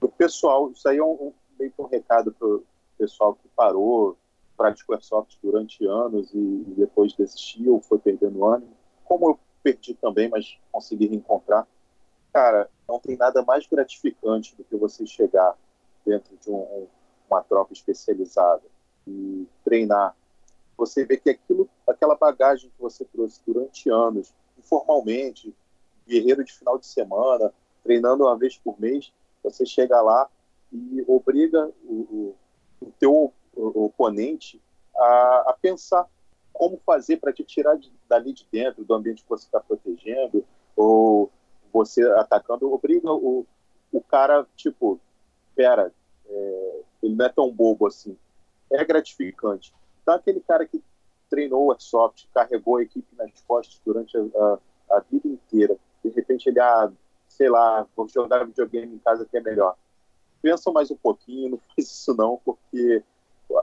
O 0.00 0.08
pessoal, 0.08 0.70
isso 0.70 0.88
aí 0.88 0.98
é 0.98 1.04
um, 1.04 1.32
meio 1.58 1.70
que 1.70 1.80
um 1.80 1.86
recado 1.86 2.32
para 2.32 2.48
o 2.48 2.64
pessoal 2.98 3.34
que 3.34 3.48
parou, 3.54 4.16
praticou 4.56 4.94
airsoft 4.94 5.36
durante 5.42 5.84
anos 5.86 6.32
e, 6.32 6.38
e 6.38 6.74
depois 6.76 7.12
desistiu, 7.12 7.80
foi 7.80 7.98
perdendo 7.98 8.44
ânimo. 8.44 8.76
Como 9.12 9.28
eu 9.28 9.38
perdi 9.62 9.92
também, 9.92 10.26
mas 10.30 10.56
consegui 10.72 11.06
reencontrar. 11.06 11.68
Cara, 12.32 12.70
não 12.88 12.98
tem 12.98 13.14
nada 13.14 13.42
mais 13.42 13.66
gratificante 13.66 14.56
do 14.56 14.64
que 14.64 14.74
você 14.74 15.04
chegar 15.04 15.54
dentro 16.02 16.34
de 16.38 16.50
um, 16.50 16.86
uma 17.28 17.42
tropa 17.42 17.74
especializada 17.74 18.62
e 19.06 19.46
treinar, 19.62 20.16
você 20.78 21.04
vê 21.04 21.18
que 21.18 21.28
aquilo, 21.28 21.68
aquela 21.86 22.14
bagagem 22.14 22.70
que 22.70 22.80
você 22.80 23.04
trouxe 23.04 23.38
durante 23.46 23.90
anos, 23.90 24.32
informalmente, 24.58 25.54
guerreiro 26.08 26.42
de 26.42 26.54
final 26.54 26.78
de 26.78 26.86
semana, 26.86 27.52
treinando 27.84 28.24
uma 28.24 28.38
vez 28.38 28.56
por 28.56 28.80
mês, 28.80 29.12
você 29.44 29.66
chega 29.66 30.00
lá 30.00 30.26
e 30.72 31.04
obriga 31.06 31.70
o, 31.84 31.92
o, 32.80 32.86
o 32.86 32.92
teu 32.98 33.30
oponente 33.54 34.58
a, 34.96 35.50
a, 35.50 35.56
pensar 35.60 36.08
como 36.52 36.80
fazer 36.84 37.18
para 37.18 37.32
te 37.32 37.42
tirar 37.44 37.76
de, 37.76 37.92
dali 38.08 38.32
de 38.32 38.46
dentro, 38.50 38.84
do 38.84 38.94
ambiente 38.94 39.22
que 39.22 39.28
você 39.28 39.46
está 39.46 39.60
protegendo, 39.60 40.44
ou 40.76 41.30
você 41.72 42.02
atacando, 42.12 42.72
obriga 42.72 43.10
o, 43.12 43.46
o 43.90 44.00
cara, 44.00 44.46
tipo, 44.56 45.00
pera, 45.54 45.92
é, 46.26 46.80
ele 47.02 47.14
não 47.14 47.26
é 47.26 47.28
tão 47.28 47.50
bobo 47.50 47.86
assim. 47.86 48.16
É 48.70 48.84
gratificante. 48.84 49.74
Então, 50.02 50.14
aquele 50.14 50.40
cara 50.40 50.66
que 50.66 50.82
treinou 51.30 51.72
Airsoft, 51.72 52.28
carregou 52.34 52.76
a 52.76 52.82
equipe 52.82 53.08
nas 53.16 53.30
costas 53.42 53.80
durante 53.84 54.16
a, 54.16 54.20
a, 54.20 54.58
a, 54.96 55.00
vida 55.00 55.28
inteira, 55.28 55.76
de 56.04 56.10
repente 56.10 56.48
ele, 56.48 56.60
ah, 56.60 56.92
sei 57.26 57.48
lá, 57.48 57.86
vou 57.96 58.06
jogar 58.06 58.44
videogame 58.44 58.94
em 58.94 58.98
casa 58.98 59.24
que 59.24 59.36
é 59.36 59.40
melhor. 59.40 59.74
Pensa 60.42 60.70
mais 60.70 60.90
um 60.90 60.96
pouquinho, 60.96 61.50
não 61.56 61.58
faz 61.58 61.90
isso 61.90 62.14
não, 62.14 62.38
porque 62.44 63.02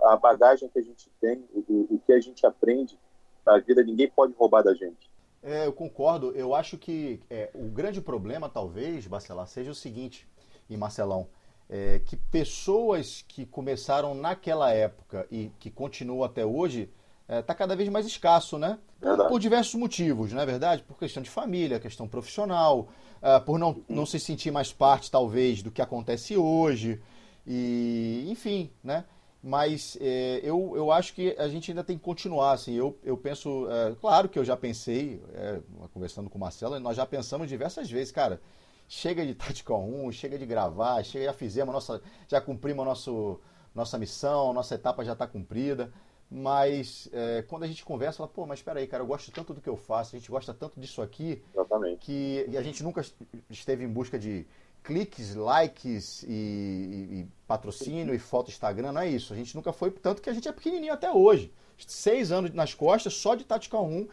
a 0.03 0.17
bagagem 0.17 0.69
que 0.69 0.79
a 0.79 0.83
gente 0.83 1.11
tem, 1.19 1.43
o, 1.53 1.95
o 1.95 2.01
que 2.05 2.13
a 2.13 2.19
gente 2.19 2.45
aprende 2.45 2.97
na 3.45 3.57
vida, 3.57 3.83
ninguém 3.83 4.09
pode 4.09 4.33
roubar 4.33 4.63
da 4.63 4.73
gente. 4.73 5.09
É, 5.41 5.65
eu 5.65 5.73
concordo. 5.73 6.31
Eu 6.31 6.53
acho 6.53 6.77
que 6.77 7.21
é, 7.29 7.49
o 7.53 7.65
grande 7.69 8.01
problema, 8.01 8.49
talvez, 8.49 9.07
Bacelar, 9.07 9.47
seja 9.47 9.71
o 9.71 9.75
seguinte, 9.75 10.27
e 10.69 10.75
Marcelão, 10.75 11.27
é, 11.69 11.99
que 11.99 12.17
pessoas 12.17 13.23
que 13.27 13.45
começaram 13.45 14.13
naquela 14.13 14.71
época 14.71 15.27
e 15.31 15.51
que 15.59 15.69
continuam 15.69 16.23
até 16.23 16.45
hoje 16.45 16.89
está 17.27 17.35
é, 17.35 17.41
tá 17.43 17.53
cada 17.53 17.75
vez 17.75 17.87
mais 17.89 18.07
escasso, 18.07 18.57
né? 18.57 18.79
Por, 18.99 19.27
por, 19.27 19.39
diversos 19.39 19.75
motivos, 19.75 20.33
não 20.33 20.41
é 20.41 20.45
verdade? 20.45 20.83
Por 20.83 20.97
questão 20.97 21.21
de 21.21 21.29
família, 21.29 21.79
questão 21.79 22.07
profissional, 22.07 22.89
uh, 23.21 23.45
por 23.45 23.59
não, 23.59 23.83
não 23.87 24.05
se 24.05 24.19
sentir 24.19 24.51
mais 24.51 24.73
parte, 24.73 25.11
talvez, 25.11 25.61
do 25.61 25.69
que 25.69 25.81
acontece 25.81 26.35
hoje, 26.35 26.99
e 27.45 28.25
enfim, 28.29 28.71
né? 28.83 29.05
Mas 29.41 29.97
é, 30.01 30.41
eu, 30.43 30.73
eu 30.75 30.91
acho 30.91 31.13
que 31.13 31.33
a 31.37 31.47
gente 31.47 31.71
ainda 31.71 31.83
tem 31.83 31.97
que 31.97 32.03
continuar, 32.03 32.51
assim, 32.51 32.73
eu, 32.73 32.97
eu 33.03 33.15
penso, 33.15 33.69
é, 33.71 33.95
claro 33.95 34.27
que 34.27 34.37
eu 34.37 34.43
já 34.43 34.57
pensei, 34.57 35.21
é, 35.33 35.61
conversando 35.93 36.29
com 36.29 36.37
o 36.37 36.41
Marcelo, 36.41 36.77
nós 36.79 36.97
já 36.97 37.05
pensamos 37.05 37.47
diversas 37.47 37.89
vezes, 37.89 38.11
cara, 38.11 38.41
chega 38.87 39.25
de 39.25 39.33
Tactical 39.35 39.81
1, 39.81 40.11
chega 40.11 40.37
de 40.37 40.45
gravar, 40.45 41.01
chega, 41.03 41.25
já 41.25 41.33
fizemos, 41.33 41.73
nossa, 41.73 42.01
já 42.27 42.41
cumprimos 42.41 42.83
a 42.83 42.85
nosso, 42.89 43.39
nossa 43.73 43.97
missão, 43.97 44.51
nossa 44.51 44.75
etapa 44.75 45.05
já 45.05 45.13
está 45.13 45.25
cumprida. 45.25 45.91
Mas 46.31 47.09
é, 47.11 47.41
quando 47.41 47.63
a 47.63 47.67
gente 47.67 47.83
conversa, 47.83 48.17
fala, 48.17 48.29
pô, 48.29 48.45
mas 48.45 48.59
espera 48.59 48.79
aí, 48.79 48.85
cara, 48.85 49.01
eu 49.01 49.07
gosto 49.07 49.31
tanto 49.31 49.51
do 49.51 49.61
que 49.61 49.69
eu 49.69 49.75
faço, 49.75 50.15
a 50.15 50.19
gente 50.19 50.29
gosta 50.29 50.53
tanto 50.53 50.79
disso 50.79 51.01
aqui, 51.01 51.41
Exatamente. 51.55 52.05
que 52.05 52.45
a 52.55 52.61
gente 52.61 52.83
nunca 52.83 53.03
esteve 53.49 53.83
em 53.83 53.87
busca 53.87 54.19
de 54.19 54.45
cliques, 54.83 55.35
likes 55.35 56.23
e, 56.23 56.27
e, 56.27 57.27
patrocínio 57.47 58.13
e 58.13 58.19
foto 58.19 58.49
Instagram, 58.49 58.91
não 58.91 59.01
é 59.01 59.09
isso. 59.09 59.33
A 59.33 59.35
gente 59.35 59.55
nunca 59.55 59.71
foi, 59.71 59.91
tanto 59.91 60.21
que 60.21 60.29
a 60.29 60.33
gente 60.33 60.47
é 60.47 60.51
pequenininho 60.51 60.93
até 60.93 61.11
hoje. 61.11 61.51
Seis 61.77 62.31
anos 62.31 62.51
nas 62.53 62.73
costas, 62.73 63.13
só 63.13 63.35
de 63.35 63.43
Tactical 63.43 63.85
1, 63.85 64.07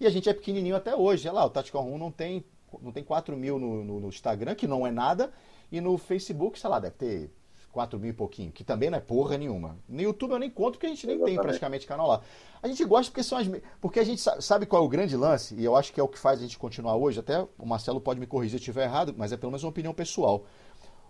e 0.00 0.06
a 0.06 0.10
gente 0.10 0.28
é 0.28 0.34
pequenininho 0.34 0.74
até 0.74 0.94
hoje. 0.94 1.28
Olha 1.28 1.36
lá, 1.36 1.44
o 1.46 1.50
Tactical 1.50 1.86
1 1.86 1.98
não 1.98 2.10
tem 2.10 2.44
não 2.80 2.90
tem 2.90 3.04
4 3.04 3.36
mil 3.36 3.58
no, 3.58 3.84
no, 3.84 4.00
no 4.00 4.08
Instagram, 4.08 4.54
que 4.54 4.66
não 4.66 4.86
é 4.86 4.90
nada, 4.90 5.30
e 5.70 5.78
no 5.78 5.98
Facebook, 5.98 6.58
sei 6.58 6.70
lá, 6.70 6.80
deve 6.80 6.96
ter 6.96 7.30
4 7.72 7.98
mil 7.98 8.10
e 8.10 8.12
pouquinho, 8.12 8.52
que 8.52 8.62
também 8.62 8.90
não 8.90 8.98
é 8.98 9.00
porra 9.00 9.38
nenhuma. 9.38 9.78
No 9.88 10.02
YouTube 10.02 10.32
eu 10.32 10.38
nem 10.38 10.50
conto 10.50 10.74
porque 10.74 10.86
a 10.86 10.88
gente 10.90 11.06
nem 11.06 11.16
Exatamente. 11.16 11.36
tem 11.36 11.42
praticamente 11.42 11.86
canal 11.86 12.06
lá. 12.06 12.20
A 12.62 12.68
gente 12.68 12.84
gosta 12.84 13.10
porque 13.10 13.24
são 13.24 13.38
as. 13.38 13.48
Porque 13.80 13.98
a 13.98 14.04
gente 14.04 14.22
sabe 14.40 14.66
qual 14.66 14.82
é 14.82 14.86
o 14.86 14.88
grande 14.88 15.16
lance, 15.16 15.54
e 15.54 15.64
eu 15.64 15.74
acho 15.74 15.92
que 15.92 15.98
é 15.98 16.02
o 16.02 16.08
que 16.08 16.18
faz 16.18 16.38
a 16.38 16.42
gente 16.42 16.58
continuar 16.58 16.96
hoje. 16.96 17.18
Até 17.18 17.40
o 17.58 17.66
Marcelo 17.66 18.00
pode 18.00 18.20
me 18.20 18.26
corrigir 18.26 18.50
se 18.50 18.56
eu 18.56 18.60
estiver 18.60 18.84
errado, 18.84 19.14
mas 19.16 19.32
é 19.32 19.36
pelo 19.36 19.50
menos 19.50 19.64
uma 19.64 19.70
opinião 19.70 19.94
pessoal. 19.94 20.44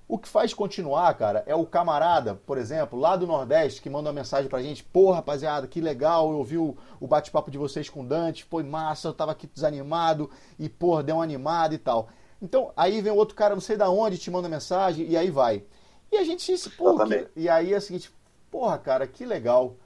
O 0.09 0.19
que 0.19 0.29
faz 0.29 0.53
continuar, 0.53 1.15
cara, 1.15 1.43
é 1.47 1.55
o 1.55 1.65
camarada, 1.65 2.35
por 2.35 2.59
exemplo, 2.59 2.99
lá 2.99 3.17
do 3.17 3.27
Nordeste, 3.27 3.81
que 3.81 3.89
manda 3.89 4.09
uma 4.09 4.15
mensagem 4.15 4.49
pra 4.49 4.63
gente: 4.63 4.85
pô, 4.85 5.11
rapaziada, 5.11 5.67
que 5.67 5.81
legal, 5.81 6.31
eu 6.31 6.39
ouvi 6.39 6.59
o, 6.59 6.77
o 7.01 7.07
bate-papo 7.07 7.51
de 7.51 7.59
vocês 7.59 7.89
com 7.89 8.03
o 8.03 8.07
Dante, 8.07 8.45
foi 8.45 8.63
massa, 8.63 9.09
eu 9.09 9.15
tava 9.15 9.33
aqui 9.33 9.47
desanimado, 9.47 10.31
e, 10.59 10.69
pô, 10.69 11.03
deu 11.03 11.17
uma 11.17 11.25
animada 11.25 11.75
e 11.75 11.79
tal. 11.79 12.09
Então, 12.41 12.73
aí 12.77 13.01
vem 13.01 13.13
outro 13.13 13.37
cara, 13.37 13.55
não 13.55 13.61
sei 13.61 13.77
da 13.77 13.89
onde, 13.89 14.19
te 14.19 14.31
manda 14.31 14.49
mensagem, 14.49 15.07
e 15.07 15.17
aí 15.17 15.31
vai. 15.31 15.65
E 16.13 16.19
a 16.19 16.25
gente 16.25 16.57
se. 16.57 16.71
Pô, 16.71 16.95
e 17.35 17.49
aí 17.49 17.73
é 17.73 17.79
o 17.79 17.81
seguinte, 17.81 18.11
porra, 18.51 18.77
cara, 18.79 19.07
que 19.07 19.25
legal. 19.25 19.77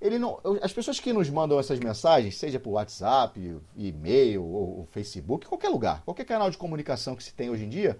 Ele 0.00 0.18
não, 0.18 0.40
as 0.60 0.72
pessoas 0.72 0.98
que 0.98 1.12
nos 1.12 1.30
mandam 1.30 1.58
essas 1.58 1.78
mensagens, 1.78 2.36
seja 2.36 2.58
por 2.58 2.72
WhatsApp, 2.72 3.58
e-mail, 3.76 4.44
ou, 4.44 4.86
Facebook, 4.90 5.46
qualquer 5.46 5.68
lugar, 5.68 6.02
qualquer 6.04 6.24
canal 6.24 6.50
de 6.50 6.58
comunicação 6.58 7.14
que 7.14 7.22
se 7.22 7.32
tem 7.32 7.48
hoje 7.48 7.64
em 7.64 7.68
dia, 7.68 7.98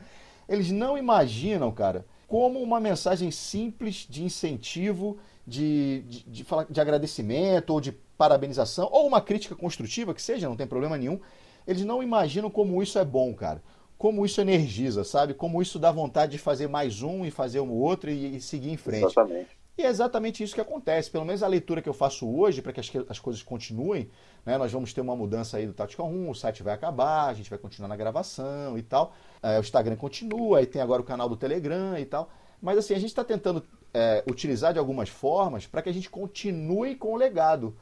eles 0.49 0.71
não 0.71 0.99
imaginam, 0.99 1.71
cara, 1.73 2.05
como 2.27 2.61
uma 2.61 2.81
mensagem 2.81 3.31
simples 3.31 4.07
de 4.09 4.23
incentivo, 4.23 5.19
de, 5.47 6.03
de, 6.03 6.25
de, 6.25 6.47
de 6.71 6.81
agradecimento 6.81 7.71
ou 7.71 7.81
de 7.81 7.93
parabenização, 7.93 8.89
ou 8.91 9.07
uma 9.07 9.21
crítica 9.21 9.55
construtiva, 9.55 10.13
que 10.13 10.23
seja, 10.23 10.49
não 10.49 10.57
tem 10.57 10.67
problema 10.67 10.99
nenhum. 10.99 11.21
Eles 11.67 11.85
não 11.85 12.03
imaginam 12.03 12.51
como 12.51 12.83
isso 12.83 12.99
é 12.99 13.05
bom, 13.05 13.33
cara. 13.35 13.63
Como 13.97 14.25
isso 14.25 14.41
energiza, 14.41 15.05
sabe? 15.05 15.35
Como 15.35 15.63
isso 15.63 15.79
dá 15.79 15.91
vontade 15.91 16.33
de 16.33 16.39
fazer 16.39 16.69
mais 16.69 17.03
um 17.03 17.25
e 17.25 17.31
fazer 17.31 17.61
um 17.61 17.71
outro 17.71 18.11
e, 18.11 18.37
e 18.37 18.41
seguir 18.41 18.71
em 18.71 18.77
frente. 18.77 19.05
Exatamente. 19.05 19.65
E 19.77 19.83
é 19.83 19.89
exatamente 19.89 20.43
isso 20.43 20.55
que 20.55 20.61
acontece. 20.61 21.11
Pelo 21.11 21.25
menos 21.25 21.43
a 21.43 21.49
leitura 21.49 21.83
que 21.83 21.89
eu 21.89 21.95
faço 21.95 22.29
hoje, 22.29 22.63
para 22.63 22.73
que 22.73 22.81
as, 22.81 22.91
as, 23.09 23.19
coisas 23.19 23.43
continuem, 23.43 24.09
né? 24.47 24.57
nós 24.57 24.71
vamos 24.71 24.93
ter 24.93 25.01
uma 25.01 25.17
mudança 25.17 25.57
aí 25.57 25.67
do 25.67 25.73
Tática 25.73 26.03
1, 26.03 26.31
o 26.31 26.35
site 26.35 26.63
vai 26.63 26.75
acabar, 26.75 27.27
a 27.27 27.35
gente 27.35 27.51
vai 27.51 27.59
continuar 27.59 27.89
na 27.89 27.97
gravação 27.97 28.79
e 28.79 28.83
tal. 28.83 29.13
É, 29.43 29.59
o 29.59 29.61
Instagram 29.61 29.97
continua, 29.97 30.59
aí 30.59 30.67
tem 30.67 30.81
agora 30.81 31.03
o 31.03 31.05
canal 31.05 31.29
do 31.29 31.37
Telegram 31.37 31.99
e 31.99 32.05
tal. 32.05 32.31
Mas 32.63 32.79
assim, 32.79 32.95
a 32.95 32.99
gente 32.99 33.09
está 33.09 33.25
tentando 33.25 33.65
é, 33.93 34.23
utilizar 34.29 34.73
de 34.73 34.79
algumas 34.79 35.09
formas 35.09 35.67
para 35.67 35.83
que 35.83 35.89
a 35.89 35.93
gente 35.93 36.09
continue 36.09 36.95
com 36.95 37.13
o 37.13 37.17
legado. 37.17 37.77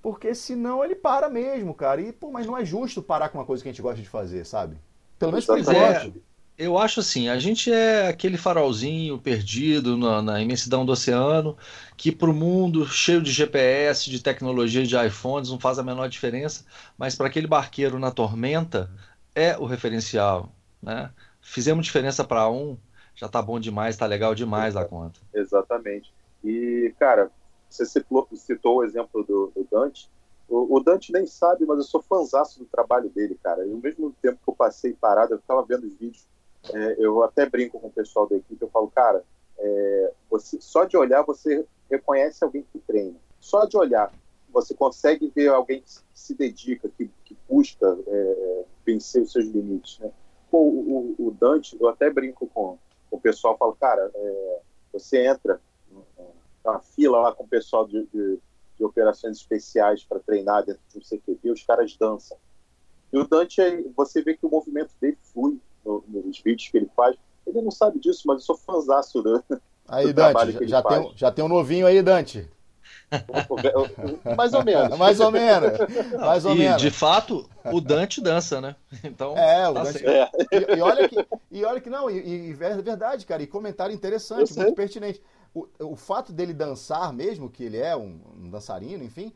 Porque 0.00 0.34
senão 0.34 0.82
ele 0.82 0.94
para 0.94 1.28
mesmo, 1.28 1.74
cara. 1.74 2.00
E, 2.00 2.12
pô, 2.12 2.30
mas 2.30 2.46
não 2.46 2.56
é 2.56 2.64
justo 2.64 3.02
parar 3.02 3.28
com 3.28 3.38
uma 3.38 3.44
coisa 3.44 3.62
que 3.62 3.68
a 3.68 3.72
gente 3.72 3.82
gosta 3.82 4.00
de 4.00 4.08
fazer, 4.08 4.46
sabe? 4.46 4.78
Pelo 5.18 5.32
menos 5.32 5.46
por. 5.46 5.58
É 5.58 6.12
eu 6.58 6.78
acho 6.78 7.00
assim, 7.00 7.28
a 7.28 7.38
gente 7.38 7.70
é 7.70 8.08
aquele 8.08 8.38
farolzinho 8.38 9.18
perdido 9.18 9.96
na, 9.96 10.22
na 10.22 10.40
imensidão 10.40 10.86
do 10.86 10.92
oceano, 10.92 11.56
que 11.96 12.10
para 12.10 12.30
o 12.30 12.34
mundo 12.34 12.86
cheio 12.86 13.20
de 13.20 13.30
GPS, 13.30 14.08
de 14.08 14.22
tecnologia 14.22 14.82
de 14.82 14.96
iPhones 15.06 15.50
não 15.50 15.60
faz 15.60 15.78
a 15.78 15.82
menor 15.82 16.08
diferença, 16.08 16.64
mas 16.96 17.14
para 17.14 17.26
aquele 17.26 17.46
barqueiro 17.46 17.98
na 17.98 18.10
tormenta 18.10 18.90
é 19.34 19.56
o 19.58 19.66
referencial. 19.66 20.50
Né? 20.82 21.10
Fizemos 21.42 21.84
diferença 21.84 22.24
para 22.24 22.48
um, 22.50 22.78
já 23.14 23.28
tá 23.28 23.42
bom 23.42 23.60
demais, 23.60 23.96
tá 23.96 24.06
legal 24.06 24.34
demais 24.34 24.72
da 24.72 24.84
conta. 24.84 25.20
Exatamente. 25.34 26.10
E, 26.42 26.94
cara, 26.98 27.30
você 27.68 27.84
citou, 27.84 28.26
citou 28.34 28.78
o 28.78 28.84
exemplo 28.84 29.22
do, 29.24 29.52
do 29.54 29.66
Dante. 29.70 30.08
O, 30.48 30.76
o, 30.76 30.80
Dante 30.80 31.12
nem 31.12 31.26
sabe, 31.26 31.66
mas 31.66 31.78
eu 31.78 31.84
sou 31.84 32.02
fãzaço 32.02 32.60
do 32.60 32.66
trabalho 32.66 33.08
dele, 33.10 33.38
cara. 33.42 33.66
E 33.66 33.72
ao 33.72 33.78
mesmo 33.78 34.14
tempo 34.22 34.38
que 34.42 34.48
eu 34.48 34.54
passei 34.54 34.92
parado, 34.92 35.34
eu 35.34 35.38
ficava 35.38 35.64
vendo 35.64 35.84
os 35.84 35.94
vídeos 35.94 36.26
é, 36.72 36.96
eu 36.98 37.22
até 37.22 37.48
brinco 37.48 37.78
com 37.78 37.88
o 37.88 37.92
pessoal 37.92 38.28
da 38.28 38.36
equipe, 38.36 38.60
eu 38.60 38.68
falo, 38.70 38.88
cara, 38.88 39.24
é, 39.58 40.12
você, 40.30 40.60
só 40.60 40.84
de 40.84 40.96
olhar 40.96 41.22
você 41.22 41.64
reconhece 41.90 42.42
alguém 42.42 42.66
que 42.72 42.78
treina. 42.80 43.16
Só 43.40 43.64
de 43.64 43.76
olhar 43.76 44.12
você 44.52 44.74
consegue 44.74 45.30
ver 45.34 45.48
alguém 45.48 45.82
que 45.82 45.90
se 46.14 46.34
dedica, 46.34 46.88
que, 46.96 47.10
que 47.24 47.36
busca 47.46 47.98
é, 48.06 48.64
vencer 48.86 49.22
os 49.22 49.32
seus 49.32 49.44
limites. 49.46 49.98
Né? 49.98 50.10
Pô, 50.50 50.60
o, 50.62 51.14
o, 51.18 51.30
Dante, 51.30 51.76
eu 51.78 51.88
até 51.88 52.08
brinco 52.08 52.46
com, 52.46 52.78
com 53.10 53.16
o 53.16 53.20
pessoal, 53.20 53.58
falo, 53.58 53.76
cara, 53.78 54.10
é, 54.14 54.60
você 54.92 55.26
entra 55.26 55.60
na 56.64 56.80
fila 56.80 57.20
lá 57.20 57.32
com 57.34 57.44
o 57.44 57.48
pessoal 57.48 57.86
de, 57.86 58.06
de, 58.06 58.38
de 58.76 58.84
operações 58.84 59.38
especiais 59.38 60.04
para 60.04 60.20
treinar 60.20 60.64
dentro 60.64 60.82
de 60.88 60.98
um 60.98 61.00
CQB, 61.00 61.50
os 61.50 61.62
caras 61.62 61.96
dançam. 61.96 62.36
E 63.12 63.18
o 63.18 63.26
Dante, 63.26 63.60
você 63.96 64.22
vê 64.22 64.36
que 64.36 64.44
o 64.44 64.50
movimento 64.50 64.90
dele 65.00 65.16
flui 65.32 65.58
no, 65.84 66.04
nos 66.08 66.38
vídeos 66.40 66.68
que 66.68 66.76
ele 66.76 66.90
faz. 66.94 67.16
Ele 67.46 67.62
não 67.62 67.70
sabe 67.70 67.98
disso, 67.98 68.22
mas 68.26 68.40
eu 68.40 68.42
sou 68.42 68.56
fãzaço 68.56 69.22
do, 69.22 69.42
aí, 69.88 70.06
do 70.06 70.12
Dante, 70.12 70.66
já, 70.66 70.82
tem, 70.82 71.12
já 71.16 71.30
tem 71.30 71.44
um 71.44 71.48
novinho 71.48 71.86
aí, 71.86 72.02
Dante. 72.02 72.48
Mais 74.36 74.52
ou 74.52 74.64
menos. 74.64 74.98
Mais 74.98 75.20
ou 75.20 75.30
menos. 75.30 75.78
Mais 76.18 76.44
ou 76.44 76.54
e, 76.54 76.58
menos. 76.58 76.82
de 76.82 76.90
fato, 76.90 77.48
o 77.72 77.80
Dante 77.80 78.20
dança, 78.20 78.60
né? 78.60 78.76
Então. 79.04 79.36
É, 79.36 79.68
o 79.68 79.74
tá 79.74 79.82
Dante. 79.84 80.06
É. 80.06 80.30
E, 80.52 80.76
e, 80.76 80.80
olha 80.80 81.08
que, 81.08 81.26
e 81.50 81.64
olha 81.64 81.80
que 81.80 81.90
não, 81.90 82.10
e, 82.10 82.50
e 82.50 82.50
é 82.52 82.82
verdade, 82.82 83.24
cara, 83.24 83.42
e 83.42 83.46
comentário 83.46 83.94
interessante, 83.94 84.54
muito 84.56 84.74
pertinente. 84.74 85.22
O, 85.56 85.68
o 85.92 85.96
fato 85.96 86.32
dele 86.32 86.52
dançar 86.52 87.12
mesmo, 87.12 87.48
que 87.48 87.64
ele 87.64 87.78
é 87.78 87.96
um, 87.96 88.20
um 88.36 88.50
dançarino, 88.50 89.02
enfim, 89.02 89.32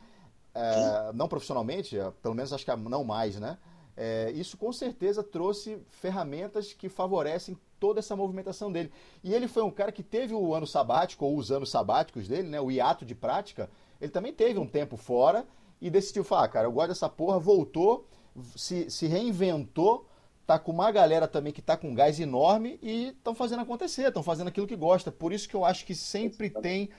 é, 0.55 1.13
não 1.15 1.27
profissionalmente, 1.29 1.97
pelo 2.21 2.35
menos 2.35 2.53
acho 2.53 2.65
que 2.65 2.77
não 2.77 3.05
mais, 3.05 3.37
né? 3.41 3.57
É, 3.97 4.31
isso 4.33 4.57
com 4.57 4.73
certeza 4.73 5.23
trouxe 5.23 5.79
ferramentas 5.89 6.73
que 6.73 6.89
favorecem 6.89 7.57
toda 7.79 8.01
essa 8.01 8.15
movimentação 8.15 8.71
dele. 8.71 8.93
E 9.25 9.35
ele 9.35 9.49
foi 9.49 9.63
um 9.63 9.71
cara 9.71 9.91
que 9.91 10.03
teve 10.03 10.35
o 10.35 10.55
ano 10.55 10.67
sabático, 10.67 11.25
ou 11.25 11.37
os 11.37 11.51
anos 11.51 11.71
sabáticos 11.71 12.29
dele, 12.29 12.49
né, 12.49 12.61
o 12.61 12.71
hiato 12.71 13.05
de 13.05 13.15
prática. 13.15 13.71
Ele 14.01 14.11
também 14.11 14.33
teve 14.33 14.59
um 14.59 14.67
tempo 14.67 14.97
fora 14.97 15.47
e 15.81 15.91
decidiu 15.91 16.23
falar: 16.25 16.45
ah, 16.45 16.49
cara, 16.49 16.67
eu 16.67 16.73
gosto 16.73 16.89
dessa 16.89 17.09
porra, 17.09 17.39
voltou, 17.39 18.07
se, 18.55 18.91
se 18.91 19.07
reinventou, 19.07 20.07
tá 20.51 20.59
com 20.59 20.73
uma 20.73 20.91
galera 20.91 21.29
também 21.29 21.53
que 21.53 21.63
tá 21.63 21.77
com 21.77 21.95
gás 21.95 22.19
enorme 22.19 22.77
e 22.83 23.11
estão 23.11 23.37
fazendo 23.37 23.61
acontecer, 23.61 24.09
estão 24.09 24.21
fazendo 24.21 24.49
aquilo 24.49 24.67
que 24.67 24.75
gosta. 24.75 25.13
Por 25.13 25.33
isso 25.33 25.49
que 25.49 25.55
eu 25.55 25.65
acho 25.65 25.87
que 25.87 25.95
sempre 25.95 26.51
tem 26.51 26.91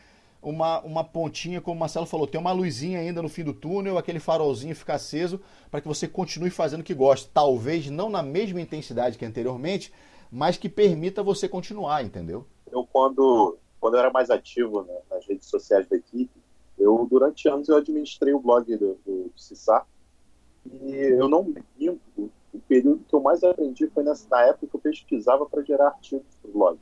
uma, 0.42 0.80
uma 0.84 1.04
pontinha, 1.04 1.60
como 1.60 1.76
o 1.76 1.80
Marcelo 1.80 2.06
falou, 2.06 2.26
tem 2.26 2.40
uma 2.40 2.54
luzinha 2.54 3.00
ainda 3.00 3.22
no 3.22 3.28
fim 3.28 3.44
do 3.44 3.54
túnel, 3.54 3.98
aquele 3.98 4.22
farolzinho 4.22 4.74
ficar 4.74 4.96
aceso 4.96 5.42
para 5.70 5.82
que 5.82 5.88
você 5.88 6.08
continue 6.08 6.50
fazendo 6.50 6.80
o 6.80 6.84
que 6.84 6.94
gosta. 6.94 7.30
Talvez 7.34 7.90
não 7.90 8.10
na 8.10 8.24
mesma 8.24 8.62
intensidade 8.62 9.18
que 9.18 9.26
anteriormente, 9.26 9.92
mas 10.32 10.56
que 10.56 10.70
permita 10.70 11.22
você 11.22 11.50
continuar, 11.50 12.06
entendeu? 12.06 12.48
Eu, 12.72 12.88
quando, 12.90 13.58
quando 13.82 13.96
eu 13.96 14.00
era 14.00 14.12
mais 14.12 14.30
ativo 14.30 14.84
né, 14.84 14.98
nas 15.10 15.28
redes 15.28 15.50
sociais 15.50 15.86
da 15.90 15.98
equipe, 15.98 16.32
eu, 16.80 17.06
durante 17.12 17.50
anos, 17.50 17.68
eu 17.68 17.76
administrei 17.76 18.34
o 18.34 18.40
blog 18.40 18.78
do, 18.78 18.98
do 19.06 19.30
Cissar, 19.36 19.86
e 20.66 20.96
eu 20.96 21.28
não 21.28 21.54
minto, 21.78 22.32
o 22.54 22.60
período 22.60 23.04
que 23.08 23.14
eu 23.14 23.22
mais 23.22 23.44
aprendi 23.44 23.88
foi 23.88 24.04
nessa, 24.04 24.28
na 24.30 24.44
época 24.44 24.68
que 24.68 24.76
eu 24.76 24.80
pesquisava 24.80 25.46
para 25.46 25.64
gerar 25.64 25.88
artigos 25.88 26.36
para 26.42 26.50
o 26.50 26.54
blog. 26.54 26.80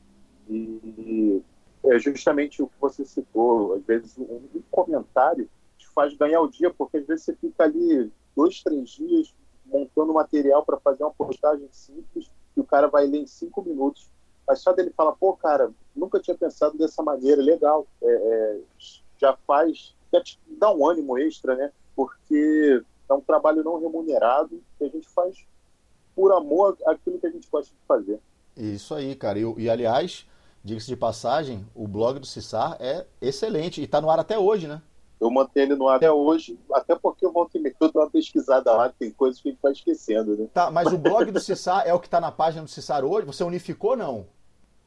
E 0.49 1.41
é 1.85 1.99
justamente 1.99 2.61
o 2.61 2.67
que 2.67 2.75
você 2.79 3.05
citou. 3.05 3.73
Às 3.73 3.83
vezes, 3.83 4.17
um, 4.17 4.41
comentário 4.71 5.49
te 5.77 5.87
faz 5.89 6.13
ganhar 6.15 6.41
o 6.41 6.49
dia, 6.49 6.73
porque 6.73 6.97
às 6.97 7.05
vezes 7.05 7.25
você 7.25 7.35
fica 7.35 7.63
ali 7.63 8.11
dois, 8.35 8.61
três 8.63 8.89
dias 8.89 9.33
montando 9.65 10.13
material 10.13 10.65
para 10.65 10.79
fazer 10.79 11.03
uma 11.03 11.13
postagem 11.13 11.67
simples 11.71 12.31
e 12.57 12.59
o 12.59 12.63
cara 12.63 12.87
vai 12.87 13.05
ler 13.05 13.19
em 13.19 13.27
cinco 13.27 13.61
minutos. 13.61 14.09
Mas 14.47 14.61
só 14.61 14.73
dele 14.73 14.91
falar, 14.97 15.11
pô, 15.13 15.33
cara, 15.33 15.71
nunca 15.95 16.19
tinha 16.19 16.35
pensado 16.35 16.75
dessa 16.75 17.03
maneira, 17.03 17.41
legal. 17.41 17.85
É, 18.01 18.11
é, 18.11 18.59
já 19.19 19.37
faz, 19.45 19.95
já 20.11 20.21
te 20.23 20.39
dá 20.47 20.73
um 20.73 20.87
ânimo 20.87 21.17
extra, 21.19 21.55
né? 21.55 21.71
Porque 21.95 22.83
é 23.07 23.13
um 23.13 23.21
trabalho 23.21 23.63
não 23.63 23.79
remunerado 23.79 24.63
que 24.77 24.83
a 24.85 24.89
gente 24.89 25.07
faz 25.09 25.45
por 26.19 26.33
amor 26.33 26.77
àquilo 26.85 27.17
que 27.17 27.27
a 27.27 27.31
gente 27.31 27.47
gosta 27.49 27.71
de 27.73 27.87
fazer. 27.87 28.19
Isso 28.57 28.93
aí, 28.93 29.15
cara. 29.15 29.39
E, 29.39 29.43
e 29.57 29.69
aliás, 29.69 30.25
Diga-se 30.63 30.87
de 30.87 30.97
passagem, 30.97 31.65
o 31.73 31.87
blog 31.87 32.19
do 32.19 32.25
Cissar 32.25 32.75
é 32.81 33.05
excelente 33.21 33.79
e 33.79 33.85
está 33.85 34.01
no 34.01 34.09
ar 34.09 34.19
até 34.19 34.37
hoje, 34.37 34.67
né? 34.67 34.81
Eu 35.19 35.31
mantenho 35.31 35.67
ele 35.67 35.75
no 35.75 35.87
ar 35.87 35.97
até 35.97 36.11
hoje, 36.11 36.59
até 36.73 36.95
porque 36.95 37.25
eu 37.25 37.31
volto 37.31 37.55
e 37.55 37.59
meio, 37.59 37.75
dou 37.79 37.91
uma 37.95 38.09
pesquisada 38.09 38.71
lá, 38.73 38.89
tem 38.89 39.11
coisas 39.11 39.41
que 39.41 39.49
a 39.49 39.51
gente 39.51 39.61
vai 39.61 39.71
esquecendo, 39.71 40.35
né? 40.35 40.47
Tá, 40.53 40.69
mas 40.69 40.91
o 40.91 40.97
blog 40.97 41.31
do 41.31 41.39
Cissar 41.39 41.83
é 41.85 41.93
o 41.93 41.99
que 41.99 42.07
está 42.07 42.19
na 42.19 42.31
página 42.31 42.63
do 42.63 42.69
Cissar 42.69 43.05
hoje? 43.05 43.25
Você 43.25 43.43
unificou 43.43 43.95
não? 43.95 44.27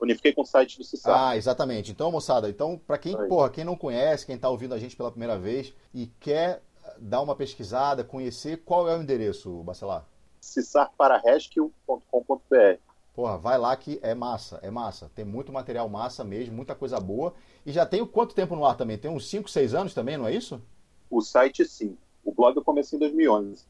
Unifiquei 0.00 0.32
com 0.32 0.42
o 0.42 0.46
site 0.46 0.76
do 0.76 0.84
Cissar. 0.84 1.30
Ah, 1.30 1.36
exatamente. 1.36 1.90
Então, 1.90 2.10
moçada, 2.10 2.48
então, 2.48 2.80
para 2.86 2.98
quem, 2.98 3.16
porra, 3.28 3.48
quem 3.48 3.64
não 3.64 3.76
conhece, 3.76 4.26
quem 4.26 4.36
está 4.36 4.48
ouvindo 4.48 4.74
a 4.74 4.78
gente 4.78 4.96
pela 4.96 5.10
primeira 5.10 5.38
vez 5.38 5.72
e 5.94 6.06
quer 6.20 6.62
dar 6.98 7.22
uma 7.22 7.34
pesquisada, 7.34 8.04
conhecer, 8.04 8.62
qual 8.64 8.88
é 8.88 8.96
o 8.96 9.02
endereço, 9.02 9.62
Bacelar? 9.62 10.06
cissarpararescue.com.br 10.42 12.92
Porra, 13.14 13.38
vai 13.38 13.58
lá 13.58 13.76
que 13.76 14.00
é 14.02 14.14
massa, 14.14 14.58
é 14.62 14.70
massa. 14.70 15.10
Tem 15.14 15.24
muito 15.24 15.52
material 15.52 15.88
massa 15.88 16.24
mesmo, 16.24 16.56
muita 16.56 16.74
coisa 16.74 16.98
boa. 16.98 17.34
E 17.64 17.70
já 17.70 17.84
tem 17.84 18.04
quanto 18.06 18.34
tempo 18.34 18.56
no 18.56 18.64
ar 18.64 18.74
também? 18.74 18.96
Tem 18.96 19.10
uns 19.10 19.28
5, 19.28 19.50
6 19.50 19.74
anos 19.74 19.94
também, 19.94 20.16
não 20.16 20.26
é 20.26 20.34
isso? 20.34 20.60
O 21.10 21.20
site 21.20 21.64
sim. 21.66 21.96
O 22.24 22.32
blog 22.32 22.56
eu 22.56 22.64
comecei 22.64 22.96
em 22.96 23.00
2011. 23.00 23.66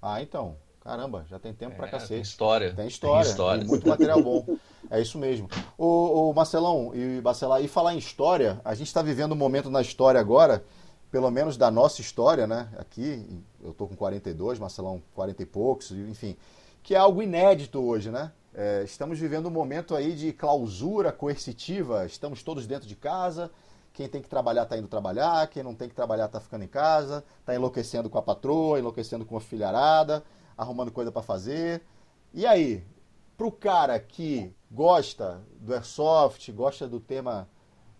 Ah, 0.00 0.22
então. 0.22 0.56
Caramba, 0.80 1.26
já 1.28 1.38
tem 1.38 1.52
tempo 1.52 1.74
é, 1.74 1.76
pra 1.76 1.88
cacete. 1.88 2.14
Tem 2.14 2.22
história. 2.22 2.72
Tem 2.72 2.86
história. 2.86 3.22
Tem 3.22 3.30
história. 3.30 3.64
muito 3.64 3.86
material 3.86 4.22
bom. 4.22 4.46
É 4.88 5.00
isso 5.00 5.18
mesmo. 5.18 5.50
O, 5.76 6.30
o 6.30 6.32
Marcelão 6.32 6.92
e 6.94 7.20
Bacelar, 7.20 7.62
e 7.62 7.68
falar 7.68 7.94
em 7.94 7.98
história, 7.98 8.60
a 8.64 8.74
gente 8.74 8.86
está 8.86 9.02
vivendo 9.02 9.32
um 9.32 9.36
momento 9.36 9.68
na 9.68 9.82
história 9.82 10.18
agora, 10.18 10.64
pelo 11.10 11.30
menos 11.30 11.56
da 11.56 11.70
nossa 11.70 12.00
história, 12.00 12.46
né? 12.46 12.68
Aqui, 12.76 13.26
eu 13.62 13.72
tô 13.72 13.86
com 13.86 13.96
42, 13.96 14.58
Marcelão 14.58 15.02
40 15.14 15.42
e 15.42 15.46
poucos, 15.46 15.90
enfim, 15.90 16.36
que 16.82 16.94
é 16.94 16.98
algo 16.98 17.22
inédito 17.22 17.80
hoje, 17.80 18.10
né? 18.10 18.32
É, 18.54 18.82
estamos 18.82 19.18
vivendo 19.18 19.46
um 19.46 19.50
momento 19.50 19.94
aí 19.94 20.14
de 20.14 20.32
clausura 20.32 21.12
coercitiva, 21.12 22.04
estamos 22.06 22.42
todos 22.42 22.66
dentro 22.66 22.88
de 22.88 22.96
casa, 22.96 23.50
quem 23.92 24.08
tem 24.08 24.22
que 24.22 24.28
trabalhar 24.28 24.62
está 24.62 24.76
indo 24.76 24.88
trabalhar, 24.88 25.48
quem 25.48 25.62
não 25.62 25.74
tem 25.74 25.88
que 25.88 25.94
trabalhar 25.94 26.26
está 26.26 26.40
ficando 26.40 26.64
em 26.64 26.68
casa, 26.68 27.24
está 27.40 27.54
enlouquecendo 27.54 28.08
com 28.08 28.18
a 28.18 28.22
patroa, 28.22 28.78
enlouquecendo 28.78 29.24
com 29.24 29.36
a 29.36 29.40
filharada, 29.40 30.22
arrumando 30.56 30.90
coisa 30.90 31.10
para 31.10 31.22
fazer. 31.22 31.82
E 32.32 32.46
aí, 32.46 32.84
pro 33.36 33.50
cara 33.50 33.98
que 33.98 34.54
gosta 34.70 35.40
do 35.60 35.72
airsoft, 35.72 36.50
gosta 36.52 36.86
do 36.86 37.00
tema, 37.00 37.48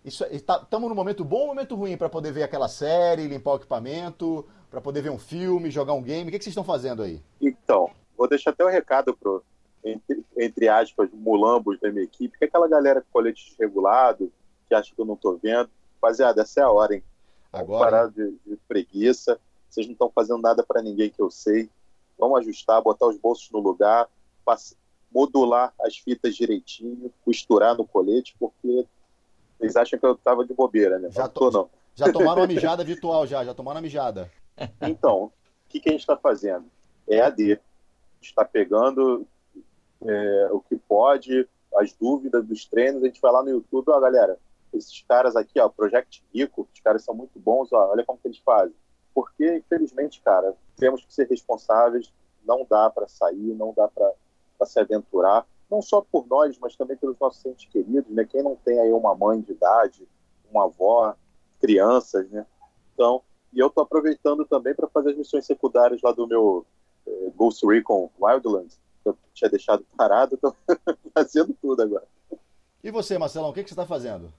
estamos 0.03 0.45
tá, 0.45 0.79
num 0.79 0.95
momento 0.95 1.23
bom 1.25 1.41
ou 1.41 1.47
momento 1.47 1.75
ruim 1.75 1.97
para 1.97 2.09
poder 2.09 2.31
ver 2.31 2.43
aquela 2.43 2.67
série, 2.67 3.27
limpar 3.27 3.53
o 3.53 3.55
equipamento, 3.57 4.45
para 4.69 4.79
poder 4.79 5.01
ver 5.01 5.09
um 5.09 5.19
filme, 5.19 5.69
jogar 5.69 5.93
um 5.93 6.01
game? 6.01 6.29
O 6.29 6.31
que, 6.31 6.37
que 6.37 6.43
vocês 6.43 6.53
estão 6.53 6.63
fazendo 6.63 7.03
aí? 7.03 7.21
Então, 7.41 7.89
vou 8.17 8.27
deixar 8.27 8.51
até 8.51 8.65
um 8.65 8.69
recado 8.69 9.15
pro 9.15 9.43
entre, 9.83 10.25
entre 10.37 10.67
aspas, 10.67 11.09
mulambos 11.13 11.79
da 11.79 11.91
minha 11.91 12.03
equipe, 12.03 12.37
que 12.37 12.43
é 12.43 12.47
aquela 12.47 12.67
galera 12.67 13.01
com 13.01 13.07
colete 13.13 13.49
desregulado, 13.49 14.31
que 14.67 14.75
acha 14.75 14.93
que 14.93 15.01
eu 15.01 15.05
não 15.05 15.15
tô 15.15 15.37
vendo. 15.41 15.69
Rapaziada, 15.95 16.41
essa 16.41 16.59
é 16.59 16.63
a 16.63 16.69
hora, 16.69 16.95
hein? 16.95 17.03
Agora. 17.51 17.85
parar 17.85 18.07
de, 18.09 18.31
de 18.45 18.57
preguiça. 18.67 19.39
Vocês 19.69 19.85
não 19.85 19.93
estão 19.93 20.11
fazendo 20.13 20.41
nada 20.41 20.63
para 20.63 20.81
ninguém 20.81 21.09
que 21.09 21.21
eu 21.21 21.31
sei. 21.31 21.69
Vamos 22.17 22.39
ajustar, 22.39 22.81
botar 22.81 23.07
os 23.07 23.17
bolsos 23.17 23.49
no 23.51 23.59
lugar, 23.59 24.07
modular 25.11 25.73
as 25.81 25.97
fitas 25.97 26.35
direitinho, 26.35 27.11
costurar 27.23 27.75
no 27.75 27.85
colete, 27.85 28.35
porque 28.39 28.85
eles 29.59 29.75
acham 29.75 29.99
que 29.99 30.05
eu 30.05 30.15
tava 30.15 30.45
de 30.45 30.53
bobeira, 30.53 30.97
né? 30.99 31.09
Já, 31.11 31.27
tô, 31.27 31.51
não. 31.51 31.69
já 31.95 32.11
tomaram 32.11 32.41
uma 32.41 32.47
mijada 32.47 32.83
virtual, 32.83 33.27
já, 33.27 33.43
já 33.43 33.53
tomaram 33.53 33.77
uma 33.77 33.83
mijada. 33.83 34.31
Então, 34.81 35.25
o 35.25 35.31
que, 35.67 35.79
que 35.79 35.89
a 35.89 35.91
gente 35.91 36.01
está 36.01 36.17
fazendo? 36.17 36.65
É 37.07 37.21
AD. 37.21 37.53
A 37.53 37.55
gente 37.55 37.61
está 38.21 38.43
pegando 38.45 39.25
é, 40.05 40.49
o 40.51 40.59
que 40.59 40.75
pode, 40.75 41.47
as 41.75 41.93
dúvidas 41.93 42.45
dos 42.45 42.65
treinos, 42.65 43.03
a 43.03 43.05
gente 43.05 43.21
vai 43.21 43.31
lá 43.31 43.43
no 43.43 43.49
YouTube, 43.49 43.89
ó, 43.89 43.99
galera, 43.99 44.37
esses 44.73 45.03
caras 45.07 45.35
aqui, 45.35 45.59
ó, 45.59 45.69
Project 45.69 46.23
Rico, 46.33 46.67
os 46.73 46.79
caras 46.79 47.03
são 47.03 47.13
muito 47.13 47.39
bons, 47.39 47.71
ó, 47.73 47.91
olha 47.91 48.03
como 48.05 48.19
que 48.19 48.27
eles 48.27 48.39
fazem. 48.39 48.75
Porque, 49.13 49.57
infelizmente, 49.57 50.21
cara, 50.21 50.55
temos 50.77 51.03
que 51.03 51.13
ser 51.13 51.27
responsáveis, 51.27 52.13
não 52.45 52.65
dá 52.69 52.89
para 52.89 53.07
sair, 53.07 53.53
não 53.55 53.73
dá 53.75 53.87
para 53.87 54.65
se 54.65 54.79
aventurar, 54.79 55.45
não 55.69 55.81
só 55.81 56.01
por 56.01 56.27
nós, 56.27 56.57
mas 56.59 56.75
também 56.75 56.97
pelos 56.97 57.17
nossos 57.19 57.45
entes 57.45 57.69
queridos, 57.69 58.11
né? 58.13 58.25
Quem 58.25 58.41
não 58.41 58.55
tem 58.55 58.79
aí 58.79 58.91
uma 58.91 59.15
mãe 59.15 59.39
de 59.39 59.51
idade, 59.51 60.07
uma 60.51 60.65
avó, 60.65 61.15
crianças, 61.59 62.29
né? 62.29 62.45
Então, 62.93 63.21
e 63.53 63.59
eu 63.59 63.69
tô 63.69 63.81
aproveitando 63.81 64.45
também 64.45 64.73
para 64.73 64.87
fazer 64.87 65.11
as 65.11 65.17
missões 65.17 65.45
secundárias 65.45 66.01
lá 66.01 66.11
do 66.11 66.27
meu 66.27 66.65
eh, 67.07 67.31
Ghost 67.35 67.65
Recon 67.65 68.09
Wildlands, 68.19 68.79
eu 69.05 69.17
tinha 69.33 69.49
deixado 69.49 69.85
parado, 69.95 70.35
estou 70.35 70.55
fazendo 71.13 71.55
tudo 71.61 71.81
agora. 71.81 72.07
E 72.83 72.91
você, 72.91 73.17
Marcelão, 73.17 73.49
o 73.49 73.53
que, 73.53 73.63
que 73.63 73.69
você 73.69 73.73
está 73.73 73.85
fazendo? 73.85 74.31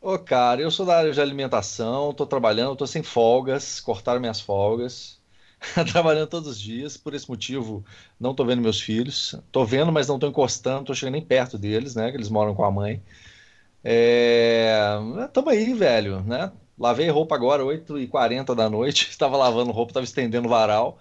Ô, 0.00 0.18
cara, 0.18 0.60
eu 0.60 0.70
sou 0.70 0.84
da 0.84 0.98
área 0.98 1.12
de 1.12 1.20
alimentação, 1.20 2.10
estou 2.10 2.26
trabalhando, 2.26 2.72
estou 2.72 2.86
sem 2.86 3.02
folgas, 3.02 3.80
cortaram 3.80 4.20
minhas 4.20 4.40
folgas, 4.40 5.18
trabalhando 5.92 6.28
todos 6.28 6.48
os 6.48 6.60
dias, 6.60 6.96
por 6.96 7.14
esse 7.14 7.28
motivo 7.28 7.84
não 8.18 8.32
estou 8.32 8.46
vendo 8.46 8.62
meus 8.62 8.80
filhos, 8.80 9.34
estou 9.34 9.64
vendo, 9.66 9.92
mas 9.92 10.08
não 10.08 10.16
estou 10.16 10.28
encostando, 10.28 10.80
estou 10.80 10.94
chegando 10.94 11.14
nem 11.14 11.24
perto 11.24 11.58
deles, 11.58 11.94
né, 11.94 12.10
que 12.10 12.16
eles 12.16 12.28
moram 12.28 12.54
com 12.54 12.64
a 12.64 12.70
mãe. 12.70 13.02
É... 13.82 14.74
Tamo 15.32 15.50
aí, 15.50 15.74
velho, 15.74 16.22
né? 16.22 16.52
Lavei 16.78 17.08
roupa 17.10 17.34
agora, 17.34 17.62
8h40 17.64 18.54
da 18.54 18.68
noite, 18.68 19.08
estava 19.10 19.36
lavando 19.36 19.72
roupa, 19.72 19.90
estava 19.90 20.04
estendendo 20.04 20.48
varal, 20.48 20.98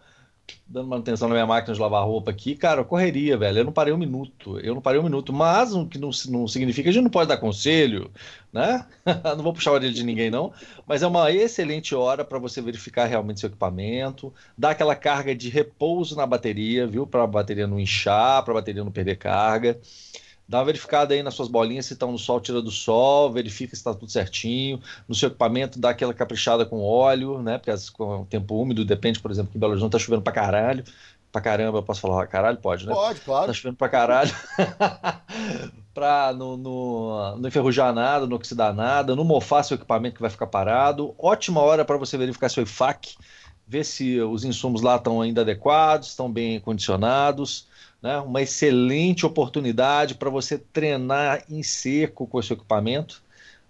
dando 0.66 0.88
manutenção 0.88 1.28
na 1.28 1.36
minha 1.36 1.46
máquina 1.46 1.74
de 1.74 1.80
lavar 1.80 2.04
roupa 2.04 2.32
aqui, 2.32 2.56
cara, 2.56 2.84
correria, 2.84 3.38
velho. 3.38 3.60
Eu 3.60 3.66
não 3.66 3.72
parei 3.72 3.94
um 3.94 3.98
minuto. 3.98 4.60
Eu 4.60 4.74
não 4.74 4.82
parei 4.82 5.00
um 5.00 5.04
minuto. 5.04 5.32
Mas 5.32 5.74
o 5.74 5.86
que 5.86 5.98
não, 6.00 6.10
não 6.30 6.48
significa 6.48 6.90
a 6.90 6.94
gente 6.94 7.04
não 7.04 7.12
pode 7.12 7.28
dar 7.28 7.38
conselho, 7.38 8.10
né? 8.52 8.86
não 9.38 9.44
vou 9.44 9.54
puxar 9.54 9.72
a 9.72 9.74
orelha 9.74 9.94
de 9.94 10.04
ninguém, 10.04 10.32
não. 10.32 10.52
Mas 10.88 11.04
é 11.04 11.08
uma 11.08 11.32
excelente 11.32 11.94
hora 11.94 12.26
para 12.26 12.40
você 12.40 12.62
verificar 12.62 13.06
realmente 13.06 13.40
seu 13.40 13.50
equipamento, 13.50 14.34
dar 14.58 14.72
aquela 14.72 14.96
carga 14.96 15.36
de 15.36 15.50
repouso 15.50 16.16
na 16.16 16.26
bateria, 16.26 16.88
viu? 16.88 17.06
Para 17.06 17.24
a 17.24 17.28
bateria 17.28 17.68
não 17.68 17.80
inchar, 17.80 18.44
para 18.44 18.54
a 18.54 18.56
bateria 18.56 18.84
não 18.84 18.92
perder 18.92 19.18
carga. 19.18 19.80
Dá 20.48 20.60
uma 20.60 20.66
verificada 20.66 21.14
aí 21.14 21.24
nas 21.24 21.34
suas 21.36 21.48
bolinhas 21.48 21.86
se 21.86 21.94
estão 21.94 22.12
no 22.12 22.18
sol, 22.20 22.40
tira 22.42 22.62
do 22.62 22.70
sol, 22.70 23.32
verifica 23.32 23.76
se 23.76 23.80
está 23.80 23.94
tudo 23.94 24.12
certinho. 24.12 24.82
No 25.08 25.16
seu 25.16 25.28
equipamento, 25.28 25.80
dá 25.80 25.92
aquela 25.92 26.14
caprichada 26.14 26.66
com 26.66 26.82
óleo, 26.84 27.42
né? 27.42 27.58
Porque 27.58 27.72
as, 27.72 27.90
com 27.90 28.22
o 28.22 28.26
tempo 28.26 28.56
úmido, 28.56 28.84
depende, 28.84 29.20
por 29.20 29.32
exemplo, 29.32 29.52
que 29.52 29.58
em 29.58 29.60
Belo 29.60 29.72
Horizonte 29.72 29.94
tá 29.94 30.00
chovendo 30.00 30.22
pra 30.22 30.34
caralho. 30.34 30.84
Pra 31.32 31.42
caramba, 31.42 31.80
eu 31.80 31.84
posso 31.84 32.02
falar 32.02 32.28
caralho? 32.28 32.58
Pode, 32.58 32.86
né? 32.86 32.94
Pode, 32.94 33.22
claro. 33.22 33.48
Tá 33.48 33.54
chovendo 33.54 33.78
pra 33.78 33.90
caralho. 33.90 34.32
pra 35.94 36.34
não, 36.34 36.58
no, 36.58 37.38
no 37.38 37.48
enferrujar 37.48 37.94
nada, 37.94 38.28
não 38.28 38.36
oxidar 38.36 38.74
nada, 38.74 39.16
não 39.16 39.24
mofar 39.24 39.64
seu 39.64 39.76
equipamento 39.76 40.16
que 40.16 40.22
vai 40.22 40.30
ficar 40.30 40.48
parado. 40.48 41.16
Ótima 41.18 41.62
hora 41.62 41.86
para 41.86 41.98
você 41.98 42.18
verificar 42.18 42.50
seu 42.50 42.64
IFAC, 42.64 43.16
ver 43.66 43.86
se 43.86 44.20
os 44.20 44.44
insumos 44.44 44.82
lá 44.82 44.98
estão 44.98 45.22
ainda 45.22 45.42
adequados, 45.42 46.10
estão 46.10 46.32
bem 46.32 46.60
condicionados 46.60 47.72
né? 48.04 48.18
uma 48.20 48.42
excelente 48.42 49.26
oportunidade 49.26 50.16
para 50.16 50.30
você 50.30 50.58
treinar 50.58 51.44
em 51.50 51.64
seco 51.64 52.28
com 52.28 52.38
o 52.38 52.44
seu 52.44 52.58
equipamento, 52.58 53.24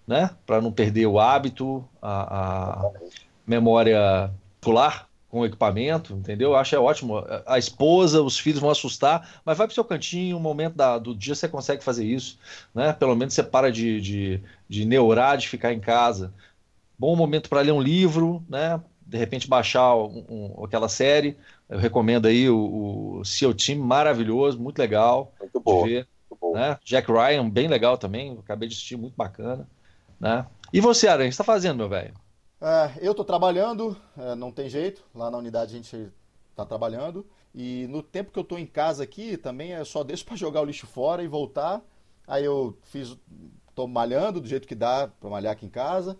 né? 0.08 0.32
para 0.46 0.60
não 0.60 0.72
perder 0.72 1.06
o 1.06 1.20
hábito, 1.20 1.88
a, 2.02 2.88
a 2.88 2.92
memória 3.46 4.32
muscular 4.60 5.08
com 5.30 5.40
o 5.40 5.46
equipamento, 5.46 6.14
entendeu? 6.14 6.52
Eu 6.52 6.56
acho 6.56 6.76
é 6.76 6.80
ótimo. 6.80 7.24
A 7.48 7.58
esposa, 7.58 8.22
os 8.22 8.38
filhos 8.38 8.60
vão 8.60 8.70
assustar, 8.70 9.42
mas 9.44 9.58
vai 9.58 9.66
para 9.66 9.72
o 9.72 9.74
seu 9.74 9.84
cantinho, 9.84 10.38
um 10.38 10.40
momento 10.40 10.76
da, 10.76 11.00
do 11.00 11.16
dia 11.16 11.34
você 11.34 11.48
consegue 11.48 11.84
fazer 11.84 12.06
isso, 12.06 12.38
né? 12.74 12.94
Pelo 12.94 13.16
menos 13.16 13.34
você 13.34 13.42
para 13.42 13.72
de, 13.72 14.00
de, 14.00 14.44
de 14.70 14.86
neurar, 14.86 15.38
de 15.38 15.50
ficar 15.50 15.74
em 15.74 15.80
casa. 15.80 16.32
Bom 17.00 17.16
momento 17.16 17.50
para 17.50 17.62
ler 17.62 17.72
um 17.72 17.82
livro, 17.82 18.44
né? 18.48 18.80
De 19.06 19.18
repente 19.18 19.48
baixar 19.48 19.96
um, 19.96 20.24
um, 20.30 20.64
aquela 20.66 20.88
série, 20.88 21.36
eu 21.70 21.78
recomendo 21.80 22.28
aí 22.28 22.50
o, 22.50 23.20
o 23.20 23.26
Seu 23.26 23.54
Team, 23.54 23.80
maravilhoso, 23.80 24.60
muito 24.60 24.80
legal. 24.80 25.34
Muito 25.40 25.60
bom. 25.60 25.84
Ver, 25.86 26.08
Né? 26.52 26.78
Jack 26.84 27.12
Ryan, 27.12 27.50
bem 27.50 27.68
legal 27.68 27.98
também. 27.98 28.38
Acabei 28.40 28.68
de 28.68 28.76
assistir, 28.76 28.98
muito 28.98 29.16
bacana. 29.16 29.68
Né? 30.20 30.46
E 30.72 30.80
você, 30.82 31.08
Aranha, 31.08 31.28
o 31.28 31.30
que 31.30 31.36
você 31.36 31.42
está 31.42 31.44
fazendo, 31.44 31.78
meu 31.78 31.90
velho? 31.90 32.14
É, 32.62 32.94
eu 33.02 33.12
estou 33.12 33.26
trabalhando, 33.26 33.96
é, 34.18 34.36
não 34.36 34.52
tem 34.52 34.70
jeito. 34.70 35.04
Lá 35.14 35.30
na 35.30 35.38
unidade 35.38 35.74
a 35.74 35.76
gente 35.78 36.12
está 36.52 36.66
trabalhando. 36.66 37.26
E 37.54 37.88
no 37.88 38.02
tempo 38.02 38.32
que 38.32 38.40
eu 38.40 38.44
estou 38.44 38.58
em 38.58 38.66
casa 38.66 39.04
aqui, 39.04 39.38
também 39.38 39.74
é 39.74 39.84
só 39.84 40.04
deixo 40.04 40.26
para 40.26 40.36
jogar 40.36 40.62
o 40.62 40.66
lixo 40.66 40.88
fora 40.88 41.24
e 41.24 41.28
voltar. 41.28 41.82
Aí 42.28 42.46
eu 42.46 42.78
fiz, 42.84 43.18
tô 43.76 43.88
malhando 43.88 44.40
do 44.40 44.48
jeito 44.48 44.68
que 44.68 44.76
dá 44.76 45.08
para 45.08 45.30
malhar 45.30 45.54
aqui 45.54 45.66
em 45.66 45.70
casa. 45.70 46.18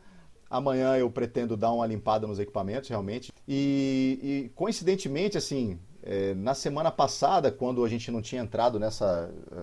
Amanhã 0.54 0.96
eu 0.96 1.10
pretendo 1.10 1.58
dar 1.58 1.72
uma 1.72 1.88
limpada 1.88 2.28
nos 2.28 2.38
equipamentos, 2.38 2.88
realmente. 2.88 3.34
E, 3.48 4.20
e 4.22 4.50
coincidentemente, 4.54 5.36
assim, 5.36 5.80
é, 6.04 6.36
na 6.36 6.54
semana 6.54 6.92
passada, 6.92 7.52
quando 7.52 7.84
a 7.84 7.90
gente 7.90 8.12
não 8.12 8.22
tinha 8.22 8.44
entrado 8.44 8.80
nessa, 8.80 9.34
é, 9.52 9.62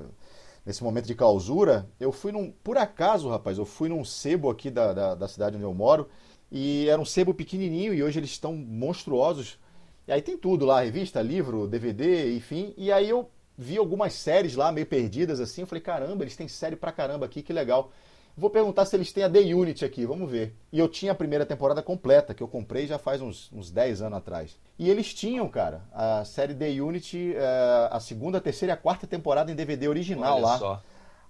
nesse 0.66 0.82
momento 0.82 1.06
de 1.06 1.14
clausura, 1.14 1.88
eu 2.00 2.10
fui 2.10 2.32
num. 2.32 2.50
Por 2.50 2.76
acaso, 2.76 3.28
rapaz, 3.28 3.56
eu 3.56 3.64
fui 3.64 3.88
num 3.88 4.04
sebo 4.04 4.50
aqui 4.50 4.68
da, 4.68 4.92
da, 4.92 5.14
da 5.14 5.28
cidade 5.28 5.54
onde 5.54 5.64
eu 5.64 5.72
moro. 5.72 6.08
E 6.50 6.88
era 6.88 7.00
um 7.00 7.04
sebo 7.04 7.32
pequenininho 7.32 7.94
e 7.94 8.02
hoje 8.02 8.18
eles 8.18 8.30
estão 8.30 8.56
monstruosos. 8.56 9.60
E 10.08 10.12
aí 10.12 10.20
tem 10.20 10.36
tudo 10.36 10.66
lá, 10.66 10.80
revista, 10.80 11.22
livro, 11.22 11.68
DVD, 11.68 12.34
enfim. 12.34 12.74
E 12.76 12.90
aí 12.90 13.08
eu 13.08 13.30
vi 13.56 13.78
algumas 13.78 14.14
séries 14.14 14.56
lá 14.56 14.72
meio 14.72 14.88
perdidas 14.88 15.38
assim. 15.38 15.60
Eu 15.60 15.68
falei, 15.68 15.82
caramba, 15.82 16.24
eles 16.24 16.34
têm 16.34 16.48
série 16.48 16.74
pra 16.74 16.90
caramba 16.90 17.26
aqui, 17.26 17.42
que 17.42 17.52
legal. 17.52 17.92
Vou 18.40 18.48
perguntar 18.48 18.86
se 18.86 18.96
eles 18.96 19.12
têm 19.12 19.22
a 19.22 19.28
The 19.28 19.40
Unit 19.54 19.84
aqui, 19.84 20.06
vamos 20.06 20.30
ver. 20.30 20.56
E 20.72 20.78
eu 20.78 20.88
tinha 20.88 21.12
a 21.12 21.14
primeira 21.14 21.44
temporada 21.44 21.82
completa, 21.82 22.32
que 22.32 22.42
eu 22.42 22.48
comprei 22.48 22.86
já 22.86 22.98
faz 22.98 23.20
uns, 23.20 23.52
uns 23.52 23.70
10 23.70 24.00
anos 24.00 24.16
atrás. 24.16 24.58
E 24.78 24.88
eles 24.88 25.12
tinham, 25.12 25.46
cara, 25.46 25.82
a 25.92 26.24
série 26.24 26.54
The 26.54 26.80
Unity, 26.80 27.34
é, 27.36 27.88
a 27.90 28.00
segunda, 28.00 28.38
a 28.38 28.40
terceira 28.40 28.72
e 28.72 28.74
a 28.74 28.78
quarta 28.78 29.06
temporada 29.06 29.52
em 29.52 29.54
DVD 29.54 29.88
original 29.88 30.36
Olha 30.36 30.46
lá. 30.46 30.58
Só. 30.58 30.82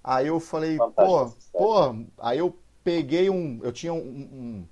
Aí 0.04 0.28
eu 0.28 0.38
falei, 0.38 0.78
pô, 0.78 1.34
pô, 1.52 1.96
aí 2.16 2.38
eu 2.38 2.56
peguei 2.84 3.28
um. 3.28 3.58
Eu 3.60 3.72
tinha 3.72 3.92
um, 3.92 3.98
um, 3.98 4.64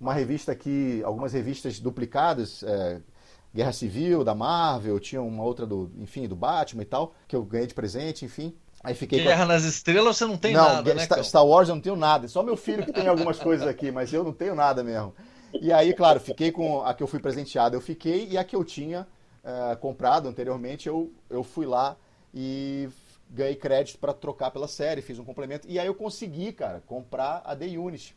uma 0.00 0.12
revista 0.12 0.50
aqui, 0.50 1.00
algumas 1.04 1.34
revistas 1.34 1.78
duplicadas. 1.78 2.64
É, 2.64 3.00
Guerra 3.54 3.72
Civil, 3.72 4.24
da 4.24 4.34
Marvel, 4.34 4.98
tinha 4.98 5.22
uma 5.22 5.44
outra 5.44 5.64
do, 5.64 5.90
enfim, 5.98 6.26
do 6.26 6.34
Batman 6.34 6.82
e 6.82 6.84
tal, 6.84 7.14
que 7.28 7.36
eu 7.36 7.44
ganhei 7.44 7.68
de 7.68 7.74
presente, 7.74 8.24
enfim. 8.24 8.52
Aí 8.86 8.94
fiquei 8.94 9.20
Guerra 9.20 9.42
a... 9.42 9.46
nas 9.46 9.64
Estrelas 9.64 10.16
você 10.16 10.24
não 10.24 10.36
tem 10.36 10.54
não, 10.54 10.62
nada, 10.62 10.94
né? 10.94 11.04
Star, 11.04 11.24
Star 11.24 11.44
Wars 11.44 11.68
eu 11.68 11.74
não 11.74 11.82
tenho 11.82 11.96
nada. 11.96 12.28
Só 12.28 12.40
meu 12.40 12.56
filho 12.56 12.84
que 12.84 12.92
tem 12.92 13.08
algumas 13.08 13.36
coisas 13.36 13.66
aqui, 13.66 13.90
mas 13.90 14.12
eu 14.12 14.22
não 14.22 14.32
tenho 14.32 14.54
nada 14.54 14.84
mesmo. 14.84 15.12
E 15.60 15.72
aí, 15.72 15.92
claro, 15.92 16.20
fiquei 16.20 16.52
com 16.52 16.84
a 16.84 16.94
que 16.94 17.02
eu 17.02 17.08
fui 17.08 17.18
presenteado, 17.18 17.74
eu 17.74 17.80
fiquei, 17.80 18.28
e 18.30 18.38
a 18.38 18.44
que 18.44 18.54
eu 18.54 18.62
tinha, 18.62 19.04
uh, 19.42 19.76
comprado 19.78 20.28
anteriormente, 20.28 20.86
eu, 20.86 21.10
eu 21.28 21.42
fui 21.42 21.66
lá 21.66 21.96
e 22.32 22.88
ganhei 23.28 23.56
crédito 23.56 23.98
para 23.98 24.14
trocar 24.14 24.52
pela 24.52 24.68
série, 24.68 25.02
fiz 25.02 25.18
um 25.18 25.24
complemento. 25.24 25.66
E 25.68 25.80
aí 25.80 25.86
eu 25.88 25.94
consegui, 25.94 26.52
cara, 26.52 26.80
comprar 26.86 27.42
a 27.44 27.56
The 27.56 27.66
Unity. 27.66 28.16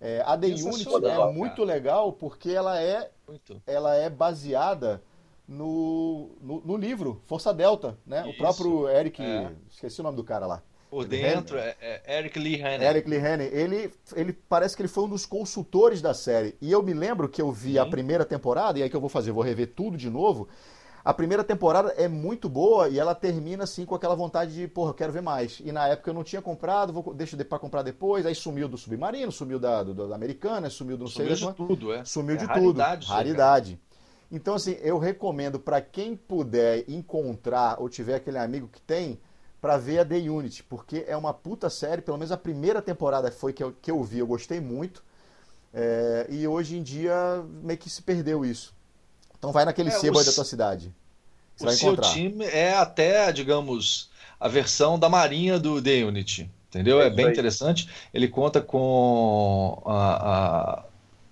É, 0.00 0.22
a 0.24 0.34
The 0.34 0.46
Unity 0.46 0.88
é 1.04 1.30
muito 1.30 1.62
legal 1.62 2.10
porque 2.12 2.52
ela 2.52 2.80
é, 2.80 3.10
muito. 3.28 3.60
ela 3.66 3.94
é 3.94 4.08
baseada 4.08 5.02
no, 5.48 6.30
no, 6.40 6.60
no, 6.64 6.76
livro 6.76 7.22
Força 7.26 7.52
Delta, 7.54 7.98
né? 8.06 8.20
Isso. 8.22 8.30
O 8.30 8.36
próprio 8.36 8.88
Eric, 8.88 9.22
é. 9.22 9.52
esqueci 9.70 10.00
o 10.00 10.04
nome 10.04 10.16
do 10.16 10.24
cara 10.24 10.46
lá. 10.46 10.62
Por 10.90 11.04
dentro, 11.04 11.58
é, 11.58 11.76
é, 11.80 12.18
Eric 12.18 12.38
Lee 12.38 12.62
Haney. 12.62 12.86
Eric 12.86 13.08
Lee 13.08 13.18
Haney. 13.18 13.48
Ele, 13.52 13.92
ele 14.14 14.32
parece 14.32 14.76
que 14.76 14.82
ele 14.82 14.88
foi 14.88 15.04
um 15.04 15.08
dos 15.08 15.26
consultores 15.26 16.00
da 16.00 16.14
série. 16.14 16.56
E 16.60 16.70
eu 16.70 16.82
me 16.82 16.94
lembro 16.94 17.28
que 17.28 17.42
eu 17.42 17.50
vi 17.50 17.72
Sim. 17.72 17.78
a 17.78 17.86
primeira 17.86 18.24
temporada, 18.24 18.78
e 18.78 18.82
aí 18.82 18.88
que 18.88 18.96
eu 18.96 19.00
vou 19.00 19.10
fazer, 19.10 19.32
vou 19.32 19.42
rever 19.42 19.72
tudo 19.74 19.96
de 19.96 20.08
novo. 20.08 20.48
A 21.04 21.14
primeira 21.14 21.44
temporada 21.44 21.94
é 21.96 22.08
muito 22.08 22.48
boa 22.48 22.88
e 22.88 22.98
ela 22.98 23.14
termina 23.14 23.62
assim 23.62 23.84
com 23.84 23.94
aquela 23.94 24.16
vontade 24.16 24.52
de, 24.52 24.66
porra, 24.66 24.90
eu 24.90 24.94
quero 24.94 25.12
ver 25.12 25.22
mais. 25.22 25.60
E 25.64 25.70
na 25.70 25.86
época 25.86 26.10
eu 26.10 26.14
não 26.14 26.24
tinha 26.24 26.42
comprado, 26.42 26.92
vou, 26.92 27.14
deixa 27.14 27.36
para 27.44 27.60
comprar 27.60 27.82
depois. 27.82 28.26
Aí 28.26 28.34
sumiu 28.34 28.66
do 28.66 28.76
Submarino, 28.76 29.30
sumiu 29.30 29.60
da, 29.60 29.84
do, 29.84 29.94
da 29.94 30.16
Americana, 30.16 30.68
sumiu 30.68 30.96
do 30.96 31.04
não 31.04 31.10
sumiu 31.10 31.36
sei 31.36 31.46
de 31.46 31.54
tudo, 31.54 31.92
é. 31.92 32.04
Sumiu 32.04 32.34
é 32.34 32.38
de 32.38 32.44
raridade, 32.44 33.06
tudo. 33.06 33.14
Raridade. 33.14 33.80
Então, 34.30 34.54
assim, 34.54 34.76
eu 34.80 34.98
recomendo 34.98 35.58
para 35.58 35.80
quem 35.80 36.16
puder 36.16 36.84
encontrar 36.88 37.80
ou 37.80 37.88
tiver 37.88 38.16
aquele 38.16 38.38
amigo 38.38 38.68
que 38.68 38.80
tem, 38.80 39.18
para 39.60 39.76
ver 39.76 39.98
a 39.98 40.04
The 40.04 40.16
Unity, 40.16 40.62
porque 40.62 41.04
é 41.08 41.16
uma 41.16 41.32
puta 41.32 41.68
série, 41.70 42.02
pelo 42.02 42.16
menos 42.16 42.30
a 42.30 42.36
primeira 42.36 42.80
temporada 42.82 43.30
foi 43.30 43.52
que 43.52 43.62
eu, 43.62 43.72
que 43.72 43.90
eu 43.90 44.02
vi, 44.02 44.18
eu 44.18 44.26
gostei 44.26 44.60
muito. 44.60 45.02
É, 45.74 46.26
e 46.30 46.46
hoje 46.46 46.76
em 46.76 46.82
dia 46.82 47.44
meio 47.62 47.78
que 47.78 47.90
se 47.90 48.00
perdeu 48.02 48.44
isso. 48.44 48.74
Então 49.38 49.52
vai 49.52 49.64
naquele 49.64 49.88
é, 49.88 49.92
sebo 49.92 50.18
aí 50.18 50.24
da 50.24 50.32
tua 50.32 50.44
cidade. 50.44 50.94
Você 51.56 51.64
o 51.64 51.66
vai 51.66 51.74
seu 51.74 51.92
encontrar. 51.92 52.12
time 52.12 52.44
é 52.44 52.74
até, 52.74 53.32
digamos, 53.32 54.10
a 54.38 54.48
versão 54.48 54.98
da 54.98 55.08
marinha 55.08 55.58
do 55.58 55.82
The 55.82 56.04
Unity. 56.04 56.50
Entendeu? 56.68 57.00
É, 57.00 57.06
é 57.06 57.10
bem 57.10 57.28
interessante. 57.28 57.88
Ele 58.12 58.28
conta 58.28 58.60
com 58.60 59.82
a, 59.86 60.84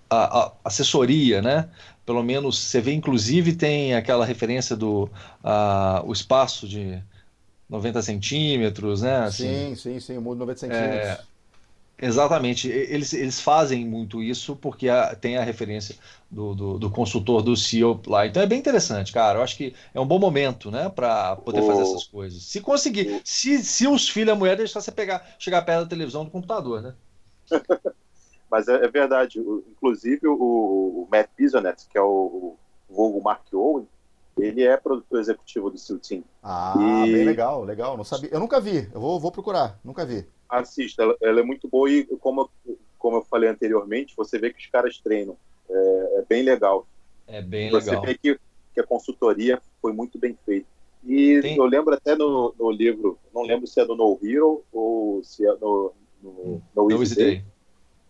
a, 0.09 0.17
a, 0.17 0.51
assessoria, 0.63 1.41
né? 1.41 1.69
Pelo 2.05 2.23
menos 2.23 2.57
você 2.57 2.79
vê, 2.79 2.93
inclusive, 2.93 3.55
tem 3.55 3.95
aquela 3.95 4.25
referência 4.25 4.75
do 4.75 5.09
a, 5.43 6.03
o 6.05 6.13
espaço 6.13 6.67
de 6.67 7.01
90 7.69 8.01
centímetros, 8.01 9.01
né? 9.01 9.17
Assim, 9.17 9.69
sim, 9.69 9.75
sim, 9.75 9.99
sim, 9.99 10.17
o 10.17 10.21
mundo 10.21 10.37
90 10.39 10.59
centímetros. 10.59 11.09
É, 11.09 11.19
exatamente, 11.99 12.67
eles, 12.67 13.11
eles 13.11 13.41
fazem 13.41 13.85
muito 13.85 14.21
isso 14.21 14.55
porque 14.55 14.87
a, 14.87 15.15
tem 15.15 15.37
a 15.37 15.43
referência 15.43 15.95
do, 16.29 16.53
do, 16.53 16.77
do, 16.77 16.89
consultor 16.91 17.41
do 17.41 17.57
CEO 17.57 17.99
lá. 18.05 18.27
Então 18.27 18.43
é 18.43 18.45
bem 18.45 18.59
interessante, 18.59 19.11
cara. 19.11 19.39
Eu 19.39 19.43
acho 19.43 19.57
que 19.57 19.73
é 19.93 19.99
um 19.99 20.05
bom 20.05 20.19
momento, 20.19 20.69
né, 20.69 20.89
para 20.89 21.37
poder 21.37 21.63
fazer 21.63 21.81
essas 21.81 22.03
coisas. 22.03 22.43
Se 22.43 22.61
conseguir, 22.61 23.19
se, 23.23 23.63
se 23.63 23.87
os 23.87 24.07
filhos 24.07 24.29
e 24.29 24.31
a 24.31 24.35
mulher 24.35 24.57
deixar 24.57 24.79
você 24.79 24.91
pegar, 24.91 25.35
chegar 25.39 25.63
perto 25.63 25.83
da 25.85 25.89
televisão 25.89 26.23
do 26.23 26.29
computador, 26.29 26.83
né? 26.83 26.93
Mas 28.55 28.69
é, 28.69 28.85
é 28.85 28.87
verdade. 28.87 29.37
Inclusive 29.39 30.25
o, 30.29 30.33
o 30.33 31.07
Matt 31.11 31.29
Bisonet, 31.37 31.85
que 31.89 31.97
é 31.97 32.01
o, 32.01 32.55
o 32.87 32.93
vulgo 32.93 33.21
Mark 33.21 33.43
Owen, 33.53 33.85
ele 34.37 34.63
é 34.63 34.77
produtor 34.77 35.19
executivo 35.19 35.69
do 35.69 35.77
Steel 35.77 35.99
Team. 35.99 36.23
Ah, 36.41 37.03
e... 37.05 37.11
bem 37.11 37.25
legal, 37.25 37.65
legal. 37.65 37.97
Não 37.97 38.05
sabia. 38.05 38.29
Eu 38.31 38.39
nunca 38.39 38.61
vi. 38.61 38.89
Eu 38.93 39.01
vou, 39.01 39.19
vou 39.19 39.29
procurar. 39.29 39.77
Nunca 39.83 40.05
vi. 40.05 40.25
Assista, 40.47 41.03
ela, 41.03 41.17
ela, 41.21 41.41
é 41.41 41.43
muito 41.43 41.67
boa 41.67 41.91
e 41.91 42.05
como, 42.21 42.49
como 42.97 43.17
eu 43.17 43.23
falei 43.23 43.49
anteriormente, 43.49 44.13
você 44.15 44.39
vê 44.39 44.53
que 44.53 44.59
os 44.59 44.67
caras 44.67 44.99
treinam. 44.99 45.35
É, 45.69 46.19
é 46.19 46.25
bem 46.29 46.41
legal. 46.41 46.87
É 47.27 47.41
bem 47.41 47.69
você 47.69 47.89
legal. 47.89 48.05
Você 48.05 48.07
vê 48.07 48.17
que, 48.17 48.39
que, 48.73 48.79
a 48.79 48.87
consultoria 48.87 49.61
foi 49.81 49.91
muito 49.91 50.17
bem 50.17 50.37
feita. 50.45 50.67
E 51.03 51.41
Tem... 51.41 51.57
eu 51.57 51.65
lembro 51.65 51.93
até 51.93 52.15
no, 52.15 52.55
no, 52.57 52.71
livro, 52.71 53.19
não 53.33 53.41
lembro 53.41 53.67
se 53.67 53.81
é 53.81 53.85
do 53.85 53.97
No 53.97 54.17
Hero 54.23 54.63
ou 54.71 55.21
se 55.25 55.45
é 55.45 55.53
no, 55.55 55.91
no, 56.23 56.61
no 56.73 56.91
Easy 56.91 57.15
Day, 57.15 57.25
Day, 57.25 57.45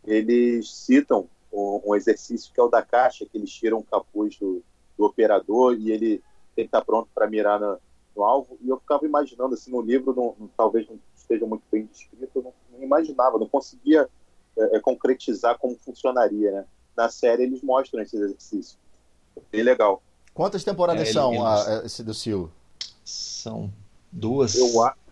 eles 0.05 0.71
citam 0.71 1.27
um, 1.51 1.81
um, 1.85 1.95
exercício 1.95 2.53
que 2.53 2.59
é 2.59 2.63
o 2.63 2.69
da 2.69 2.81
caixa, 2.81 3.25
que 3.25 3.37
eles 3.37 3.51
tiram 3.51 3.79
o 3.79 3.83
capuz 3.83 4.37
do, 4.37 4.63
do 4.97 5.05
operador 5.05 5.75
e 5.79 5.91
ele 5.91 6.21
tem 6.55 6.65
que 6.65 6.69
estar 6.69 6.83
pronto 6.83 7.09
para 7.13 7.29
mirar 7.29 7.59
no, 7.59 7.77
no, 8.15 8.23
alvo. 8.23 8.57
E 8.61 8.69
eu 8.69 8.79
ficava 8.79 9.05
imaginando, 9.05 9.53
assim, 9.53 9.71
no 9.71 9.81
livro, 9.81 10.13
não, 10.15 10.35
não, 10.39 10.49
talvez 10.55 10.87
não 10.87 10.99
esteja 11.15 11.45
muito 11.45 11.63
bem 11.71 11.85
descrito, 11.85 12.31
eu 12.35 12.43
não, 12.43 12.53
não 12.71 12.83
imaginava, 12.83 13.37
não 13.37 13.47
conseguia 13.47 14.07
é, 14.57 14.77
é, 14.77 14.79
concretizar 14.79 15.57
como 15.57 15.77
funcionaria, 15.77 16.51
né? 16.51 16.65
Na 16.95 17.09
série 17.09 17.43
eles 17.43 17.61
mostram 17.61 18.01
esse 18.01 18.15
exercício. 18.15 18.77
Bem 19.51 19.63
legal. 19.63 20.01
Quantas 20.33 20.63
temporadas 20.63 21.09
é, 21.09 21.11
são 21.11 21.45
a, 21.45 21.81
esse 21.85 22.03
do 22.03 22.13
Sil? 22.15 22.47
São 23.03 23.71
duas, 24.11 24.55
eu, 24.55 24.71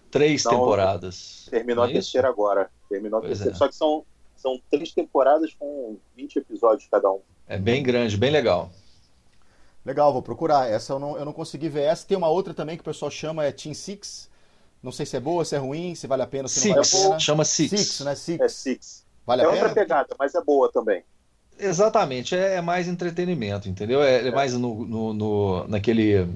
três 0.09 0.43
não, 0.45 0.51
temporadas. 0.51 1.47
Terminou 1.49 1.83
a 1.83 1.89
é 1.89 1.93
terceira 1.93 2.29
agora. 2.29 2.69
Terminou 2.87 3.19
a 3.19 3.21
terceira. 3.21 3.51
É. 3.51 3.55
Só 3.55 3.67
que 3.67 3.75
são, 3.75 4.05
são 4.43 4.61
três 4.69 4.91
temporadas 4.91 5.53
com 5.57 5.97
20 6.17 6.35
episódios 6.35 6.87
cada 6.91 7.09
um. 7.09 7.21
É 7.47 7.57
bem 7.57 7.81
grande, 7.81 8.17
bem 8.17 8.29
legal. 8.29 8.69
Legal, 9.85 10.11
vou 10.11 10.21
procurar. 10.21 10.69
Essa 10.69 10.93
eu 10.93 10.99
não, 10.99 11.17
eu 11.17 11.25
não 11.25 11.33
consegui 11.33 11.69
ver. 11.69 11.83
Essa 11.83 12.05
tem 12.05 12.17
uma 12.17 12.27
outra 12.27 12.53
também 12.53 12.75
que 12.75 12.81
o 12.81 12.85
pessoal 12.85 13.09
chama 13.09 13.45
é 13.45 13.51
Team 13.51 13.73
Six. 13.73 14.29
Não 14.81 14.91
sei 14.91 15.05
se 15.05 15.15
é 15.15 15.19
boa, 15.19 15.45
se 15.45 15.55
é 15.55 15.57
ruim, 15.57 15.95
se 15.95 16.07
vale 16.07 16.23
a 16.23 16.27
pena, 16.27 16.47
se 16.49 16.59
Six. 16.59 16.75
não 16.75 16.83
vale 16.83 16.87
a 16.87 17.07
pena. 17.07 17.19
Chama 17.19 17.45
Six. 17.45 17.69
Six, 17.69 17.99
né? 18.01 18.15
Six. 18.15 18.41
É 18.41 18.49
Six. 18.49 19.05
Vale 19.25 19.41
é 19.41 19.45
a 19.45 19.49
pena? 19.49 19.61
outra 19.61 19.73
pegada, 19.73 20.15
mas 20.19 20.35
é 20.35 20.41
boa 20.41 20.69
também. 20.71 21.03
Exatamente, 21.57 22.35
é, 22.35 22.55
é 22.55 22.61
mais 22.61 22.87
entretenimento, 22.87 23.69
entendeu? 23.69 24.03
É, 24.03 24.27
é 24.27 24.31
mais 24.31 24.53
no, 24.53 24.85
no, 24.85 25.13
no, 25.13 25.67
naquele 25.67 26.27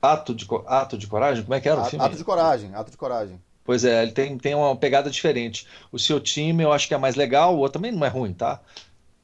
ato 0.00 0.34
de, 0.34 0.46
ato 0.66 0.96
de 0.96 1.06
coragem, 1.06 1.44
como 1.44 1.54
é 1.54 1.60
que 1.60 1.68
era 1.68 1.80
o 1.80 1.84
filme? 1.84 2.04
Ato 2.04 2.16
de 2.16 2.24
coragem, 2.24 2.74
ato 2.74 2.90
de 2.90 2.96
coragem. 2.96 3.40
Pois 3.66 3.84
é, 3.84 4.04
ele 4.04 4.12
tem, 4.12 4.38
tem 4.38 4.54
uma 4.54 4.76
pegada 4.76 5.10
diferente. 5.10 5.66
O 5.90 5.98
seu 5.98 6.20
time 6.20 6.62
eu 6.62 6.72
acho 6.72 6.86
que 6.86 6.94
é 6.94 6.98
mais 6.98 7.16
legal, 7.16 7.56
o 7.56 7.58
outro 7.58 7.80
também 7.80 7.90
não 7.90 8.06
é 8.06 8.08
ruim, 8.08 8.32
tá? 8.32 8.60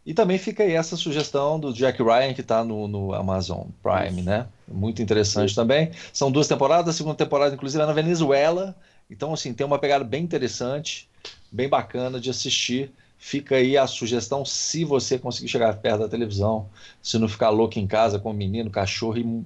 E 0.04 0.12
também 0.12 0.36
fica 0.36 0.64
aí 0.64 0.72
essa 0.72 0.96
sugestão 0.96 1.60
do 1.60 1.72
Jack 1.72 2.02
Ryan, 2.02 2.34
que 2.34 2.40
está 2.40 2.64
no, 2.64 2.88
no, 2.88 3.14
Amazon 3.14 3.68
Prime, 3.80 4.20
Isso. 4.20 4.28
né? 4.28 4.48
Muito 4.66 5.00
interessante 5.00 5.50
Isso. 5.50 5.54
também. 5.54 5.92
São 6.12 6.30
duas 6.30 6.48
temporadas, 6.48 6.92
a 6.92 6.96
segunda 6.96 7.14
temporada, 7.14 7.54
inclusive, 7.54 7.80
é 7.80 7.86
na 7.86 7.92
Venezuela. 7.92 8.74
Então, 9.08 9.32
assim, 9.32 9.54
tem 9.54 9.64
uma 9.64 9.78
pegada 9.78 10.02
bem 10.02 10.24
interessante, 10.24 11.08
bem 11.52 11.68
bacana 11.68 12.18
de 12.18 12.28
assistir. 12.28 12.90
Fica 13.16 13.54
aí 13.54 13.78
a 13.78 13.86
sugestão, 13.86 14.44
se 14.44 14.84
você 14.84 15.16
conseguir 15.16 15.46
chegar 15.46 15.72
perto 15.76 16.00
da 16.00 16.08
televisão, 16.08 16.68
se 17.00 17.16
não 17.16 17.28
ficar 17.28 17.50
louco 17.50 17.78
em 17.78 17.86
casa 17.86 18.18
com 18.18 18.30
o 18.30 18.34
menino, 18.34 18.68
cachorro 18.68 19.16
e, 19.16 19.44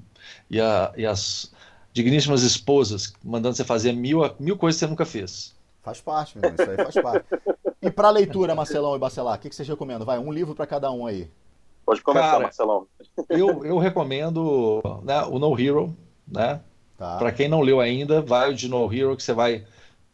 e, 0.48 0.58
a, 0.58 0.90
e 0.96 1.04
as 1.04 1.52
digníssimas 1.96 2.42
esposas 2.42 3.14
mandando 3.24 3.56
você 3.56 3.64
fazer 3.64 3.90
mil, 3.92 4.20
mil 4.38 4.58
coisas 4.58 4.78
que 4.78 4.84
você 4.84 4.90
nunca 4.90 5.06
fez. 5.06 5.56
Faz 5.82 5.98
parte, 5.98 6.36
meu 6.36 6.50
irmão, 6.50 6.62
isso 6.62 6.70
aí 6.70 6.92
faz 6.92 6.94
parte. 7.02 7.26
E 7.80 7.90
para 7.90 8.10
leitura, 8.10 8.54
Marcelão 8.54 8.94
e 8.94 8.98
Bacelar, 8.98 9.36
o 9.36 9.38
que, 9.38 9.48
que 9.48 9.54
vocês 9.54 9.66
recomendam? 9.66 10.04
Vai, 10.04 10.18
um 10.18 10.30
livro 10.30 10.54
para 10.54 10.66
cada 10.66 10.90
um 10.90 11.06
aí. 11.06 11.30
Pode 11.86 12.02
começar, 12.02 12.32
Cara, 12.32 12.42
Marcelão. 12.42 12.86
Eu, 13.30 13.64
eu 13.64 13.78
recomendo 13.78 14.82
né, 15.02 15.22
o 15.22 15.38
No 15.38 15.58
Hero, 15.58 15.96
né? 16.28 16.60
Tá. 16.98 17.16
Para 17.16 17.32
quem 17.32 17.48
não 17.48 17.62
leu 17.62 17.80
ainda, 17.80 18.20
vai 18.20 18.50
o 18.50 18.54
de 18.54 18.68
No 18.68 18.92
Hero, 18.92 19.16
que 19.16 19.22
você 19.22 19.32
vai 19.32 19.64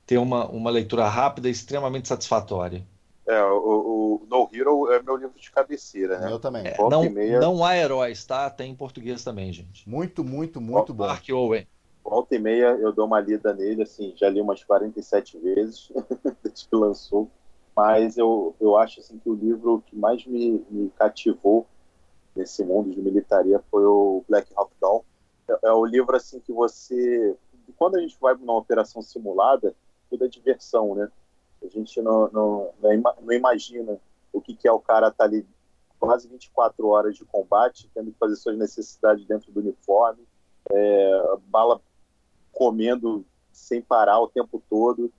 ter 0.06 0.18
uma, 0.18 0.46
uma 0.46 0.70
leitura 0.70 1.08
rápida 1.08 1.48
e 1.48 1.50
extremamente 1.50 2.06
satisfatória. 2.06 2.86
É, 3.26 3.42
o, 3.44 4.22
o 4.22 4.26
No 4.28 4.48
Hero 4.52 4.92
é 4.92 5.00
meu 5.02 5.16
livro 5.16 5.38
de 5.38 5.50
cabeceira, 5.50 6.18
né? 6.18 6.32
Eu 6.32 6.40
também. 6.40 6.66
É, 6.66 6.76
não, 6.78 7.08
meia... 7.08 7.40
não 7.40 7.64
há 7.64 7.76
heróis, 7.76 8.24
tá? 8.24 8.50
Tem 8.50 8.72
em 8.72 8.74
português 8.74 9.22
também, 9.22 9.52
gente. 9.52 9.88
Muito, 9.88 10.24
muito, 10.24 10.60
muito 10.60 10.92
bom. 10.92 11.06
Mark 11.06 11.28
Owen 11.30 11.66
volta 12.04 12.34
e 12.34 12.38
meia 12.38 12.76
eu 12.80 12.92
dou 12.92 13.06
uma 13.06 13.20
lida 13.20 13.54
nele, 13.54 13.82
assim, 13.82 14.12
já 14.16 14.28
li 14.28 14.40
umas 14.40 14.62
47 14.64 15.38
vezes 15.38 15.90
desde 16.42 16.68
que 16.68 16.76
lançou, 16.76 17.30
mas 17.74 18.18
eu, 18.18 18.54
eu 18.60 18.76
acho 18.76 19.00
assim 19.00 19.18
que 19.18 19.30
o 19.30 19.34
livro 19.34 19.82
que 19.86 19.96
mais 19.96 20.26
me, 20.26 20.64
me 20.68 20.90
cativou 20.90 21.66
nesse 22.34 22.64
mundo 22.64 22.90
de 22.90 23.00
militaria 23.00 23.60
foi 23.70 23.84
o 23.84 24.24
Black 24.28 24.52
Hawk 24.54 24.72
Down. 24.80 25.02
É, 25.48 25.68
é 25.68 25.72
o 25.72 25.84
livro 25.84 26.14
assim 26.16 26.40
que 26.40 26.52
você, 26.52 27.34
quando 27.76 27.96
a 27.96 28.00
gente 28.00 28.16
vai 28.20 28.34
numa 28.34 28.56
operação 28.56 29.00
simulada, 29.00 29.74
tudo 30.10 30.24
é 30.24 30.28
diversão, 30.28 30.94
né? 30.94 31.10
A 31.62 31.68
gente 31.68 32.00
não, 32.02 32.28
não, 32.30 32.70
não 33.20 33.32
imagina 33.32 33.98
o 34.32 34.40
que, 34.40 34.54
que 34.54 34.66
é 34.66 34.72
o 34.72 34.80
cara 34.80 35.08
estar 35.08 35.24
tá 35.24 35.24
ali 35.24 35.46
quase 35.98 36.26
24 36.26 36.88
horas 36.88 37.16
de 37.16 37.24
combate, 37.24 37.88
tendo 37.94 38.10
que 38.10 38.18
fazer 38.18 38.34
suas 38.36 38.58
necessidades 38.58 39.24
dentro 39.24 39.52
do 39.52 39.60
uniforme, 39.60 40.26
é, 40.68 41.36
bala 41.46 41.80
comendo 42.50 43.24
sem 43.52 43.80
parar 43.80 44.20
o 44.20 44.28
tempo 44.28 44.60
todo, 44.68 45.12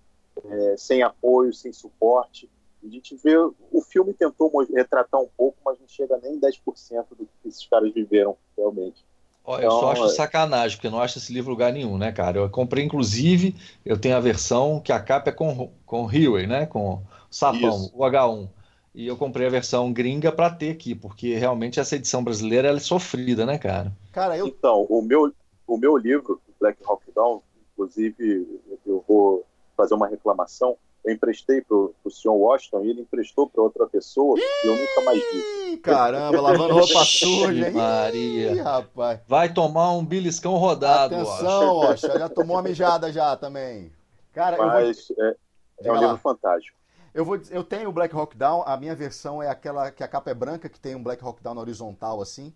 é, 0.44 0.76
sem 0.78 1.02
apoio, 1.02 1.54
sem 1.54 1.72
suporte. 1.72 2.50
A 2.84 2.88
gente 2.88 3.16
vê, 3.16 3.38
o 3.38 3.82
filme 3.82 4.14
tentou 4.14 4.52
retratar 4.74 5.22
um 5.22 5.30
pouco, 5.38 5.58
mas 5.64 5.80
não 5.80 5.88
chega 5.88 6.18
nem 6.18 6.38
10% 6.38 7.06
do 7.12 7.26
que 7.26 7.48
esses 7.48 7.66
caras 7.66 7.94
viveram 7.94 8.36
realmente. 8.58 9.06
Eu 9.46 9.56
então, 9.56 9.80
só 9.80 9.92
acho 9.92 10.06
é... 10.06 10.10
sacanagem, 10.10 10.78
porque 10.78 10.88
eu 10.88 10.92
não 10.92 11.02
acho 11.02 11.18
esse 11.18 11.34
livro 11.34 11.52
lugar 11.52 11.74
nenhum, 11.74 11.98
né, 11.98 12.12
cara? 12.12 12.40
Eu 12.40 12.50
comprei, 12.50 12.84
inclusive, 12.84 13.56
eu 13.86 13.98
tenho 13.98 14.16
a 14.16 14.20
versão 14.20 14.80
que 14.80 14.92
a 14.92 15.00
capa 15.00 15.30
é 15.30 15.34
com, 15.34 15.72
com 15.86 16.06
Huey, 16.06 16.48
né? 16.48 16.66
Com 16.66 17.02
sapão, 17.30 17.78
Isso. 17.78 17.92
o 17.94 18.04
H1. 18.04 18.48
e 18.96 19.08
eu 19.08 19.18
comprei 19.18 19.48
a 19.48 19.50
versão 19.50 19.92
gringa 19.92 20.32
para 20.32 20.50
ter 20.50 20.72
aqui, 20.72 20.96
porque 20.96 21.36
realmente 21.36 21.80
essa 21.80 21.96
edição 21.96 22.24
brasileira 22.24 22.70
é 22.70 22.80
sofrida, 22.80 23.46
né, 23.46 23.58
cara? 23.58 23.92
Cara, 24.12 24.38
eu... 24.38 24.48
Então, 24.48 24.86
o 24.90 25.02
meu, 25.02 25.34
o 25.68 25.78
meu 25.78 25.98
livro, 25.98 26.40
Black 26.60 26.80
Hawk 26.86 27.04
Down, 27.14 27.42
inclusive 27.74 28.62
eu 28.86 29.04
vou 29.06 29.46
fazer 29.76 29.96
uma 29.96 30.08
reclamação, 30.08 30.78
eu 31.04 31.14
emprestei 31.14 31.62
para 31.62 31.76
o 31.76 32.10
senhor 32.10 32.36
Washington 32.36 32.86
e 32.86 32.90
ele 32.90 33.02
emprestou 33.02 33.50
para 33.50 33.62
outra 33.62 33.86
pessoa 33.88 34.40
e 34.40 34.68
eu 34.68 34.76
nunca 34.76 35.02
mais 35.02 35.20
vi. 35.20 35.78
Caramba, 35.78 36.40
lavando 36.40 36.74
roupa 36.74 37.04
suja, 37.06 37.68
hein? 37.68 37.74
Maria. 37.74 38.52
Ih, 38.54 38.60
rapaz. 38.62 39.20
Vai 39.28 39.54
tomar 39.54 39.92
um 39.92 40.06
beliscão 40.06 40.56
rodado. 40.56 41.16
Atenção, 41.16 41.76
Washington, 41.76 42.20
já 42.20 42.30
tomou 42.30 42.56
uma 42.56 42.64
mijada 42.64 43.12
já 43.12 43.36
também. 43.36 43.92
Cara, 44.32 44.58
Mas 44.58 45.08
vou... 45.10 45.26
é, 45.26 45.36
é 45.84 45.92
um 45.92 46.00
livro 46.00 46.18
fantástico. 46.18 46.78
Eu, 47.14 47.26
vou, 47.26 47.40
eu 47.52 47.64
tenho 47.64 47.90
o 47.90 47.92
Black 47.92 48.16
Hawk 48.16 48.36
Down, 48.36 48.64
a 48.66 48.76
minha 48.78 48.96
versão 48.96 49.44
é 49.44 49.48
aquela 49.48 49.92
que 49.92 50.04
a 50.04 50.08
capa 50.08 50.32
é 50.32 50.34
branca, 50.34 50.68
que 50.68 50.80
tem 50.80 50.96
um 50.96 51.04
Black 51.04 51.24
Hawk 51.24 51.44
Down 51.44 51.58
horizontal 51.58 52.22
assim. 52.22 52.54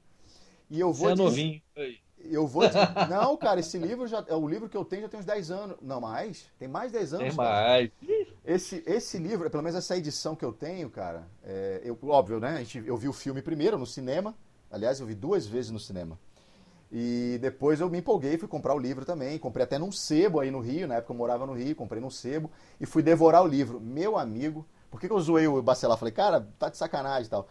E 0.69 0.79
eu 0.79 0.91
vou. 0.91 1.09
Você 1.09 1.13
é 1.13 1.15
novinho. 1.15 1.61
Eu 2.19 2.47
vou. 2.47 2.63
Não, 3.09 3.37
cara, 3.37 3.59
esse 3.59 3.77
livro 3.77 4.07
já. 4.07 4.23
É 4.27 4.35
o 4.35 4.47
livro 4.47 4.67
que 4.67 4.75
eu 4.75 4.83
tenho 4.83 5.03
já 5.03 5.09
tem 5.09 5.19
uns 5.19 5.25
10 5.25 5.51
anos. 5.51 5.77
Não, 5.81 6.01
mais? 6.01 6.45
Tem 6.57 6.67
mais 6.67 6.91
10 6.91 7.13
anos. 7.13 7.27
Tem 7.27 7.35
mais. 7.35 7.91
Esse, 8.45 8.83
esse 8.85 9.17
livro, 9.17 9.49
pelo 9.49 9.63
menos 9.63 9.77
essa 9.77 9.95
edição 9.95 10.35
que 10.35 10.43
eu 10.43 10.51
tenho, 10.51 10.89
cara, 10.89 11.27
é, 11.43 11.81
eu, 11.83 11.97
óbvio, 12.03 12.39
né? 12.39 12.55
A 12.55 12.57
gente, 12.57 12.83
eu 12.85 12.97
vi 12.97 13.07
o 13.07 13.13
filme 13.13 13.41
primeiro 13.41 13.77
no 13.77 13.85
cinema. 13.85 14.35
Aliás, 14.69 14.99
eu 14.99 15.05
vi 15.05 15.15
duas 15.15 15.45
vezes 15.45 15.71
no 15.71 15.79
cinema. 15.79 16.19
E 16.91 17.37
depois 17.41 17.81
eu 17.81 17.89
me 17.89 17.99
empolguei 17.99 18.33
e 18.33 18.37
fui 18.37 18.47
comprar 18.47 18.73
o 18.73 18.79
livro 18.79 19.05
também. 19.05 19.37
Comprei 19.37 19.63
até 19.63 19.77
num 19.77 19.91
sebo 19.91 20.39
aí 20.39 20.49
no 20.49 20.59
Rio, 20.59 20.87
na 20.87 20.95
época 20.95 21.13
eu 21.13 21.17
morava 21.17 21.45
no 21.45 21.53
Rio, 21.53 21.75
comprei 21.75 22.01
num 22.01 22.09
sebo 22.09 22.49
e 22.79 22.85
fui 22.85 23.03
devorar 23.03 23.43
o 23.43 23.47
livro. 23.47 23.79
Meu 23.79 24.17
amigo, 24.17 24.65
por 24.89 24.99
que, 24.99 25.07
que 25.07 25.13
eu 25.13 25.19
zoei 25.19 25.47
o 25.47 25.61
Bacelar? 25.61 25.97
Falei, 25.97 26.13
cara, 26.13 26.47
tá 26.57 26.69
de 26.69 26.77
sacanagem 26.77 27.25
e 27.27 27.29
tal. 27.29 27.47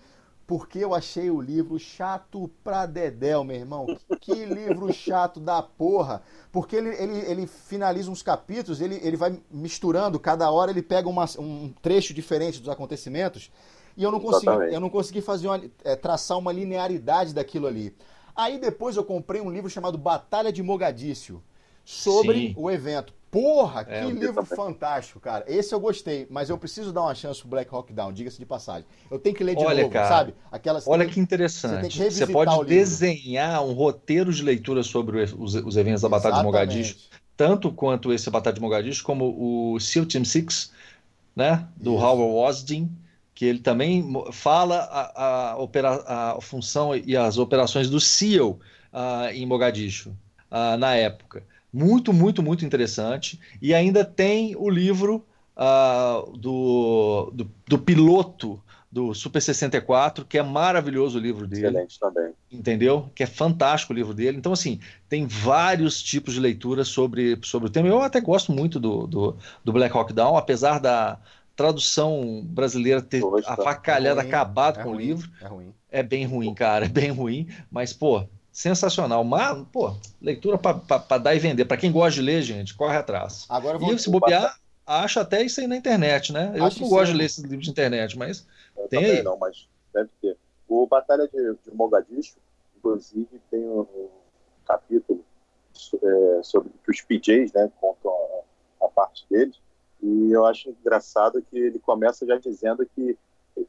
Porque 0.46 0.78
eu 0.78 0.94
achei 0.94 1.28
o 1.28 1.40
livro 1.40 1.76
chato 1.76 2.48
pra 2.62 2.86
dedéu, 2.86 3.42
meu 3.42 3.56
irmão. 3.56 3.86
Que 4.20 4.44
livro 4.44 4.92
chato 4.92 5.40
da 5.40 5.60
porra. 5.60 6.22
Porque 6.52 6.76
ele, 6.76 6.90
ele, 6.90 7.18
ele 7.30 7.46
finaliza 7.46 8.10
uns 8.10 8.22
capítulos, 8.22 8.80
ele, 8.80 9.00
ele 9.02 9.16
vai 9.16 9.40
misturando, 9.50 10.20
cada 10.20 10.48
hora 10.50 10.70
ele 10.70 10.82
pega 10.82 11.08
uma, 11.08 11.24
um 11.38 11.72
trecho 11.82 12.14
diferente 12.14 12.60
dos 12.60 12.68
acontecimentos. 12.68 13.50
E 13.96 14.04
eu 14.04 14.12
não 14.12 14.20
consegui, 14.20 14.72
eu 14.72 14.80
não 14.80 14.90
consegui 14.90 15.20
fazer 15.20 15.48
uma, 15.48 15.60
é, 15.82 15.96
traçar 15.96 16.38
uma 16.38 16.52
linearidade 16.52 17.34
daquilo 17.34 17.66
ali. 17.66 17.96
Aí 18.34 18.58
depois 18.58 18.96
eu 18.96 19.04
comprei 19.04 19.40
um 19.40 19.50
livro 19.50 19.70
chamado 19.70 19.96
Batalha 19.96 20.52
de 20.52 20.62
Mogadíscio, 20.62 21.42
sobre 21.86 22.48
Sim. 22.48 22.54
o 22.56 22.68
evento. 22.68 23.14
Porra, 23.30 23.86
é, 23.88 24.04
que 24.04 24.12
livro 24.12 24.44
fantástico, 24.44 25.20
cara. 25.20 25.44
Esse 25.46 25.74
eu 25.74 25.78
gostei, 25.78 26.26
mas 26.28 26.50
eu 26.50 26.58
preciso 26.58 26.92
dar 26.92 27.02
uma 27.02 27.14
chance 27.14 27.40
pro 27.40 27.50
Black 27.50 27.72
Hawk 27.72 27.92
Down, 27.92 28.12
diga-se 28.12 28.38
de 28.38 28.46
passagem. 28.46 28.84
Eu 29.10 29.18
tenho 29.18 29.36
que 29.36 29.44
ler 29.44 29.54
de 29.54 29.64
olha, 29.64 29.82
novo, 29.82 29.92
cara, 29.92 30.08
sabe? 30.08 30.34
Aquelas, 30.50 30.86
olha 30.88 31.06
que 31.06 31.20
interessante. 31.20 31.96
Você, 31.96 32.10
você 32.10 32.26
pode 32.26 32.66
desenhar 32.66 33.62
um 33.62 33.72
roteiro 33.72 34.32
de 34.32 34.42
leitura 34.42 34.82
sobre 34.82 35.22
os, 35.22 35.54
os 35.54 35.76
eventos 35.76 36.02
da 36.02 36.08
Batalha 36.08 36.34
Exatamente. 36.34 36.52
de 36.52 36.58
Mogadishu, 36.58 36.96
tanto 37.36 37.70
quanto 37.70 38.12
esse 38.12 38.28
Batalha 38.30 38.54
de 38.54 38.60
Mogadishu, 38.60 39.04
como 39.04 39.74
o 39.74 39.78
SEAL 39.78 40.06
Team 40.06 40.24
Six, 40.24 40.72
né? 41.34 41.68
Do 41.76 41.94
Isso. 41.94 42.04
Howard 42.04 42.34
Wasdin 42.34 42.90
que 43.34 43.44
ele 43.44 43.58
também 43.58 44.02
fala 44.32 44.78
a, 44.78 45.50
a, 45.50 45.56
opera, 45.58 46.02
a 46.06 46.40
função 46.40 46.96
e 46.96 47.14
as 47.14 47.36
operações 47.36 47.90
do 47.90 48.00
SEAL 48.00 48.58
uh, 48.90 49.28
em 49.30 49.44
Mogadishu 49.44 50.16
uh, 50.50 50.76
na 50.78 50.94
época. 50.94 51.44
Muito, 51.72 52.12
muito, 52.12 52.42
muito 52.42 52.64
interessante. 52.64 53.40
E 53.60 53.74
ainda 53.74 54.04
tem 54.04 54.56
o 54.56 54.68
livro 54.68 55.24
uh, 55.56 56.36
do, 56.36 57.30
do, 57.34 57.50
do, 57.66 57.78
piloto 57.78 58.62
do 58.90 59.12
Super 59.12 59.42
64, 59.42 60.24
que 60.24 60.38
é 60.38 60.42
maravilhoso 60.42 61.18
o 61.18 61.20
livro 61.20 61.46
dele. 61.46 61.66
Excelente 61.66 62.00
também. 62.00 62.32
Entendeu? 62.50 63.10
Que 63.14 63.22
é 63.22 63.26
fantástico 63.26 63.92
o 63.92 63.96
livro 63.96 64.14
dele. 64.14 64.38
Então, 64.38 64.52
assim, 64.52 64.80
tem 65.08 65.26
vários 65.26 66.02
tipos 66.02 66.34
de 66.34 66.40
leitura 66.40 66.84
sobre, 66.84 67.38
sobre 67.42 67.68
o 67.68 67.70
tema. 67.70 67.88
Eu 67.88 68.00
até 68.00 68.20
gosto 68.20 68.52
muito 68.52 68.80
do, 68.80 69.06
do, 69.06 69.36
do 69.64 69.72
Black 69.72 69.96
Hawk 69.96 70.12
Down, 70.12 70.36
apesar 70.36 70.78
da, 70.78 71.18
tradução 71.56 72.42
brasileira 72.44 73.00
ter 73.00 73.22
Poxa, 73.22 73.50
avacalhado, 73.50 74.20
é 74.20 74.22
acabado 74.22 74.78
é 74.78 74.82
com 74.82 74.90
ruim, 74.90 74.96
o 74.96 75.00
livro. 75.00 75.30
É 75.40 75.46
ruim. 75.46 75.74
É 75.90 76.02
bem 76.02 76.26
ruim, 76.26 76.54
cara, 76.54 76.84
é 76.84 76.88
bem 76.88 77.10
ruim. 77.10 77.48
Mas, 77.70 77.94
pô, 77.94 78.28
sensacional. 78.56 79.22
Mas, 79.22 79.66
pô, 79.70 79.94
leitura 80.18 80.56
para 80.56 81.18
dar 81.18 81.34
e 81.34 81.38
vender. 81.38 81.66
Para 81.66 81.76
quem 81.76 81.92
gosta 81.92 82.12
de 82.12 82.22
ler, 82.22 82.40
gente, 82.40 82.74
corre 82.74 82.96
atrás. 82.96 83.44
Agora 83.50 83.76
vou... 83.76 83.92
E 83.92 83.98
se 83.98 84.08
bobear, 84.08 84.58
acha 84.86 85.20
até 85.20 85.42
isso 85.42 85.60
aí 85.60 85.66
na 85.66 85.76
internet, 85.76 86.32
né? 86.32 86.52
Eu 86.54 86.64
Acho 86.64 86.80
não 86.80 86.88
gosto 86.88 87.12
de 87.12 87.18
ler 87.18 87.24
esses 87.24 87.44
livros 87.44 87.66
de 87.66 87.70
internet, 87.70 88.16
mas 88.16 88.46
Eu 88.74 88.88
tem 88.88 89.04
aí. 89.04 89.22
Não, 89.22 89.36
mas 89.36 89.68
deve 89.92 90.08
ter. 90.22 90.38
O 90.66 90.86
Batalha 90.86 91.28
de, 91.28 91.54
de 91.64 91.76
Mogadishu, 91.76 92.38
inclusive, 92.78 93.28
tem 93.50 93.60
um, 93.60 93.80
um 93.80 94.08
capítulo 94.66 95.22
é, 96.02 96.42
sobre 96.42 96.70
que 96.82 96.90
os 96.90 97.00
PJs, 97.02 97.52
né, 97.52 97.70
contam 97.78 98.10
a, 98.80 98.86
a 98.86 98.88
parte 98.88 99.26
deles 99.28 99.60
e 100.02 100.32
eu 100.32 100.46
acho 100.46 100.70
engraçado 100.70 101.42
que 101.42 101.58
ele 101.58 101.78
começa 101.78 102.26
já 102.26 102.38
dizendo 102.38 102.88
que 102.94 103.18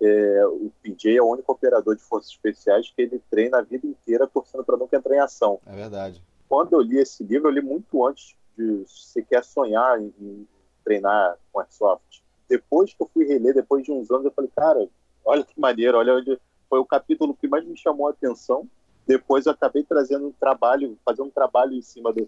é, 0.01 0.45
o 0.45 0.71
PJ 0.81 1.17
é 1.17 1.21
o 1.21 1.27
único 1.27 1.51
operador 1.51 1.95
de 1.95 2.01
forças 2.01 2.31
especiais 2.31 2.91
que 2.95 3.01
ele 3.01 3.21
treina 3.29 3.59
a 3.59 3.61
vida 3.61 3.87
inteira 3.87 4.27
torcendo 4.27 4.63
para 4.63 4.77
nunca 4.77 4.97
entrar 4.97 5.15
em 5.15 5.19
ação. 5.19 5.59
É 5.65 5.75
verdade. 5.75 6.21
Quando 6.49 6.73
eu 6.73 6.81
li 6.81 6.97
esse 6.97 7.23
livro, 7.23 7.47
eu 7.49 7.53
li 7.53 7.61
muito 7.61 8.05
antes 8.05 8.35
de 8.57 8.83
sequer 8.87 9.43
sonhar 9.43 9.99
em, 9.99 10.13
em 10.19 10.47
treinar 10.83 11.37
com 11.51 11.59
Airsoft. 11.59 12.23
Depois 12.49 12.93
que 12.93 13.01
eu 13.01 13.09
fui 13.13 13.25
reler, 13.25 13.53
depois 13.53 13.83
de 13.83 13.91
uns 13.91 14.09
anos, 14.09 14.25
eu 14.25 14.31
falei, 14.31 14.49
cara, 14.55 14.87
olha 15.25 15.43
que 15.43 15.59
maneiro, 15.59 15.97
olha 15.97 16.15
onde 16.15 16.39
foi 16.69 16.79
o 16.79 16.85
capítulo 16.85 17.35
que 17.35 17.47
mais 17.47 17.65
me 17.65 17.77
chamou 17.77 18.07
a 18.07 18.11
atenção. 18.11 18.67
Depois 19.05 19.45
eu 19.45 19.51
acabei 19.51 19.83
trazendo 19.83 20.27
um 20.27 20.31
trabalho, 20.31 20.97
fazendo 21.05 21.27
um 21.27 21.31
trabalho 21.31 21.73
em 21.73 21.81
cima 21.81 22.11
do, 22.11 22.27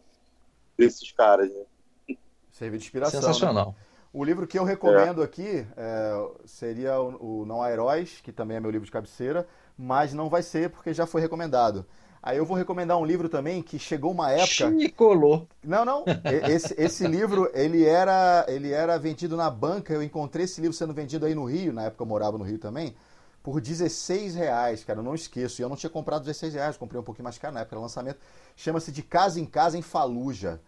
desses 0.77 1.11
caras. 1.11 1.49
Né? 1.49 2.17
Serviu 2.51 2.77
de 2.77 2.85
inspiração. 2.85 3.19
Né? 3.19 3.27
Sensacional. 3.27 3.67
Né? 3.67 3.88
O 4.11 4.23
livro 4.23 4.47
que 4.47 4.57
eu 4.57 4.63
recomendo 4.63 5.21
é. 5.21 5.25
aqui 5.25 5.65
é, 5.77 6.29
seria 6.45 6.99
o, 6.99 7.41
o, 7.41 7.45
Não 7.45 7.61
Há 7.61 7.71
Heróis, 7.71 8.19
que 8.23 8.31
também 8.31 8.57
é 8.57 8.59
meu 8.59 8.71
livro 8.71 8.85
de 8.85 8.91
cabeceira, 8.91 9.47
mas 9.77 10.13
não 10.13 10.29
vai 10.29 10.41
ser 10.41 10.71
porque 10.71 10.93
já 10.93 11.05
foi 11.05 11.21
recomendado. 11.21 11.85
Aí 12.21 12.37
eu 12.37 12.45
vou 12.45 12.57
recomendar 12.57 12.97
um 12.97 13.05
livro 13.05 13.29
também 13.29 13.61
que 13.61 13.79
chegou 13.79 14.11
uma 14.11 14.31
época. 14.31 14.69
Nicolô. 14.69 15.47
Não, 15.63 15.85
não. 15.85 16.03
Esse, 16.49 16.75
esse 16.77 17.07
livro 17.07 17.49
ele 17.53 17.85
era, 17.85 18.45
ele 18.49 18.73
era 18.73 18.97
vendido 18.97 19.37
na 19.37 19.49
banca. 19.49 19.93
Eu 19.93 20.03
encontrei 20.03 20.43
esse 20.43 20.59
livro 20.59 20.75
sendo 20.75 20.93
vendido 20.93 21.25
aí 21.25 21.33
no 21.33 21.45
Rio, 21.45 21.71
na 21.71 21.83
época 21.83 22.03
eu 22.03 22.07
morava 22.07 22.37
no 22.37 22.43
Rio 22.43 22.57
também, 22.57 22.93
por 23.41 23.61
16 23.61 24.35
reais, 24.35 24.83
cara. 24.83 24.99
Eu 24.99 25.03
não 25.03 25.15
esqueço. 25.15 25.61
E 25.61 25.63
eu 25.63 25.69
não 25.69 25.77
tinha 25.77 25.89
comprado 25.89 26.23
16 26.23 26.55
reais, 26.55 26.77
comprei 26.77 26.99
um 26.99 27.03
pouquinho 27.03 27.23
mais 27.23 27.37
caro 27.37 27.53
na 27.53 27.61
época 27.61 27.77
do 27.77 27.81
lançamento. 27.83 28.19
Chama-se 28.55 28.91
De 28.91 29.01
Casa 29.01 29.39
em 29.39 29.45
Casa 29.45 29.77
em 29.77 29.81
Faluja. 29.81 30.59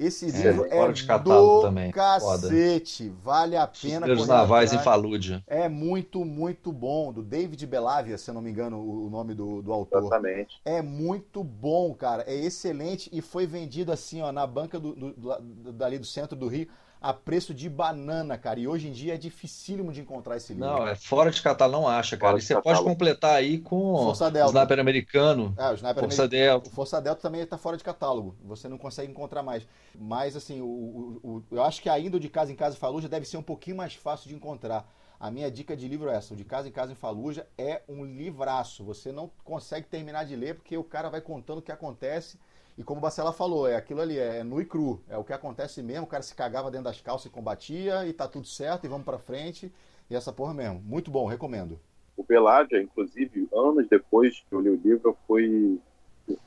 Esse 0.00 0.28
é, 0.28 0.30
livro 0.30 0.64
é, 0.70 0.78
é 0.78 1.18
do 1.18 1.60
também. 1.60 1.90
cacete. 1.90 3.08
Foda. 3.08 3.20
Vale 3.22 3.56
a 3.56 3.66
pena. 3.66 4.10
Os 4.10 4.26
navais 4.26 4.72
em 4.72 4.78
Falúdia. 4.78 5.44
É 5.46 5.68
muito, 5.68 6.24
muito 6.24 6.72
bom. 6.72 7.12
Do 7.12 7.22
David 7.22 7.66
Belavia, 7.66 8.16
se 8.16 8.30
eu 8.30 8.34
não 8.34 8.40
me 8.40 8.50
engano 8.50 8.78
o 8.78 9.10
nome 9.10 9.34
do, 9.34 9.60
do 9.60 9.70
autor. 9.70 9.98
Exatamente. 9.98 10.58
É 10.64 10.80
muito 10.80 11.44
bom, 11.44 11.92
cara. 11.92 12.24
É 12.26 12.34
excelente 12.34 13.10
e 13.12 13.20
foi 13.20 13.46
vendido 13.46 13.92
assim, 13.92 14.22
ó, 14.22 14.32
na 14.32 14.46
banca 14.46 14.80
do, 14.80 14.94
do, 14.94 15.12
do, 15.12 15.72
dali 15.74 15.98
do 15.98 16.06
centro 16.06 16.34
do 16.34 16.48
Rio 16.48 16.66
a 17.00 17.14
preço 17.14 17.54
de 17.54 17.68
banana, 17.68 18.36
cara. 18.36 18.60
E 18.60 18.68
hoje 18.68 18.88
em 18.88 18.92
dia 18.92 19.14
é 19.14 19.16
dificílimo 19.16 19.90
de 19.90 20.00
encontrar 20.00 20.36
esse 20.36 20.52
livro. 20.52 20.68
Não, 20.68 20.86
é 20.86 20.94
fora 20.94 21.30
de 21.30 21.40
catálogo, 21.40 21.80
não 21.80 21.88
acha, 21.88 22.16
cara. 22.16 22.36
e 22.36 22.42
você 22.42 22.54
catálogo. 22.54 22.82
pode 22.82 22.92
completar 22.92 23.36
aí 23.36 23.58
com 23.58 23.96
Força 23.96 24.30
o 24.30 24.46
Sniper 24.46 24.78
americano. 24.78 25.54
É, 25.56 25.70
o 25.70 25.74
Sniper 25.74 26.02
Força 26.02 26.28
Delta. 26.28 26.68
O 26.68 26.72
Força 26.72 27.00
Delta 27.00 27.22
também 27.22 27.40
está 27.40 27.56
fora 27.56 27.78
de 27.78 27.84
catálogo. 27.84 28.36
Você 28.44 28.68
não 28.68 28.76
consegue 28.76 29.10
encontrar 29.10 29.42
mais. 29.42 29.66
Mas, 29.98 30.36
assim, 30.36 30.60
o, 30.60 30.66
o, 30.66 31.20
o, 31.22 31.44
eu 31.50 31.62
acho 31.62 31.80
que 31.80 31.88
ainda 31.88 32.18
o 32.18 32.20
de 32.20 32.28
Casa 32.28 32.52
em 32.52 32.56
Casa 32.56 32.76
em 32.76 32.78
Faluja 32.78 33.08
deve 33.08 33.24
ser 33.24 33.38
um 33.38 33.42
pouquinho 33.42 33.76
mais 33.76 33.94
fácil 33.94 34.28
de 34.28 34.34
encontrar. 34.34 34.86
A 35.18 35.30
minha 35.30 35.50
dica 35.50 35.74
de 35.74 35.88
livro 35.88 36.10
é 36.10 36.16
essa: 36.16 36.34
o 36.34 36.36
de 36.36 36.44
Casa 36.44 36.68
em 36.68 36.72
Casa 36.72 36.92
em 36.92 36.96
Faluja 36.96 37.46
é 37.56 37.82
um 37.88 38.04
livraço. 38.04 38.84
Você 38.84 39.10
não 39.10 39.30
consegue 39.42 39.86
terminar 39.86 40.24
de 40.24 40.36
ler 40.36 40.56
porque 40.56 40.76
o 40.76 40.84
cara 40.84 41.08
vai 41.08 41.22
contando 41.22 41.58
o 41.58 41.62
que 41.62 41.72
acontece 41.72 42.38
e 42.76 42.82
como 42.82 42.98
o 42.98 43.02
Bacela 43.02 43.32
falou, 43.32 43.68
é 43.68 43.76
aquilo 43.76 44.00
ali, 44.00 44.18
é 44.18 44.42
nu 44.42 44.60
e 44.60 44.64
cru. 44.64 45.00
É 45.08 45.16
o 45.16 45.24
que 45.24 45.32
acontece 45.32 45.82
mesmo, 45.82 46.04
o 46.04 46.08
cara 46.08 46.22
se 46.22 46.34
cagava 46.34 46.70
dentro 46.70 46.84
das 46.84 47.00
calças 47.00 47.26
e 47.26 47.30
combatia, 47.30 48.06
e 48.06 48.12
tá 48.12 48.26
tudo 48.26 48.46
certo, 48.46 48.84
e 48.84 48.88
vamos 48.88 49.04
pra 49.04 49.18
frente. 49.18 49.72
E 50.08 50.14
essa 50.14 50.32
porra 50.32 50.54
mesmo. 50.54 50.80
Muito 50.80 51.10
bom, 51.10 51.26
recomendo. 51.26 51.78
O 52.16 52.24
Beládia, 52.24 52.82
inclusive, 52.82 53.48
anos 53.52 53.88
depois 53.88 54.44
que 54.48 54.54
eu 54.54 54.60
li 54.60 54.70
o 54.70 54.80
livro, 54.82 55.10
eu 55.10 55.16
fui. 55.26 55.80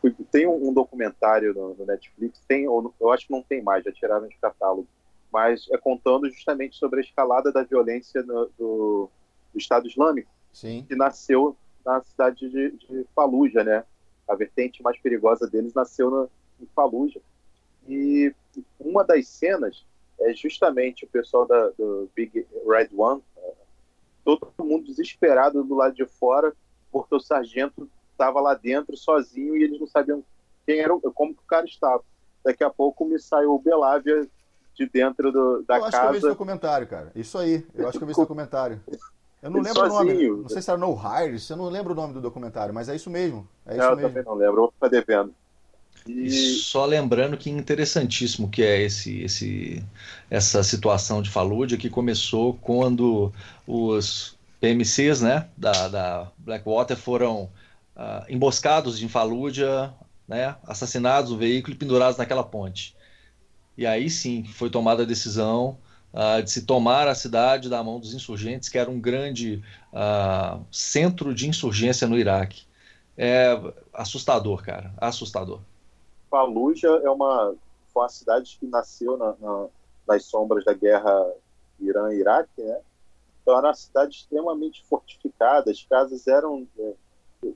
fui 0.01 0.13
tem 0.31 0.47
um, 0.47 0.73
documentário 0.73 1.53
no, 1.53 1.73
no, 1.73 1.85
Netflix, 1.85 2.41
tem, 2.47 2.65
eu 2.65 3.11
acho 3.11 3.27
que 3.27 3.31
não 3.31 3.41
tem 3.41 3.61
mais, 3.61 3.83
já 3.83 3.91
tiraram 3.91 4.27
de 4.27 4.35
catálogo, 4.37 4.87
mas 5.31 5.67
é 5.71 5.77
contando 5.77 6.29
justamente 6.29 6.77
sobre 6.77 6.99
a 6.99 7.03
escalada 7.03 7.51
da 7.51 7.63
violência 7.63 8.21
no, 8.23 8.49
do, 8.57 9.09
do 9.53 9.57
Estado 9.57 9.87
Islâmico, 9.87 10.29
Sim. 10.51 10.85
que 10.87 10.95
nasceu 10.95 11.55
na 11.85 12.01
cidade 12.01 12.49
de, 12.49 12.71
de 12.71 13.05
Fallujah, 13.15 13.63
né? 13.63 13.83
A 14.27 14.35
vertente 14.35 14.81
mais 14.81 14.99
perigosa 14.99 15.47
deles 15.47 15.73
nasceu 15.73 16.09
no, 16.09 16.29
em 16.61 16.67
Fallujah. 16.75 17.21
E 17.87 18.33
uma 18.79 19.03
das 19.03 19.27
cenas 19.27 19.85
é 20.19 20.33
justamente 20.33 21.05
o 21.05 21.07
pessoal 21.07 21.45
da, 21.45 21.69
do 21.69 22.09
Big 22.15 22.45
Red 22.67 22.89
One, 22.95 23.21
todo 24.23 24.53
mundo 24.59 24.85
desesperado 24.85 25.63
do 25.63 25.75
lado 25.75 25.95
de 25.95 26.05
fora, 26.05 26.53
porque 26.91 27.15
o 27.15 27.19
sargento 27.19 27.89
estava 28.11 28.39
lá 28.39 28.53
dentro 28.53 28.95
sozinho 28.95 29.55
e 29.57 29.63
eles 29.63 29.79
não 29.79 29.87
sabiam 29.87 30.23
quem 30.65 30.79
era, 30.79 30.97
como 31.13 31.33
que 31.33 31.41
o 31.41 31.47
cara 31.47 31.65
estava. 31.65 32.03
Daqui 32.43 32.63
a 32.63 32.69
pouco 32.69 33.05
me 33.05 33.19
saiu 33.19 33.53
o 33.53 33.59
Belávia 33.59 34.27
de 34.73 34.87
dentro 34.87 35.31
do, 35.31 35.63
da 35.63 35.77
eu 35.77 35.85
acho 35.85 35.91
casa. 35.91 36.03
que 36.03 36.07
eu 36.07 36.11
vi 36.11 36.17
esse 36.17 36.27
documentário, 36.27 36.87
cara. 36.87 37.11
Isso 37.15 37.37
aí, 37.37 37.65
eu 37.73 37.87
acho 37.87 37.97
que 37.97 38.03
eu 38.03 38.07
vi 38.07 38.11
esse 38.11 38.21
documentário. 38.21 38.81
Eu 39.43 39.49
não 39.51 39.59
lembro 39.59 39.89
sozinho. 39.89 39.91
o 39.91 40.03
nome. 40.05 40.41
Não 40.43 40.49
sei 40.49 40.61
se 40.61 40.69
era 40.69 40.79
No 40.79 40.95
Hires, 40.95 41.49
eu 41.49 41.57
não 41.57 41.67
lembro 41.67 41.91
o 41.91 41.95
nome 41.95 42.13
do 42.13 42.21
documentário, 42.21 42.73
mas 42.73 42.87
é 42.87 42.95
isso 42.95 43.09
mesmo. 43.09 43.45
É 43.65 43.73
isso 43.73 43.83
eu 43.83 43.95
mesmo. 43.97 44.09
também 44.09 44.23
não 44.23 44.35
lembro, 44.35 44.55
vou 44.55 44.71
ficar 44.71 44.87
devendo. 44.87 45.35
E... 46.07 46.27
e... 46.27 46.31
só 46.31 46.85
lembrando 46.85 47.35
que 47.35 47.49
interessantíssimo 47.49 48.49
que 48.49 48.63
é 48.63 48.81
esse, 48.81 49.21
esse, 49.21 49.83
essa 50.29 50.63
situação 50.63 51.21
de 51.21 51.29
Fallujah 51.29 51.77
que 51.77 51.89
começou 51.89 52.53
quando 52.53 53.33
os 53.67 54.37
PMCs 54.61 55.21
né, 55.21 55.49
da, 55.57 55.89
da 55.89 56.31
Blackwater 56.37 56.95
foram 56.95 57.49
uh, 57.97 58.23
emboscados 58.29 59.03
em 59.03 59.09
Fallujah, 59.09 59.93
né, 60.25 60.55
assassinados 60.65 61.31
o 61.31 61.37
veículo 61.37 61.75
e 61.75 61.77
pendurados 61.77 62.17
naquela 62.17 62.45
ponte. 62.45 62.95
E 63.77 63.85
aí 63.85 64.09
sim 64.09 64.45
foi 64.45 64.69
tomada 64.69 65.03
a 65.03 65.05
decisão 65.05 65.71
uh, 65.71 65.92
de 66.43 66.51
se 66.51 66.65
tomar 66.65 67.07
a 67.07 67.15
cidade 67.15 67.69
da 67.69 67.83
mão 67.83 67.99
dos 67.99 68.13
insurgentes, 68.13 68.69
que 68.69 68.77
era 68.77 68.89
um 68.89 68.99
grande 68.99 69.63
uh, 69.91 70.63
centro 70.71 71.33
de 71.33 71.49
insurgência 71.49 72.07
no 72.07 72.17
Iraque. 72.17 72.65
É 73.17 73.59
assustador, 73.91 74.63
cara, 74.63 74.93
assustador. 74.97 75.59
Fallujah 76.29 77.01
é 77.03 77.09
uma, 77.09 77.55
foi 77.91 78.03
uma 78.03 78.09
cidade 78.09 78.57
que 78.59 78.65
nasceu 78.67 79.17
na, 79.17 79.35
na, 79.39 79.67
nas 80.07 80.25
sombras 80.25 80.63
da 80.65 80.73
guerra 80.73 81.31
Irã-Iraque, 81.79 82.61
né? 82.61 82.79
Então 83.41 83.57
era 83.57 83.67
uma 83.67 83.73
cidade 83.73 84.15
extremamente 84.15 84.83
fortificada, 84.87 85.69
as 85.69 85.83
casas 85.83 86.27
eram 86.27 86.67
é, 86.79 86.93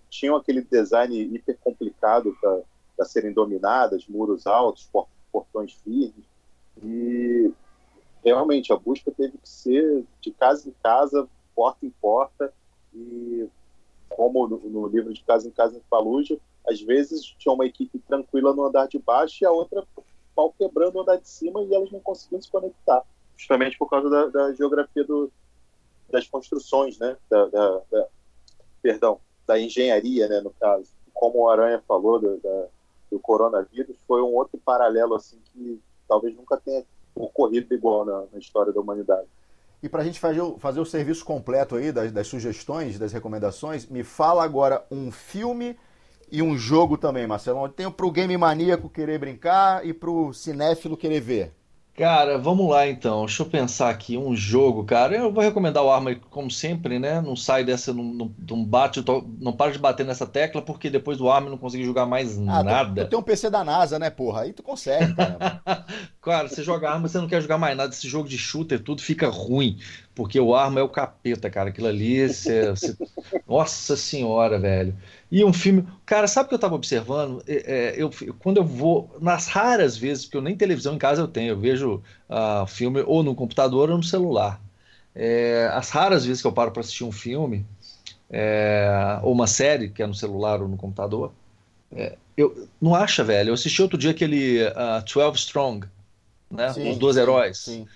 tinham 0.09 0.35
aquele 0.35 0.61
design 0.61 1.15
hiper 1.15 1.57
complicado 1.63 2.35
para 2.41 3.05
serem 3.05 3.31
dominadas, 3.31 4.05
muros 4.07 4.45
altos, 4.45 4.89
portões 5.31 5.73
firmes, 5.83 6.25
e 6.83 7.51
realmente 8.23 8.71
a 8.73 8.75
busca 8.75 9.11
teve 9.11 9.37
que 9.37 9.49
ser 9.49 10.03
de 10.21 10.31
casa 10.31 10.67
em 10.67 10.73
casa, 10.83 11.27
porta 11.55 11.85
em 11.85 11.89
porta, 11.89 12.53
e 12.93 13.47
como 14.09 14.47
no, 14.47 14.57
no 14.57 14.87
livro 14.87 15.13
de 15.13 15.23
Casa 15.23 15.47
em 15.47 15.51
Casa 15.51 15.77
em 15.77 15.81
Faluja, 15.89 16.37
às 16.67 16.81
vezes 16.81 17.23
tinha 17.37 17.53
uma 17.53 17.65
equipe 17.65 17.99
tranquila 17.99 18.53
no 18.53 18.65
andar 18.65 18.87
de 18.87 18.99
baixo 18.99 19.43
e 19.43 19.45
a 19.45 19.51
outra 19.51 19.85
pau 20.35 20.53
quebrando 20.57 20.95
no 20.95 21.01
andar 21.01 21.17
de 21.17 21.27
cima 21.27 21.61
e 21.61 21.73
elas 21.73 21.91
não 21.91 21.99
conseguiam 21.99 22.41
se 22.41 22.49
conectar, 22.49 23.03
justamente 23.35 23.77
por 23.77 23.89
causa 23.89 24.09
da, 24.09 24.27
da 24.27 24.53
geografia 24.53 25.03
do, 25.03 25.31
das 26.09 26.27
construções, 26.27 26.97
né? 26.99 27.17
Da, 27.29 27.45
da, 27.47 27.81
da, 27.91 28.07
perdão, 28.81 29.19
da 29.45 29.59
engenharia, 29.59 30.27
né? 30.27 30.41
No 30.41 30.51
caso, 30.51 30.91
como 31.13 31.39
o 31.39 31.49
Aranha 31.49 31.81
falou 31.87 32.19
do, 32.19 32.39
do 33.11 33.19
coronavírus, 33.19 33.97
foi 34.07 34.21
um 34.21 34.33
outro 34.35 34.59
paralelo 34.63 35.15
assim 35.15 35.39
que 35.51 35.81
talvez 36.07 36.35
nunca 36.35 36.57
tenha 36.57 36.85
ocorrido 37.23 37.73
igual 37.73 38.05
na, 38.05 38.23
na 38.31 38.39
história 38.39 38.71
da 38.71 38.79
humanidade. 38.79 39.27
E 39.81 39.87
para 39.87 40.01
a 40.01 40.05
gente 40.05 40.19
fazer, 40.19 40.41
fazer 40.57 40.79
o 40.79 40.85
serviço 40.85 41.23
completo 41.23 41.75
aí 41.75 41.91
das, 41.91 42.11
das 42.11 42.27
sugestões, 42.27 42.97
das 42.97 43.13
recomendações, 43.13 43.85
me 43.85 44.03
fala 44.03 44.43
agora 44.43 44.83
um 44.89 45.11
filme 45.11 45.77
e 46.31 46.41
um 46.41 46.57
jogo 46.57 46.97
também, 46.97 47.27
Marcelo. 47.27 47.69
Tem 47.69 47.89
para 47.89 48.05
o 48.05 48.11
game 48.11 48.35
maníaco 48.35 48.89
querer 48.89 49.19
brincar 49.19 49.85
e 49.85 49.93
para 49.93 50.09
o 50.09 50.33
cinéfilo 50.33 50.97
querer 50.97 51.21
ver. 51.21 51.56
Cara, 51.97 52.37
vamos 52.37 52.69
lá 52.69 52.87
então. 52.87 53.25
Deixa 53.25 53.41
eu 53.41 53.47
pensar 53.47 53.89
aqui. 53.89 54.19
Um 54.19 54.35
jogo, 54.35 54.83
cara. 54.83 55.17
Eu 55.17 55.33
vou 55.33 55.43
recomendar 55.43 55.83
o 55.83 55.89
Arma, 55.89 56.13
como 56.29 56.51
sempre, 56.51 56.99
né? 56.99 57.19
Não 57.19 57.35
sai 57.35 57.63
dessa, 57.63 57.91
não, 57.91 58.03
não, 58.03 58.35
não 58.47 58.63
bate, 58.63 59.03
não 59.39 59.51
para 59.51 59.71
de 59.71 59.79
bater 59.79 60.05
nessa 60.05 60.27
tecla, 60.27 60.61
porque 60.61 60.91
depois 60.91 61.17
do 61.17 61.27
Arma 61.27 61.49
não 61.49 61.57
consegui 61.57 61.83
jogar 61.83 62.05
mais 62.05 62.37
ah, 62.37 62.63
nada. 62.63 63.05
Tu 63.05 63.09
tem 63.09 63.17
um 63.17 63.23
PC 63.23 63.49
da 63.49 63.63
NASA, 63.63 63.97
né, 63.97 64.11
porra? 64.11 64.41
Aí 64.41 64.53
tu 64.53 64.61
consegue, 64.61 65.15
cara. 65.15 65.63
cara, 66.21 66.47
você 66.47 66.61
joga 66.61 66.87
Arma, 66.87 67.07
você 67.07 67.17
não 67.17 67.27
quer 67.27 67.41
jogar 67.41 67.57
mais 67.57 67.75
nada. 67.75 67.91
Esse 67.91 68.07
jogo 68.07 68.29
de 68.29 68.37
shooter, 68.37 68.79
tudo 68.79 69.01
fica 69.01 69.27
ruim. 69.27 69.79
Porque 70.17 70.39
o 70.39 70.55
Arma 70.55 70.79
é 70.79 70.83
o 70.83 70.89
capeta, 70.89 71.47
cara. 71.47 71.69
Aquilo 71.69 71.85
ali, 71.85 72.27
você, 72.27 72.71
você... 72.71 72.97
Nossa 73.47 73.95
senhora, 73.95 74.57
velho. 74.57 74.97
E 75.31 75.45
um 75.45 75.53
filme. 75.53 75.87
Cara, 76.07 76.27
sabe 76.27 76.45
o 76.45 76.49
que 76.49 76.55
eu 76.55 76.57
estava 76.57 76.73
observando? 76.73 77.43
É, 77.47 77.53
é, 77.53 77.93
eu, 77.95 78.09
quando 78.39 78.57
eu 78.57 78.63
vou. 78.63 79.15
Nas 79.21 79.45
raras 79.45 79.95
vezes, 79.95 80.25
porque 80.25 80.37
eu 80.37 80.41
nem 80.41 80.57
televisão 80.57 80.95
em 80.95 80.97
casa 80.97 81.21
eu 81.21 81.27
tenho, 81.27 81.51
eu 81.51 81.59
vejo 81.59 82.01
uh, 82.27 82.65
filme 82.65 83.03
ou 83.05 83.21
no 83.21 83.35
computador 83.35 83.91
ou 83.91 83.97
no 83.97 84.03
celular. 84.03 84.59
É, 85.13 85.69
as 85.71 85.91
raras 85.91 86.25
vezes 86.25 86.41
que 86.41 86.47
eu 86.47 86.51
paro 86.51 86.71
para 86.71 86.79
assistir 86.79 87.03
um 87.03 87.11
filme, 87.11 87.63
é, 88.27 89.19
ou 89.21 89.33
uma 89.33 89.45
série, 89.45 89.89
que 89.89 90.01
é 90.01 90.07
no 90.07 90.15
celular 90.15 90.63
ou 90.63 90.67
no 90.67 90.77
computador, 90.77 91.31
é, 91.95 92.17
eu 92.35 92.67
não 92.81 92.95
acha, 92.95 93.23
velho. 93.23 93.49
Eu 93.51 93.53
assisti 93.53 93.83
outro 93.83 93.99
dia 93.99 94.09
aquele 94.09 94.63
uh, 94.63 94.73
ah, 94.75 95.05
12 95.05 95.37
Strong, 95.37 95.87
né? 96.49 96.73
Sim, 96.73 96.89
Os 96.89 96.97
12 96.97 97.19
Heróis. 97.19 97.57
Sim. 97.59 97.87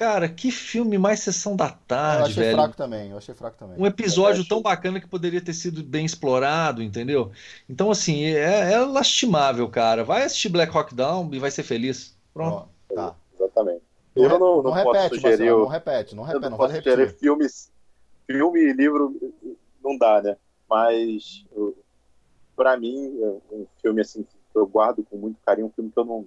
Cara, 0.00 0.30
que 0.30 0.50
filme 0.50 0.96
mais 0.96 1.20
sessão 1.20 1.54
da 1.54 1.68
tarde, 1.68 2.20
eu 2.20 2.26
achei 2.28 2.42
velho. 2.44 2.56
fraco 2.56 2.74
também, 2.74 3.10
eu 3.10 3.18
achei 3.18 3.34
fraco 3.34 3.58
também. 3.58 3.78
Um 3.78 3.84
episódio 3.84 4.48
tão 4.48 4.62
bacana 4.62 4.98
que 4.98 5.06
poderia 5.06 5.42
ter 5.42 5.52
sido 5.52 5.82
bem 5.82 6.06
explorado, 6.06 6.82
entendeu? 6.82 7.30
Então, 7.68 7.90
assim, 7.90 8.24
é, 8.24 8.72
é 8.72 8.78
lastimável, 8.78 9.68
cara. 9.68 10.02
Vai 10.02 10.22
assistir 10.22 10.48
Black 10.48 10.74
Hawk 10.74 10.94
Down 10.94 11.28
e 11.34 11.38
vai 11.38 11.50
ser 11.50 11.64
feliz. 11.64 12.16
Pronto. 12.32 12.66
Oh, 12.88 12.94
tá. 12.94 13.14
Exatamente. 13.34 13.82
Eu 14.16 14.30
não, 14.30 14.38
não, 14.38 14.62
não 14.62 14.70
repete, 14.70 14.94
posso 14.94 15.08
sugerir. 15.16 15.28
Marcelo, 15.36 15.60
não 15.60 15.68
repete, 15.68 16.14
não 16.14 16.22
repete, 16.22 16.42
não, 16.44 16.50
não 16.50 16.56
posso 16.56 16.76
sugerir 16.76 17.10
filmes, 17.18 17.70
filme 18.26 18.58
e 18.58 18.72
livro 18.72 19.14
não 19.84 19.98
dá, 19.98 20.22
né? 20.22 20.34
Mas 20.66 21.44
para 22.56 22.74
mim, 22.78 23.18
é 23.20 23.54
um 23.54 23.66
filme 23.82 24.00
assim 24.00 24.22
que 24.22 24.58
eu 24.58 24.66
guardo 24.66 25.04
com 25.04 25.18
muito 25.18 25.36
carinho, 25.44 25.66
um 25.66 25.70
filme 25.70 25.90
que 25.90 25.98
eu 25.98 26.06
não 26.06 26.26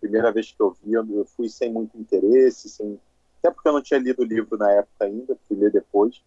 primeira 0.00 0.30
vez 0.30 0.52
que 0.52 0.60
eu 0.60 0.76
vi, 0.82 0.92
eu 0.92 1.26
fui 1.36 1.48
sem 1.48 1.72
muito 1.72 1.98
interesse, 1.98 2.68
sem 2.68 3.00
até 3.46 3.50
porque 3.54 3.68
eu 3.68 3.72
não 3.72 3.82
tinha 3.82 4.00
lido 4.00 4.22
o 4.22 4.26
livro 4.26 4.56
na 4.58 4.70
época 4.72 5.04
ainda, 5.04 5.36
fui 5.46 5.56
ler 5.56 5.70
depois, 5.70 6.20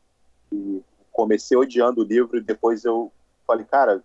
e 0.51 0.81
comecei 1.11 1.57
odiando 1.57 2.01
o 2.01 2.05
livro 2.05 2.37
e 2.37 2.41
depois 2.41 2.85
eu 2.85 3.11
falei, 3.45 3.65
cara, 3.65 4.01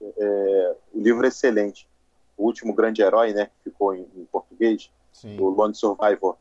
é, 0.00 0.76
o 0.94 1.00
livro 1.00 1.24
é 1.24 1.28
excelente. 1.28 1.88
O 2.36 2.44
Último 2.44 2.74
Grande 2.74 3.02
Herói, 3.02 3.32
né, 3.32 3.46
que 3.46 3.70
ficou 3.70 3.94
em, 3.94 4.06
em 4.16 4.24
português, 4.26 4.90
Sim. 5.12 5.38
o 5.38 5.48
Lone 5.48 5.74
Survivor. 5.74 6.36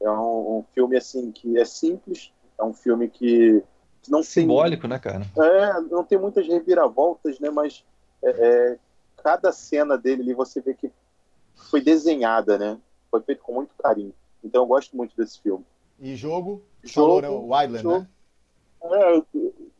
É 0.00 0.10
um, 0.10 0.58
um, 0.58 0.64
filme, 0.72 0.96
assim, 0.96 1.32
que 1.32 1.58
é 1.58 1.64
simples, 1.64 2.32
é 2.58 2.64
um 2.64 2.74
filme 2.74 3.08
que 3.08 3.62
não 4.08 4.22
Simbólico, 4.22 4.82
tem, 4.82 4.90
né, 4.90 4.98
cara? 4.98 5.24
É, 5.36 5.80
não 5.80 6.04
tem 6.04 6.18
muitas 6.18 6.46
reviravoltas, 6.46 7.40
né, 7.40 7.50
mas 7.50 7.84
é, 8.22 8.30
é, 8.30 8.78
cada 9.22 9.50
cena 9.50 9.98
dele 9.98 10.22
ali 10.22 10.34
você 10.34 10.60
vê 10.60 10.74
que 10.74 10.92
foi 11.70 11.80
desenhada, 11.80 12.58
né, 12.58 12.78
foi 13.10 13.20
feito 13.22 13.42
com 13.42 13.54
muito 13.54 13.74
carinho. 13.76 14.14
Então 14.44 14.62
eu 14.62 14.66
gosto 14.66 14.96
muito 14.96 15.16
desse 15.16 15.40
filme. 15.40 15.64
E 15.98 16.14
jogo? 16.14 16.62
Jogo, 16.82 17.20
né? 17.22 17.28
Wildland, 17.28 17.82
jogo, 17.82 17.98
né? 17.98 18.08
É, 18.82 19.16
eu, 19.16 19.26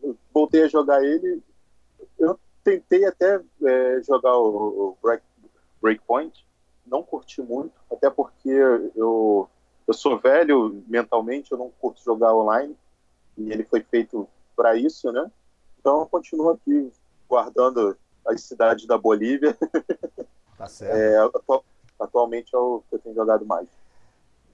eu 0.02 0.16
voltei 0.32 0.62
a 0.62 0.68
jogar 0.68 1.04
ele. 1.04 1.42
Eu 2.18 2.38
tentei 2.64 3.04
até 3.04 3.40
é, 3.62 4.00
jogar 4.02 4.36
o, 4.38 4.90
o 4.90 4.98
Break, 5.02 5.22
Breakpoint, 5.82 6.46
não 6.86 7.02
curti 7.02 7.42
muito, 7.42 7.74
até 7.90 8.08
porque 8.08 8.48
eu, 8.48 9.48
eu 9.86 9.94
sou 9.94 10.18
velho 10.18 10.82
mentalmente, 10.88 11.52
eu 11.52 11.58
não 11.58 11.70
curto 11.78 12.02
jogar 12.02 12.34
online, 12.34 12.74
e 13.36 13.52
ele 13.52 13.64
foi 13.64 13.82
feito 13.82 14.26
para 14.56 14.76
isso, 14.76 15.12
né? 15.12 15.30
Então 15.78 16.00
eu 16.00 16.06
continuo 16.06 16.50
aqui 16.50 16.90
guardando 17.28 17.96
as 18.26 18.42
cidades 18.42 18.86
da 18.86 18.96
Bolívia. 18.96 19.56
Tá 20.56 20.68
certo. 20.68 20.96
É, 20.96 21.18
atu 21.18 21.64
atualmente 21.98 22.54
é 22.54 22.58
o 22.58 22.82
que 22.88 22.94
eu 22.94 22.98
tenho 23.00 23.14
jogado 23.14 23.44
mais. 23.44 23.68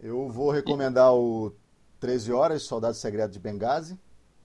Eu 0.03 0.28
vou 0.28 0.51
recomendar 0.51 1.14
o 1.14 1.53
13 2.01 2.32
Horas, 2.32 2.62
Soldado 2.62 2.94
Secreto 2.94 3.32
de 3.32 3.38
Benghazi. 3.38 3.98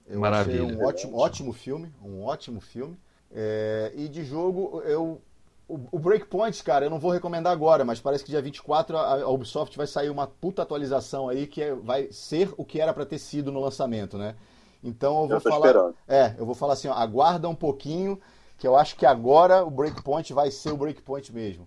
Eu 0.06 0.20
Maravilha. 0.20 0.64
Achei 0.64 0.76
um 0.76 0.84
ótimo, 0.84 1.16
ótimo 1.16 1.52
filme, 1.52 1.92
um 2.02 2.22
ótimo 2.22 2.60
filme. 2.60 2.98
É, 3.32 3.92
e 3.94 4.08
de 4.08 4.24
jogo, 4.24 4.80
eu 4.82 5.20
o, 5.68 5.80
o 5.90 5.98
Breakpoint, 5.98 6.62
cara, 6.62 6.86
eu 6.86 6.90
não 6.90 6.98
vou 6.98 7.10
recomendar 7.10 7.52
agora, 7.52 7.84
mas 7.84 8.00
parece 8.00 8.22
que 8.22 8.30
dia 8.30 8.40
24 8.40 8.96
a, 8.96 9.22
a 9.22 9.28
Ubisoft 9.28 9.76
vai 9.76 9.86
sair 9.86 10.10
uma 10.10 10.26
puta 10.26 10.62
atualização 10.62 11.28
aí 11.28 11.46
que 11.46 11.60
é, 11.60 11.74
vai 11.74 12.08
ser 12.12 12.52
o 12.56 12.64
que 12.64 12.80
era 12.80 12.94
para 12.94 13.04
ter 13.04 13.18
sido 13.18 13.50
no 13.50 13.60
lançamento, 13.60 14.16
né? 14.16 14.36
Então 14.82 15.22
eu 15.22 15.28
vou 15.28 15.36
eu 15.36 15.40
falar. 15.40 15.66
Esperando. 15.66 15.94
É, 16.06 16.34
eu 16.38 16.46
vou 16.46 16.54
falar 16.54 16.74
assim, 16.74 16.86
ó, 16.86 16.92
aguarda 16.92 17.48
um 17.48 17.54
pouquinho, 17.54 18.20
que 18.56 18.66
eu 18.66 18.76
acho 18.76 18.94
que 18.94 19.04
agora 19.04 19.64
o 19.64 19.70
Breakpoint 19.70 20.32
vai 20.32 20.52
ser 20.52 20.70
o 20.70 20.76
Breakpoint 20.76 21.32
mesmo. 21.32 21.66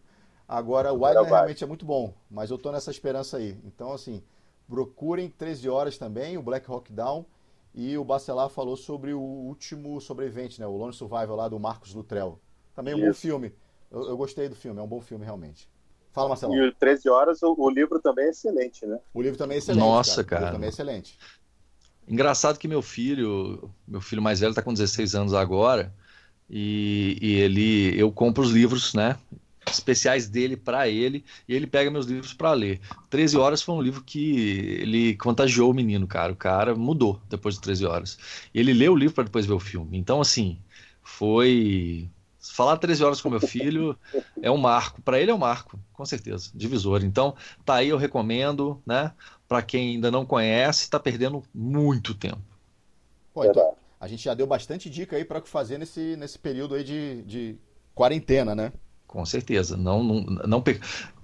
Agora, 0.49 0.91
o 0.91 1.05
Wildland 1.05 1.29
realmente 1.29 1.63
é 1.63 1.67
muito 1.67 1.85
bom, 1.85 2.11
mas 2.27 2.49
eu 2.49 2.57
tô 2.57 2.71
nessa 2.71 2.89
esperança 2.89 3.37
aí. 3.37 3.55
Então, 3.63 3.93
assim, 3.93 4.23
procurem 4.67 5.29
13 5.29 5.69
horas 5.69 5.95
também, 5.95 6.39
o 6.39 6.41
Black 6.41 6.69
Hawk 6.69 6.91
Down. 6.91 7.23
E 7.71 7.95
o 7.95 8.03
Bacelar 8.03 8.49
falou 8.49 8.75
sobre 8.75 9.13
o 9.13 9.21
último 9.21 10.01
sobrevivente, 10.01 10.59
né? 10.59 10.65
O 10.65 10.75
Lone 10.75 10.91
Survival 10.91 11.35
lá 11.35 11.47
do 11.47 11.59
Marcos 11.59 11.93
Lutrell. 11.93 12.39
Também 12.75 12.93
é 12.93 12.97
um 12.97 12.99
Isso. 12.99 13.07
bom 13.07 13.13
filme. 13.13 13.53
Eu, 13.91 14.07
eu, 14.09 14.17
gostei 14.17 14.49
do 14.49 14.55
filme, 14.55 14.79
é 14.79 14.83
um 14.83 14.87
bom 14.87 14.99
filme 14.99 15.23
realmente. 15.23 15.69
Fala, 16.11 16.29
Marcelo. 16.29 16.55
E 16.55 16.67
o 16.67 16.73
13 16.73 17.07
horas, 17.09 17.43
o, 17.43 17.53
o, 17.55 17.69
livro 17.69 17.99
também 17.99 18.25
é 18.25 18.29
excelente, 18.29 18.87
né? 18.87 18.99
O 19.13 19.21
livro 19.21 19.37
também 19.37 19.55
é 19.55 19.59
excelente. 19.59 19.83
Nossa, 19.83 20.23
cara. 20.23 20.25
cara. 20.25 20.41
O 20.41 20.43
livro 20.45 20.55
também 20.55 20.67
é 20.67 20.71
excelente. 20.71 21.19
Engraçado 22.07 22.57
que 22.57 22.67
meu 22.67 22.81
filho, 22.81 23.69
meu 23.87 24.01
filho 24.01 24.21
mais 24.21 24.39
velho 24.39 24.49
está 24.49 24.63
com 24.63 24.73
16 24.73 25.13
anos 25.13 25.33
agora, 25.35 25.93
e, 26.49 27.19
e, 27.21 27.35
ele, 27.35 27.99
eu 27.99 28.11
compro 28.11 28.41
os 28.41 28.49
livros, 28.49 28.95
né? 28.95 29.15
Especiais 29.71 30.27
dele 30.27 30.55
para 30.57 30.87
ele, 30.87 31.23
e 31.47 31.53
ele 31.53 31.67
pega 31.67 31.91
meus 31.91 32.05
livros 32.05 32.33
para 32.33 32.53
ler. 32.53 32.79
13 33.09 33.37
Horas 33.37 33.61
foi 33.61 33.75
um 33.75 33.81
livro 33.81 34.03
que 34.03 34.77
ele 34.81 35.15
contagiou 35.17 35.71
o 35.71 35.73
menino, 35.73 36.07
cara. 36.07 36.31
O 36.33 36.35
cara 36.35 36.75
mudou 36.75 37.19
depois 37.29 37.55
de 37.55 37.61
13 37.61 37.85
horas. 37.85 38.17
Ele 38.53 38.73
leu 38.73 38.93
o 38.93 38.95
livro 38.95 39.15
para 39.15 39.23
depois 39.25 39.45
ver 39.45 39.53
o 39.53 39.59
filme. 39.59 39.97
Então, 39.97 40.21
assim, 40.21 40.59
foi 41.01 42.09
falar 42.39 42.77
13 42.77 43.03
horas 43.03 43.21
com 43.21 43.29
meu 43.29 43.41
filho 43.41 43.97
é 44.41 44.49
um 44.49 44.57
marco. 44.57 45.01
Para 45.01 45.19
ele 45.19 45.31
é 45.31 45.33
um 45.33 45.39
marco, 45.39 45.79
com 45.93 46.05
certeza, 46.05 46.49
divisor. 46.53 47.03
Então, 47.03 47.35
tá 47.65 47.75
aí, 47.75 47.89
eu 47.89 47.97
recomendo, 47.97 48.81
né? 48.85 49.13
Para 49.47 49.61
quem 49.61 49.95
ainda 49.95 50.11
não 50.11 50.25
conhece, 50.25 50.83
está 50.83 50.99
perdendo 50.99 51.43
muito 51.53 52.13
tempo. 52.13 52.41
Pô, 53.33 53.45
então, 53.45 53.73
a 53.99 54.07
gente 54.07 54.23
já 54.23 54.33
deu 54.33 54.47
bastante 54.47 54.89
dica 54.89 55.15
aí 55.15 55.25
para 55.25 55.39
o 55.39 55.41
que 55.41 55.49
fazer 55.49 55.77
nesse, 55.77 56.15
nesse 56.15 56.37
período 56.39 56.75
aí 56.75 56.83
de, 56.83 57.23
de 57.23 57.55
quarentena, 57.93 58.55
né? 58.55 58.71
Com 59.09 59.25
certeza. 59.25 59.75
Não, 59.75 60.03
não, 60.03 60.21
não, 60.21 60.63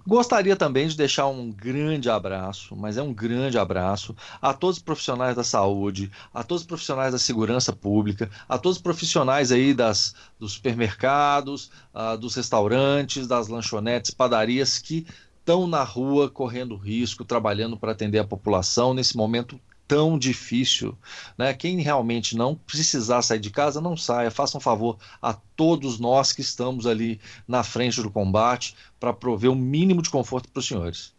Gostaria 0.08 0.56
também 0.56 0.88
de 0.88 0.98
deixar 0.98 1.28
um 1.28 1.52
grande 1.52 2.10
abraço, 2.10 2.76
mas 2.76 2.98
é 2.98 3.02
um 3.02 3.14
grande 3.14 3.60
abraço 3.60 4.16
a 4.42 4.56
todos 4.56 4.78
os 4.78 4.84
profissionais 4.84 5.36
da 5.36 5.44
saúde, 5.44 6.12
a 6.34 6.44
todos 6.44 6.64
os 6.64 6.68
profissionais 6.68 7.12
da 7.12 7.20
segurança 7.20 7.72
pública, 7.72 8.28
a 8.50 8.58
todos 8.58 8.78
os 8.78 8.82
profissionais 8.82 9.52
aí 9.52 9.72
das, 9.72 10.16
dos 10.40 10.54
supermercados, 10.54 11.70
uh, 11.94 12.18
dos 12.18 12.34
restaurantes, 12.34 13.28
das 13.28 13.50
lanchonetes, 13.50 14.10
padarias 14.10 14.80
que 14.80 15.06
estão 15.40 15.68
na 15.68 15.84
rua 15.84 16.28
correndo 16.28 16.76
risco, 16.76 17.24
trabalhando 17.24 17.78
para 17.78 17.92
atender 17.92 18.18
a 18.18 18.24
população 18.24 18.96
nesse 18.96 19.16
momento 19.16 19.60
tão 19.88 20.18
difícil. 20.18 20.98
Né? 21.38 21.54
Quem 21.54 21.80
realmente 21.80 22.36
não 22.36 22.56
precisar 22.56 23.22
sair 23.22 23.40
de 23.40 23.50
casa, 23.50 23.82
não 23.82 23.96
saia. 23.96 24.32
Faça 24.32 24.58
um 24.58 24.62
favor 24.62 24.98
a 25.22 25.34
todos 25.34 26.00
nós 26.00 26.32
que 26.32 26.42
estamos 26.42 26.86
ali 26.88 27.20
na 27.48 27.64
frente 27.64 28.02
do 28.02 28.12
combate 28.12 28.76
para 29.00 29.14
prover 29.14 29.52
o 29.52 29.56
mínimo 29.56 30.02
de 30.02 30.10
conforto 30.10 30.50
para 30.50 30.60
os 30.60 30.68
senhores. 30.68 31.14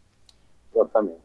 Exatamente. 0.75 1.21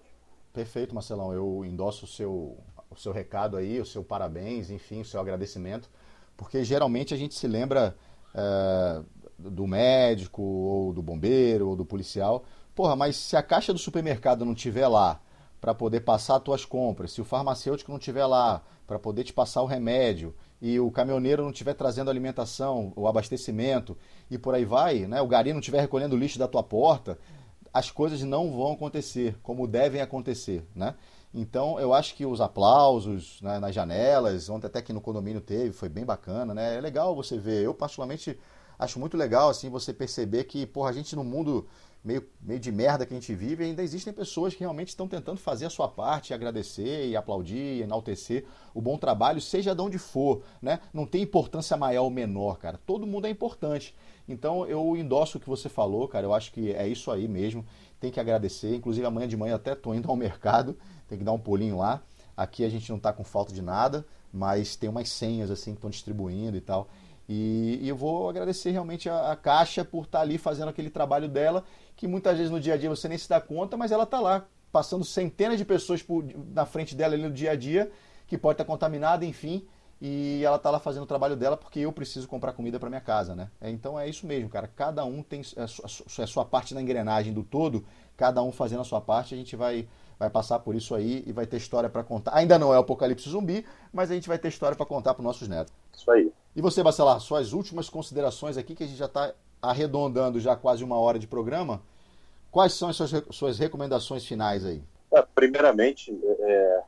Perfeito, 0.54 0.94
Marcelão. 0.94 1.34
Eu 1.34 1.66
endosso 1.66 2.06
o 2.06 2.08
seu, 2.08 2.58
o 2.90 2.96
seu 2.96 3.12
recado 3.12 3.58
aí, 3.58 3.80
o 3.80 3.86
seu 3.86 4.04
parabéns, 4.04 4.70
enfim, 4.70 5.02
o 5.02 5.06
seu 5.06 5.20
agradecimento, 5.20 5.90
porque 6.36 6.64
geralmente 6.64 7.14
a 7.14 7.18
gente 7.18 7.34
se 7.36 7.48
lembra 7.48 7.96
é, 8.34 9.02
do 9.38 9.66
médico, 9.66 10.42
ou 10.42 10.94
do 10.94 11.02
bombeiro, 11.02 11.70
ou 11.70 11.76
do 11.76 11.86
policial. 11.86 12.44
Porra, 12.76 12.96
mas 12.96 13.16
se 13.16 13.36
a 13.36 13.44
caixa 13.44 13.74
do 13.74 13.80
supermercado 13.80 14.46
não 14.46 14.56
tiver 14.56 14.88
lá 14.88 15.20
para 15.62 15.76
poder 15.76 16.02
passar 16.02 16.38
as 16.38 16.44
tuas 16.44 16.66
compras, 16.66 17.12
se 17.12 17.22
o 17.22 17.26
farmacêutico 17.26 17.92
não 17.92 18.00
estiver 18.00 18.26
lá 18.26 18.64
para 18.88 18.98
poder 18.98 19.24
te 19.24 19.32
passar 19.32 19.62
o 19.62 19.68
remédio 19.68 20.36
e 20.60 20.80
o 20.80 20.90
caminhoneiro 20.90 21.44
não 21.44 21.52
estiver 21.52 21.76
trazendo 21.76 22.10
alimentação, 22.10 22.92
o 22.96 23.08
abastecimento 23.08 23.96
e 24.30 24.40
por 24.40 24.56
aí 24.56 24.66
vai, 24.66 25.06
né? 25.06 25.22
o 25.22 25.28
gari 25.28 25.54
não 25.54 25.60
estiver 25.60 25.80
recolhendo 25.80 26.18
lixo 26.18 26.40
da 26.40 26.48
tua 26.48 26.64
porta, 26.64 27.18
as 27.72 27.92
coisas 27.92 28.22
não 28.24 28.52
vão 28.52 28.74
acontecer 28.74 29.38
como 29.44 29.68
devem 29.68 30.02
acontecer, 30.02 30.66
né? 30.76 30.96
Então 31.34 31.80
eu 31.80 31.94
acho 31.94 32.16
que 32.16 32.26
os 32.26 32.42
aplausos 32.42 33.40
né, 33.42 33.60
nas 33.60 33.74
janelas, 33.74 34.50
ontem 34.50 34.68
até 34.68 34.82
que 34.82 34.92
no 34.92 35.00
condomínio 35.00 35.40
teve, 35.40 35.72
foi 35.72 35.88
bem 35.88 36.04
bacana, 36.04 36.54
né? 36.54 36.76
É 36.76 36.82
legal 36.82 37.16
você 37.16 37.38
ver. 37.38 37.64
Eu 37.64 37.74
particularmente 37.74 38.38
acho 38.78 39.00
muito 39.00 39.16
legal 39.16 39.50
assim 39.50 39.70
você 39.70 39.94
perceber 39.94 40.44
que, 40.44 40.66
porra, 40.66 40.90
a 40.90 40.94
gente 40.94 41.16
no 41.16 41.24
mundo 41.24 41.66
meio, 42.04 42.28
meio 42.42 42.60
de 42.60 42.72
merda 42.72 43.06
que 43.06 43.14
a 43.14 43.20
gente 43.20 43.34
vive, 43.36 43.64
ainda 43.64 43.84
existem 43.84 44.12
pessoas 44.12 44.54
que 44.54 44.62
realmente 44.62 44.90
estão 44.90 45.08
tentando 45.08 45.38
fazer 45.38 45.66
a 45.66 45.70
sua 45.70 45.88
parte, 45.88 46.34
agradecer 46.34 47.08
e 47.08 47.16
aplaudir, 47.16 47.82
enaltecer 47.82 48.46
o 48.74 48.82
bom 48.82 48.98
trabalho, 48.98 49.40
seja 49.40 49.76
de 49.76 49.82
onde 49.82 49.98
for, 49.98 50.42
né? 50.62 50.80
Não 50.94 51.06
tem 51.06 51.22
importância 51.22 51.78
maior 51.78 52.04
ou 52.04 52.10
menor, 52.10 52.58
cara. 52.58 52.80
Todo 52.86 53.06
mundo 53.06 53.28
é 53.28 53.30
importante. 53.30 53.96
Então 54.28 54.66
eu 54.66 54.96
endosso 54.98 55.38
o 55.38 55.42
que 55.42 55.50
você 55.50 55.70
falou, 55.70 56.08
cara. 56.08 56.26
Eu 56.26 56.34
acho 56.34 56.52
que 56.52 56.72
é 56.74 56.88
isso 56.88 57.12
aí 57.12 57.28
mesmo. 57.28 57.66
Tem 58.00 58.12
que 58.12 58.20
agradecer. 58.20 58.76
Inclusive 58.76 59.06
amanhã 59.06 59.28
de 59.28 59.38
manhã 59.38 59.56
até 59.56 59.76
tô 59.76 59.94
indo 59.94 60.10
ao 60.10 60.16
mercado, 60.18 60.78
tem 61.08 61.18
que 61.18 61.24
dar 61.24 61.34
um 61.34 61.40
pulinho 61.40 61.78
lá. 61.78 62.02
Aqui 62.36 62.66
a 62.66 62.70
gente 62.70 62.90
não 62.90 62.98
está 62.98 63.14
com 63.14 63.24
falta 63.24 63.54
de 63.54 63.62
nada, 63.62 64.06
mas 64.34 64.76
tem 64.76 64.90
umas 64.90 65.10
senhas 65.10 65.52
assim 65.52 65.72
que 65.72 65.78
estão 65.78 65.90
distribuindo 65.90 66.58
e 66.58 66.62
tal. 66.62 66.88
E, 67.28 67.80
e, 67.82 67.88
eu 67.88 67.96
vou 67.96 68.30
agradecer 68.30 68.72
realmente 68.72 69.10
a, 69.10 69.32
a 69.32 69.36
Caixa 69.36 69.86
por 69.86 70.06
estar 70.06 70.20
tá 70.20 70.22
ali 70.24 70.38
fazendo 70.38 70.70
aquele 70.70 70.90
trabalho 70.90 71.28
dela 71.28 71.64
que 71.96 72.08
muitas 72.08 72.38
vezes 72.38 72.52
no 72.52 72.60
dia 72.60 72.74
a 72.74 72.78
dia 72.78 72.90
você 72.90 73.08
nem 73.08 73.18
se 73.18 73.30
dá 73.30 73.40
conta, 73.40 73.78
mas 73.78 73.92
ela 73.92 74.04
está 74.04 74.20
lá, 74.20 74.46
passando 74.72 75.06
centenas 75.06 75.58
de 75.58 75.66
pessoas 75.66 76.02
por, 76.02 76.26
na 76.54 76.66
frente 76.66 76.96
dela 76.96 77.14
ali 77.14 77.24
no 77.24 77.32
dia 77.32 77.52
a 77.52 77.56
dia, 77.56 77.92
que 78.28 78.38
pode 78.38 78.56
estar 78.56 78.64
tá 78.64 78.68
contaminada, 78.68 79.24
enfim, 79.24 79.66
e 80.02 80.42
ela 80.44 80.56
está 80.56 80.72
lá 80.72 80.80
fazendo 80.80 81.04
o 81.04 81.06
trabalho 81.06 81.36
dela 81.36 81.56
porque 81.56 81.80
eu 81.80 81.92
preciso 81.92 82.28
comprar 82.28 82.54
comida 82.54 82.80
para 82.80 82.90
minha 82.90 83.02
casa, 83.02 83.36
né? 83.36 83.52
É, 83.62 83.70
então 83.70 84.00
é 84.00 84.10
isso 84.10 84.26
mesmo, 84.26 84.50
cara. 84.50 84.68
Cada 84.68 85.06
um 85.06 85.22
tem 85.22 85.42
a 85.56 85.68
sua, 85.68 86.24
a 86.24 86.28
sua 86.28 86.44
parte 86.44 86.74
na 86.74 86.82
engrenagem 86.82 87.32
do 87.32 87.44
todo, 87.44 87.86
cada 88.18 88.42
um 88.42 88.52
fazendo 88.52 88.82
a 88.82 88.86
sua 88.86 89.00
parte, 89.00 89.36
a 89.36 89.38
gente 89.38 89.56
vai 89.56 89.88
vai 90.18 90.30
passar 90.30 90.60
por 90.60 90.76
isso 90.76 90.94
aí 90.94 91.24
e 91.26 91.32
vai 91.32 91.48
ter 91.48 91.58
história 91.58 91.90
para 91.90 92.04
contar. 92.04 92.36
Ainda 92.36 92.60
não 92.60 92.72
é 92.72 92.78
o 92.78 92.82
apocalipse 92.82 93.28
zumbi, 93.28 93.66
mas 93.92 94.12
a 94.12 94.14
gente 94.14 94.28
vai 94.28 94.38
ter 94.38 94.50
história 94.50 94.78
para 94.78 94.86
contar 94.86 95.16
para 95.16 95.24
nossos 95.24 95.48
netos. 95.48 95.74
Isso 95.92 96.12
aí. 96.12 96.32
E 96.56 96.62
você, 96.62 96.84
Bacelar, 96.84 97.20
suas 97.20 97.54
últimas 97.54 97.90
considerações 97.90 98.58
aqui, 98.58 98.76
que 98.76 98.84
a 98.84 98.88
gente 98.88 98.98
já 98.98 99.06
está 99.06 99.34
arredondando 99.62 100.40
já 100.40 100.56
quase 100.56 100.84
uma 100.84 101.00
hora 101.00 101.18
de 101.18 101.28
programa. 101.28 101.82
Quais 102.52 102.74
são 102.74 102.90
as 102.90 102.98
suas, 102.98 103.12
suas 103.32 103.60
recomendações 103.60 104.26
finais 104.26 104.66
aí? 104.66 104.84
É, 105.14 105.22
primeiramente, 105.22 106.12
é, 106.40 106.84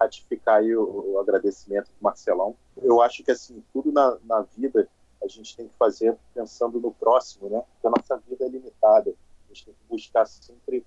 ratificar 0.00 0.60
aí 0.60 0.74
o, 0.74 1.12
o, 1.12 1.18
agradecimento 1.18 1.86
do 1.86 2.00
Marcelão. 2.00 2.56
Eu 2.78 3.02
acho 3.02 3.22
que 3.22 3.30
assim 3.30 3.62
tudo 3.72 3.92
na, 3.92 4.16
na 4.24 4.40
vida 4.56 4.88
a 5.22 5.28
gente 5.28 5.54
tem 5.54 5.68
que 5.68 5.74
fazer 5.78 6.16
pensando 6.32 6.80
no 6.80 6.92
próximo, 6.92 7.50
né? 7.50 7.62
Porque 7.72 7.86
a 7.86 7.90
nossa 7.90 8.22
vida 8.26 8.46
é 8.46 8.48
limitada. 8.48 9.10
A 9.10 9.48
gente 9.48 9.66
tem 9.66 9.74
que 9.74 9.80
buscar 9.90 10.24
sempre 10.26 10.86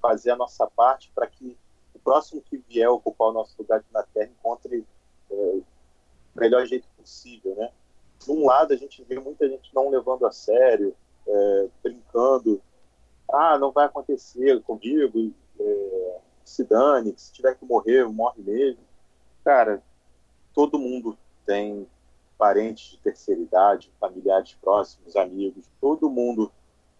fazer 0.00 0.30
a 0.30 0.36
nossa 0.36 0.66
parte 0.68 1.10
para 1.12 1.26
que 1.26 1.56
o 1.92 1.98
próximo 1.98 2.40
que 2.42 2.58
vier 2.68 2.88
ocupar 2.88 3.28
o 3.28 3.32
nosso 3.32 3.54
lugar 3.58 3.80
aqui 3.80 3.92
na 3.92 4.04
Terra 4.04 4.30
encontre 4.30 4.86
é, 5.30 5.34
o 5.34 5.64
melhor 6.36 6.64
jeito 6.66 6.86
possível, 7.04 7.54
né? 7.54 7.70
De 8.18 8.30
um 8.30 8.46
lado, 8.46 8.72
a 8.72 8.76
gente 8.76 9.04
vê 9.04 9.20
muita 9.20 9.46
gente 9.46 9.74
não 9.74 9.90
levando 9.90 10.26
a 10.26 10.32
sério, 10.32 10.96
é, 11.28 11.68
brincando, 11.82 12.60
ah, 13.30 13.58
não 13.58 13.70
vai 13.70 13.86
acontecer 13.86 14.62
comigo, 14.62 15.32
é, 15.60 16.18
se 16.44 16.64
dane, 16.64 17.14
se 17.16 17.32
tiver 17.32 17.54
que 17.54 17.64
morrer, 17.64 18.08
morre 18.08 18.42
mesmo. 18.42 18.82
Cara, 19.44 19.82
todo 20.54 20.78
mundo 20.78 21.18
tem 21.44 21.86
parentes 22.38 22.92
de 22.92 22.98
terceira 22.98 23.40
idade, 23.40 23.92
familiares 24.00 24.56
próximos, 24.60 25.14
amigos, 25.16 25.66
todo 25.80 26.10
mundo 26.10 26.50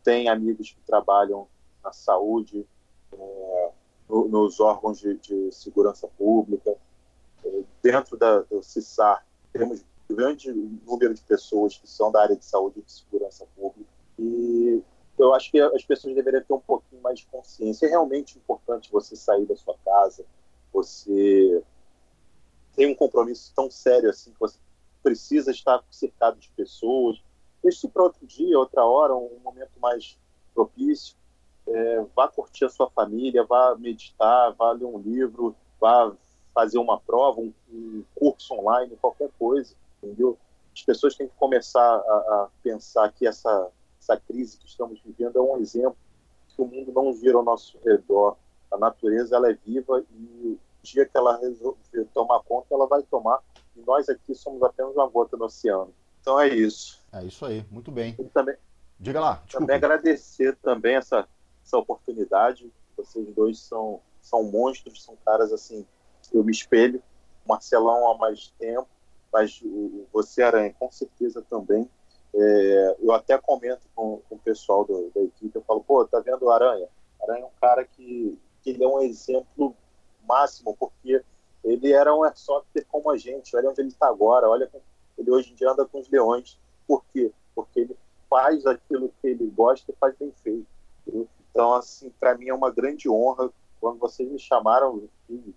tem 0.03 0.29
amigos 0.29 0.71
que 0.71 0.81
trabalham 0.83 1.49
na 1.83 1.93
saúde, 1.93 2.67
é, 3.13 3.71
no, 4.09 4.29
nos 4.29 4.61
órgãos 4.61 5.01
de, 5.01 5.17
de 5.17 5.51
segurança 5.53 6.07
pública. 6.19 6.77
É, 7.45 7.63
dentro 7.83 8.17
da, 8.17 8.41
do 8.41 8.63
CISAR, 8.63 9.25
temos 9.53 9.85
grande 10.09 10.53
número 10.53 11.15
de 11.15 11.23
pessoas 11.23 11.77
que 11.77 11.89
são 11.89 12.11
da 12.11 12.23
área 12.23 12.37
de 12.37 12.45
saúde 12.45 12.81
e 12.81 12.83
de 12.83 12.93
segurança 12.93 13.47
pública. 13.57 13.91
E 14.19 14.83
eu 15.19 15.35
acho 15.35 15.51
que 15.51 15.61
as 15.61 15.85
pessoas 15.85 16.15
deveriam 16.15 16.43
ter 16.43 16.53
um 16.53 16.61
pouquinho 16.61 17.01
mais 17.03 17.21
de 17.21 17.27
consciência. 17.27 17.87
É 17.87 17.91
realmente 17.91 18.39
importante 18.39 18.91
você 18.91 19.17
sair 19.17 19.47
da 19.47 19.57
sua 19.57 19.77
casa, 19.85 20.25
você 20.73 21.63
tem 22.75 22.87
um 22.87 22.95
compromisso 22.95 23.53
tão 23.55 23.71
sério 23.71 24.11
assim 24.11 24.33
que 24.33 24.41
você 24.41 24.59
precisa 25.03 25.51
estar 25.51 25.83
cercado 25.91 26.39
de 26.39 26.51
pessoas. 26.51 27.23
Deixe 27.63 27.89
para 27.89 28.03
outro 28.03 28.27
dia, 28.27 28.59
outra 28.59 28.85
hora, 28.85 29.15
um 29.15 29.39
momento 29.43 29.73
mais 29.81 30.19
propício. 30.55 31.17
É, 31.67 32.05
vá 32.15 32.29
curtir 32.29 32.65
a 32.67 32.69
sua 32.69 32.91
família, 32.91 33.45
vá 33.45 33.75
meditar, 33.77 34.53
vá 34.53 34.73
ler 34.73 34.85
um 34.85 34.99
livro, 34.99 35.57
vá 35.81 36.15
fazer 36.55 36.79
uma 36.79 37.01
prova, 37.01 37.41
um, 37.41 37.53
um 37.73 38.05
curso 38.15 38.55
online, 38.55 38.97
qualquer 38.97 39.31
coisa, 39.39 39.75
entendeu? 40.05 40.39
As 40.73 40.83
pessoas 40.83 41.15
têm 41.15 41.29
que 41.29 41.35
começar 41.37 41.81
a, 41.81 41.97
a 41.97 42.49
pensar 42.63 43.11
que 43.13 43.27
essa 43.27 43.71
essa 44.01 44.21
crise 44.21 44.59
que 44.59 44.67
estamos 44.67 45.01
vivendo 45.01 45.39
é 45.39 45.41
um 45.41 45.57
exemplo 45.57 45.97
que 46.49 46.61
o 46.61 46.67
mundo 46.67 46.93
não 46.93 47.13
gira 47.15 47.37
ao 47.39 47.43
nosso 47.43 47.79
redor. 47.85 48.37
A 48.71 48.77
natureza 48.77 49.35
ela 49.35 49.51
é 49.51 49.55
viva 49.55 50.05
e 50.11 50.53
o 50.53 50.59
dia 50.83 51.07
que 51.07 51.17
ela 51.17 51.39
resolver 51.39 52.05
tomar 52.13 52.41
conta, 52.43 52.67
ela 52.75 52.87
vai 52.87 53.03
tomar. 53.03 53.41
E 53.75 53.81
nós 53.81 54.09
aqui 54.09 54.35
somos 54.35 54.63
apenas 54.63 54.95
uma 54.95 55.09
gota 55.09 55.37
no 55.37 55.47
oceano. 55.47 55.93
Então 56.21 56.39
é 56.39 56.49
isso. 56.49 57.03
É 57.13 57.25
isso 57.25 57.45
aí, 57.47 57.65
muito 57.71 57.91
bem. 57.91 58.15
E 58.19 58.25
também, 58.25 58.57
Diga 58.99 59.21
lá. 59.21 59.35
Desculpa. 59.45 59.59
Também 59.59 59.77
agradecer 59.77 60.57
também 60.57 60.97
essa, 60.97 61.29
essa 61.65 61.79
oportunidade. 61.79 62.71
Vocês 62.97 63.27
dois 63.35 63.59
são, 63.59 64.01
são 64.21 64.45
monstros, 64.45 65.03
são 65.03 65.17
caras 65.25 65.53
assim, 65.53 65.87
eu 66.33 66.45
me 66.45 66.53
espelho. 66.53 67.03
Marcelão 67.47 68.11
há 68.11 68.17
mais 68.17 68.49
tempo, 68.59 68.89
mas 69.35 69.61
você, 70.12 70.45
Aranha, 70.45 70.72
com 70.78 70.89
certeza 70.93 71.43
também. 71.51 71.91
É, 72.32 72.97
eu 73.01 73.12
até 73.12 73.37
comento 73.37 73.82
com, 73.95 74.20
com 74.28 74.37
o 74.37 74.39
pessoal 74.39 74.85
do, 74.85 75.11
da 75.12 75.20
equipe, 75.22 75.55
eu 75.55 75.62
falo, 75.62 75.82
pô, 75.82 76.05
tá 76.05 76.20
vendo 76.20 76.45
o 76.45 76.51
Aranha? 76.51 76.89
Aranha 77.20 77.43
é 77.43 77.47
um 77.47 77.61
cara 77.61 77.85
que, 77.85 78.39
que 78.62 78.70
ele 78.70 78.85
é 78.85 78.87
um 78.87 79.01
exemplo 79.01 79.74
máximo, 80.26 80.76
porque 80.78 81.20
ele 81.64 81.93
era 81.93 82.14
um 82.14 82.22
airsofter 82.22 82.87
como 82.89 83.11
a 83.11 83.16
gente, 83.16 83.57
olha 83.57 83.70
onde 83.70 83.80
ele 83.80 83.89
está 83.89 84.07
agora, 84.09 84.49
olha 84.49 84.70
ele 85.18 85.30
hoje 85.30 85.53
em 85.53 85.55
dia 85.55 85.70
anda 85.70 85.85
com 85.85 85.99
os 85.99 86.09
leões. 86.09 86.59
Por 86.87 87.05
quê? 87.12 87.32
Porque 87.55 87.80
ele 87.80 87.97
faz 88.30 88.64
aquilo 88.66 89.12
que 89.20 89.28
ele 89.28 89.47
gosta 89.47 89.91
e 89.91 89.97
faz 89.97 90.16
bem 90.16 90.32
feito. 90.43 90.66
Então, 91.51 91.74
assim, 91.74 92.11
para 92.20 92.37
mim 92.37 92.49
é 92.49 92.55
uma 92.55 92.70
grande 92.70 93.09
honra 93.09 93.51
quando 93.80 93.99
vocês 93.99 94.28
me 94.28 94.39
chamaram, 94.39 95.09
assim, 95.28 95.55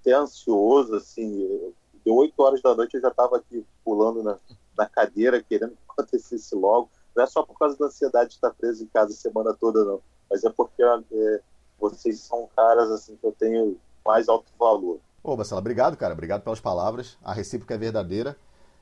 até 0.00 0.12
ansioso, 0.12 0.94
assim, 0.94 1.72
deu 2.08 2.16
8 2.16 2.42
horas 2.42 2.62
da 2.62 2.74
noite 2.74 2.94
eu 2.94 3.02
já 3.02 3.08
estava 3.08 3.36
aqui 3.36 3.64
pulando 3.84 4.22
na, 4.22 4.38
na 4.76 4.86
cadeira, 4.86 5.42
querendo 5.42 5.72
que 5.72 5.82
acontecesse 5.86 6.54
logo. 6.54 6.90
Não 7.14 7.22
é 7.22 7.26
só 7.26 7.42
por 7.42 7.58
causa 7.58 7.76
da 7.76 7.86
ansiedade 7.86 8.30
de 8.30 8.36
estar 8.36 8.50
preso 8.50 8.82
em 8.82 8.86
casa 8.86 9.12
a 9.12 9.16
semana 9.16 9.52
toda, 9.52 9.84
não. 9.84 10.00
Mas 10.30 10.42
é 10.42 10.50
porque 10.50 10.82
é, 10.82 11.40
vocês 11.78 12.20
são 12.20 12.48
caras 12.56 12.90
assim 12.90 13.16
que 13.16 13.26
eu 13.26 13.32
tenho 13.32 13.76
mais 14.06 14.26
alto 14.26 14.50
valor. 14.58 15.00
Ô, 15.22 15.36
Bacela, 15.36 15.60
obrigado, 15.60 15.96
cara. 15.98 16.14
Obrigado 16.14 16.42
pelas 16.42 16.60
palavras. 16.60 17.18
A 17.22 17.34
recíproca 17.34 17.74
é 17.74 17.78
verdadeira. 17.78 18.36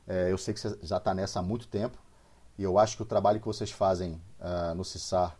É, 0.06 0.30
eu 0.30 0.38
sei 0.38 0.54
que 0.54 0.60
você 0.60 0.78
já 0.82 0.98
está 0.98 1.12
nessa 1.12 1.40
há 1.40 1.42
muito 1.42 1.66
tempo. 1.66 1.98
E 2.56 2.62
eu 2.62 2.78
acho 2.78 2.96
que 2.96 3.02
o 3.02 3.06
trabalho 3.06 3.40
que 3.40 3.46
vocês 3.46 3.72
fazem 3.72 4.20
uh, 4.40 4.74
no 4.74 4.84
CISAR 4.84 5.36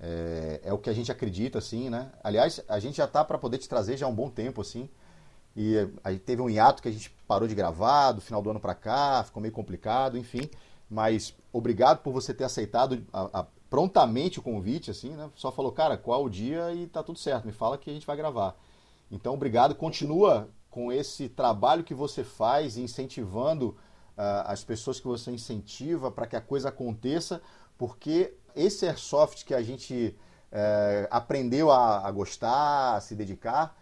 é, 0.00 0.60
é, 0.64 0.72
o 0.72 0.78
que 0.78 0.88
a 0.88 0.92
gente 0.92 1.12
acredita, 1.12 1.58
assim, 1.58 1.90
né? 1.90 2.10
Aliás, 2.24 2.62
a 2.66 2.78
gente 2.78 2.96
já 2.96 3.04
está 3.04 3.22
para 3.22 3.38
poder 3.38 3.58
te 3.58 3.68
trazer 3.68 3.98
já 3.98 4.06
há 4.06 4.08
um 4.08 4.14
bom 4.14 4.30
tempo, 4.30 4.62
assim. 4.62 4.88
E 5.56 5.76
aí 6.04 6.18
teve 6.18 6.40
um 6.40 6.48
hiato 6.48 6.82
que 6.82 6.88
a 6.88 6.92
gente 6.92 7.10
parou 7.26 7.48
de 7.48 7.54
gravar, 7.54 8.12
do 8.12 8.20
final 8.20 8.40
do 8.40 8.50
ano 8.50 8.60
para 8.60 8.74
cá, 8.74 9.22
ficou 9.24 9.40
meio 9.40 9.52
complicado, 9.52 10.16
enfim. 10.16 10.48
Mas 10.88 11.34
obrigado 11.52 12.02
por 12.02 12.12
você 12.12 12.32
ter 12.32 12.44
aceitado 12.44 13.04
a, 13.12 13.40
a, 13.40 13.46
prontamente 13.68 14.38
o 14.38 14.42
convite, 14.42 14.90
assim, 14.90 15.10
né? 15.10 15.30
Só 15.34 15.52
falou, 15.52 15.72
cara, 15.72 15.96
qual 15.96 16.24
o 16.24 16.30
dia 16.30 16.72
e 16.74 16.86
tá 16.86 17.02
tudo 17.02 17.18
certo, 17.18 17.46
me 17.46 17.52
fala 17.52 17.78
que 17.78 17.90
a 17.90 17.92
gente 17.92 18.06
vai 18.06 18.16
gravar. 18.16 18.56
Então, 19.10 19.34
obrigado. 19.34 19.74
Continua 19.74 20.48
com 20.70 20.92
esse 20.92 21.28
trabalho 21.28 21.82
que 21.82 21.94
você 21.94 22.22
faz, 22.22 22.76
incentivando 22.76 23.70
uh, 24.16 24.46
as 24.46 24.62
pessoas 24.62 25.00
que 25.00 25.06
você 25.06 25.30
incentiva 25.30 26.10
para 26.10 26.26
que 26.26 26.36
a 26.36 26.40
coisa 26.40 26.68
aconteça, 26.68 27.42
porque 27.76 28.34
esse 28.54 28.86
airsoft 28.86 29.44
que 29.44 29.54
a 29.54 29.62
gente 29.62 30.16
uh, 30.52 31.08
aprendeu 31.10 31.70
a, 31.70 32.06
a 32.06 32.10
gostar, 32.10 32.96
a 32.96 33.00
se 33.00 33.14
dedicar, 33.14 33.76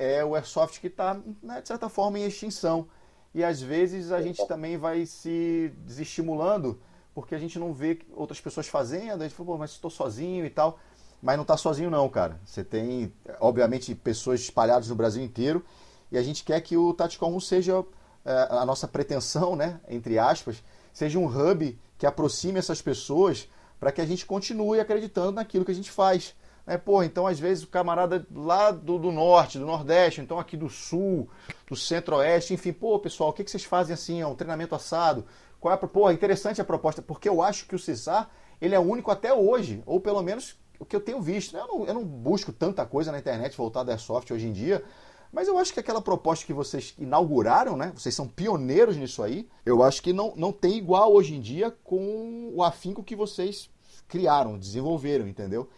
é 0.00 0.24
o 0.24 0.34
airsoft 0.34 0.80
que 0.80 0.86
está, 0.86 1.20
né, 1.42 1.60
de 1.60 1.68
certa 1.68 1.90
forma, 1.90 2.18
em 2.18 2.24
extinção. 2.24 2.88
E 3.34 3.44
às 3.44 3.60
vezes 3.60 4.10
a 4.10 4.22
gente 4.22 4.44
também 4.48 4.78
vai 4.78 5.04
se 5.04 5.70
desestimulando 5.84 6.80
porque 7.14 7.34
a 7.34 7.38
gente 7.38 7.58
não 7.58 7.74
vê 7.74 7.98
outras 8.12 8.40
pessoas 8.40 8.66
fazendo, 8.66 9.20
a 9.20 9.28
gente 9.28 9.36
fala, 9.36 9.58
mas 9.58 9.72
estou 9.72 9.90
sozinho 9.90 10.46
e 10.46 10.50
tal. 10.50 10.78
Mas 11.20 11.36
não 11.36 11.42
está 11.42 11.54
sozinho 11.54 11.90
não, 11.90 12.08
cara. 12.08 12.40
Você 12.46 12.64
tem, 12.64 13.12
obviamente, 13.40 13.94
pessoas 13.94 14.40
espalhadas 14.40 14.88
no 14.88 14.94
Brasil 14.94 15.22
inteiro 15.22 15.62
e 16.10 16.16
a 16.16 16.22
gente 16.22 16.42
quer 16.44 16.62
que 16.62 16.78
o 16.78 16.94
Tactical 16.94 17.30
1 17.34 17.40
seja 17.40 17.84
é, 18.24 18.48
a 18.50 18.64
nossa 18.64 18.88
pretensão, 18.88 19.54
né, 19.54 19.80
entre 19.86 20.18
aspas, 20.18 20.62
seja 20.94 21.18
um 21.18 21.26
hub 21.26 21.78
que 21.98 22.06
aproxime 22.06 22.58
essas 22.58 22.80
pessoas 22.80 23.46
para 23.78 23.92
que 23.92 24.00
a 24.00 24.06
gente 24.06 24.24
continue 24.24 24.80
acreditando 24.80 25.32
naquilo 25.32 25.64
que 25.64 25.72
a 25.72 25.74
gente 25.74 25.90
faz. 25.90 26.34
É, 26.66 26.76
pô, 26.76 27.02
então 27.02 27.26
às 27.26 27.38
vezes 27.38 27.64
o 27.64 27.68
camarada 27.68 28.26
lá 28.34 28.70
do, 28.70 28.98
do, 28.98 29.10
norte, 29.10 29.58
do 29.58 29.66
nordeste, 29.66 30.20
então 30.20 30.38
aqui 30.38 30.56
do 30.56 30.68
sul, 30.68 31.28
do 31.68 31.74
centro-oeste, 31.74 32.54
enfim, 32.54 32.72
pô, 32.72 32.98
pessoal, 32.98 33.30
o 33.30 33.32
que, 33.32 33.42
que 33.42 33.50
vocês 33.50 33.64
fazem 33.64 33.94
assim? 33.94 34.20
É 34.20 34.26
um 34.26 34.34
treinamento 34.34 34.74
assado? 34.74 35.24
Qual 35.58 35.72
é 35.72 35.74
a, 35.74 35.78
pô, 35.78 36.10
interessante 36.10 36.60
a 36.60 36.64
proposta, 36.64 37.02
porque 37.02 37.28
eu 37.28 37.42
acho 37.42 37.66
que 37.66 37.74
o 37.74 37.78
CISAR, 37.78 38.30
ele 38.60 38.74
é 38.74 38.78
único 38.78 39.10
até 39.10 39.32
hoje, 39.32 39.82
ou 39.84 40.00
pelo 40.00 40.22
menos 40.22 40.56
o 40.80 40.84
que 40.84 40.96
eu 40.96 41.00
tenho 41.00 41.20
visto. 41.20 41.54
Né? 41.54 41.60
Eu 41.60 41.68
não, 41.68 41.86
eu 41.86 41.94
não 41.94 42.04
busco 42.04 42.50
tanta 42.50 42.84
coisa 42.86 43.12
na 43.12 43.18
internet 43.18 43.56
voltada 43.56 43.92
a 43.92 43.94
Airsoft 43.94 44.32
hoje 44.32 44.46
em 44.46 44.52
dia, 44.52 44.82
mas 45.30 45.46
eu 45.46 45.58
acho 45.58 45.72
que 45.72 45.78
aquela 45.78 46.00
proposta 46.00 46.44
que 46.44 46.52
vocês 46.52 46.94
inauguraram, 46.98 47.76
né? 47.76 47.92
Vocês 47.94 48.12
são 48.12 48.26
pioneiros 48.26 48.96
nisso 48.96 49.22
aí. 49.22 49.48
Eu 49.64 49.80
acho 49.80 50.02
que 50.02 50.12
não, 50.12 50.34
não 50.34 50.50
tem 50.50 50.76
igual 50.76 51.12
hoje 51.12 51.36
em 51.36 51.40
dia 51.40 51.70
com 51.84 52.50
o 52.52 52.64
afinco 52.64 53.04
que 53.04 53.14
vocês 53.14 53.70
criaram, 54.08 54.58
desenvolveram, 54.58 55.28
entendeu? 55.28 55.68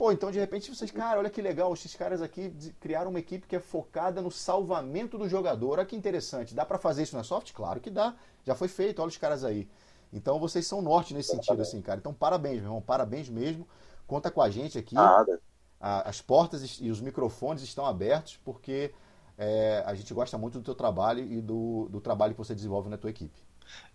Pô, 0.00 0.10
então 0.10 0.30
de 0.30 0.38
repente 0.38 0.74
vocês, 0.74 0.90
cara, 0.90 1.18
olha 1.18 1.28
que 1.28 1.42
legal, 1.42 1.74
esses 1.74 1.94
caras 1.94 2.22
aqui 2.22 2.50
criaram 2.80 3.10
uma 3.10 3.18
equipe 3.18 3.46
que 3.46 3.54
é 3.54 3.60
focada 3.60 4.22
no 4.22 4.30
salvamento 4.30 5.18
do 5.18 5.28
jogador. 5.28 5.72
Olha 5.72 5.84
que 5.84 5.94
interessante. 5.94 6.54
Dá 6.54 6.64
para 6.64 6.78
fazer 6.78 7.02
isso 7.02 7.14
na 7.14 7.22
soft? 7.22 7.52
Claro 7.52 7.82
que 7.82 7.90
dá. 7.90 8.14
Já 8.42 8.54
foi 8.54 8.66
feito, 8.66 9.02
olha 9.02 9.10
os 9.10 9.18
caras 9.18 9.44
aí. 9.44 9.68
Então 10.10 10.40
vocês 10.40 10.66
são 10.66 10.80
norte 10.80 11.12
nesse 11.12 11.32
sentido, 11.32 11.60
assim, 11.60 11.82
cara. 11.82 12.00
Então 12.00 12.14
parabéns, 12.14 12.54
meu 12.54 12.68
irmão, 12.68 12.80
parabéns 12.80 13.28
mesmo. 13.28 13.68
Conta 14.06 14.30
com 14.30 14.40
a 14.40 14.48
gente 14.48 14.78
aqui. 14.78 14.94
Nada. 14.94 15.38
As 15.78 16.22
portas 16.22 16.78
e 16.80 16.90
os 16.90 17.02
microfones 17.02 17.62
estão 17.62 17.84
abertos 17.84 18.40
porque 18.42 18.94
é, 19.36 19.82
a 19.84 19.92
gente 19.92 20.14
gosta 20.14 20.38
muito 20.38 20.60
do 20.60 20.64
teu 20.64 20.74
trabalho 20.74 21.30
e 21.30 21.42
do, 21.42 21.90
do 21.90 22.00
trabalho 22.00 22.32
que 22.32 22.38
você 22.38 22.54
desenvolve 22.54 22.88
na 22.88 22.96
tua 22.96 23.10
equipe. 23.10 23.38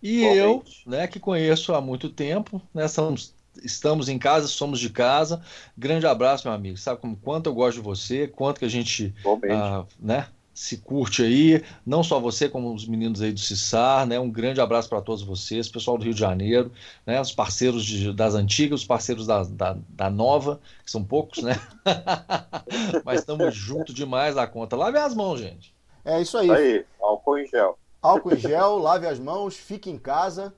E 0.00 0.22
eu, 0.22 0.62
né, 0.86 1.08
que 1.08 1.18
conheço 1.18 1.74
há 1.74 1.80
muito 1.80 2.08
tempo, 2.08 2.62
né, 2.72 2.86
somos 2.86 3.34
estamos 3.62 4.08
em 4.08 4.18
casa, 4.18 4.46
somos 4.46 4.80
de 4.80 4.90
casa. 4.90 5.42
Grande 5.76 6.06
abraço, 6.06 6.46
meu 6.46 6.54
amigo. 6.54 6.76
Sabe 6.76 7.00
como, 7.00 7.16
quanto 7.16 7.48
eu 7.48 7.54
gosto 7.54 7.76
de 7.76 7.82
você, 7.82 8.26
quanto 8.26 8.58
que 8.58 8.64
a 8.64 8.70
gente 8.70 9.14
ah, 9.50 9.84
né, 9.98 10.28
se 10.56 10.78
curte 10.78 11.22
aí. 11.22 11.62
Não 11.84 12.02
só 12.02 12.18
você, 12.18 12.48
como 12.48 12.72
os 12.72 12.88
meninos 12.88 13.20
aí 13.20 13.30
do 13.30 13.38
Cissar, 13.38 14.06
né? 14.06 14.18
Um 14.18 14.30
grande 14.30 14.60
abraço 14.60 14.88
para 14.88 15.02
todos 15.02 15.22
vocês, 15.22 15.68
pessoal 15.68 15.98
do 15.98 16.04
Rio 16.04 16.14
de 16.14 16.20
Janeiro, 16.20 16.72
né? 17.04 17.20
Os 17.20 17.30
parceiros 17.30 17.84
de, 17.84 18.12
das 18.12 18.34
antigas, 18.34 18.80
os 18.80 18.86
parceiros 18.86 19.26
da, 19.26 19.44
da, 19.44 19.76
da, 19.88 20.08
nova, 20.08 20.58
que 20.82 20.90
são 20.90 21.04
poucos, 21.04 21.42
né? 21.42 21.60
Mas 23.04 23.20
estamos 23.20 23.54
junto 23.54 23.92
demais 23.92 24.34
da 24.34 24.46
conta. 24.46 24.76
Lave 24.76 24.98
as 24.98 25.14
mãos, 25.14 25.40
gente. 25.40 25.74
É 26.04 26.22
isso 26.22 26.38
aí. 26.38 26.50
Aí, 26.50 26.84
álcool 27.00 27.38
em 27.38 27.46
gel. 27.46 27.78
Álcool 28.00 28.32
em 28.32 28.38
gel, 28.38 28.78
lave 28.78 29.06
as 29.06 29.18
mãos, 29.18 29.56
fique 29.56 29.90
em 29.90 29.98
casa 29.98 30.54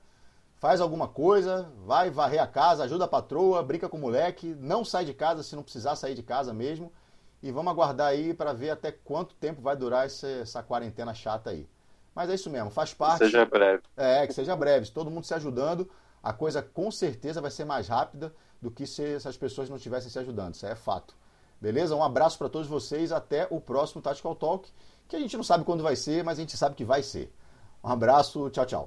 faz 0.58 0.80
alguma 0.80 1.08
coisa, 1.08 1.72
vai 1.84 2.10
varrer 2.10 2.42
a 2.42 2.46
casa, 2.46 2.84
ajuda 2.84 3.04
a 3.04 3.08
patroa, 3.08 3.62
brinca 3.62 3.88
com 3.88 3.96
o 3.96 4.00
moleque, 4.00 4.54
não 4.60 4.84
sai 4.84 5.04
de 5.04 5.14
casa 5.14 5.42
se 5.42 5.56
não 5.56 5.62
precisar 5.62 5.96
sair 5.96 6.14
de 6.14 6.22
casa 6.22 6.52
mesmo. 6.52 6.92
E 7.40 7.52
vamos 7.52 7.70
aguardar 7.70 8.08
aí 8.08 8.34
para 8.34 8.52
ver 8.52 8.70
até 8.70 8.90
quanto 8.90 9.34
tempo 9.36 9.62
vai 9.62 9.76
durar 9.76 10.06
essa, 10.06 10.26
essa, 10.26 10.62
quarentena 10.62 11.14
chata 11.14 11.50
aí. 11.50 11.68
Mas 12.12 12.28
é 12.28 12.34
isso 12.34 12.50
mesmo, 12.50 12.68
faz 12.68 12.92
parte. 12.92 13.20
Que 13.20 13.26
seja 13.26 13.46
breve. 13.46 13.82
É, 13.96 14.26
que 14.26 14.32
seja 14.32 14.56
breve. 14.56 14.90
Todo 14.90 15.10
mundo 15.10 15.24
se 15.24 15.34
ajudando, 15.34 15.88
a 16.20 16.32
coisa 16.32 16.60
com 16.60 16.90
certeza 16.90 17.40
vai 17.40 17.52
ser 17.52 17.64
mais 17.64 17.86
rápida 17.86 18.34
do 18.60 18.72
que 18.72 18.88
se 18.88 19.04
essas 19.14 19.36
pessoas 19.36 19.68
não 19.68 19.76
estivessem 19.76 20.10
se 20.10 20.18
ajudando. 20.18 20.54
Isso 20.54 20.66
é 20.66 20.74
fato. 20.74 21.14
Beleza? 21.60 21.94
Um 21.94 22.02
abraço 22.02 22.36
para 22.36 22.48
todos 22.48 22.66
vocês. 22.66 23.12
Até 23.12 23.46
o 23.50 23.60
próximo 23.60 24.02
Tactical 24.02 24.34
Talk, 24.34 24.68
que 25.06 25.14
a 25.14 25.20
gente 25.20 25.36
não 25.36 25.44
sabe 25.44 25.64
quando 25.64 25.84
vai 25.84 25.94
ser, 25.94 26.24
mas 26.24 26.38
a 26.38 26.40
gente 26.40 26.56
sabe 26.56 26.74
que 26.74 26.84
vai 26.84 27.04
ser. 27.04 27.32
Um 27.84 27.88
abraço, 27.88 28.50
tchau, 28.50 28.66
tchau. 28.66 28.86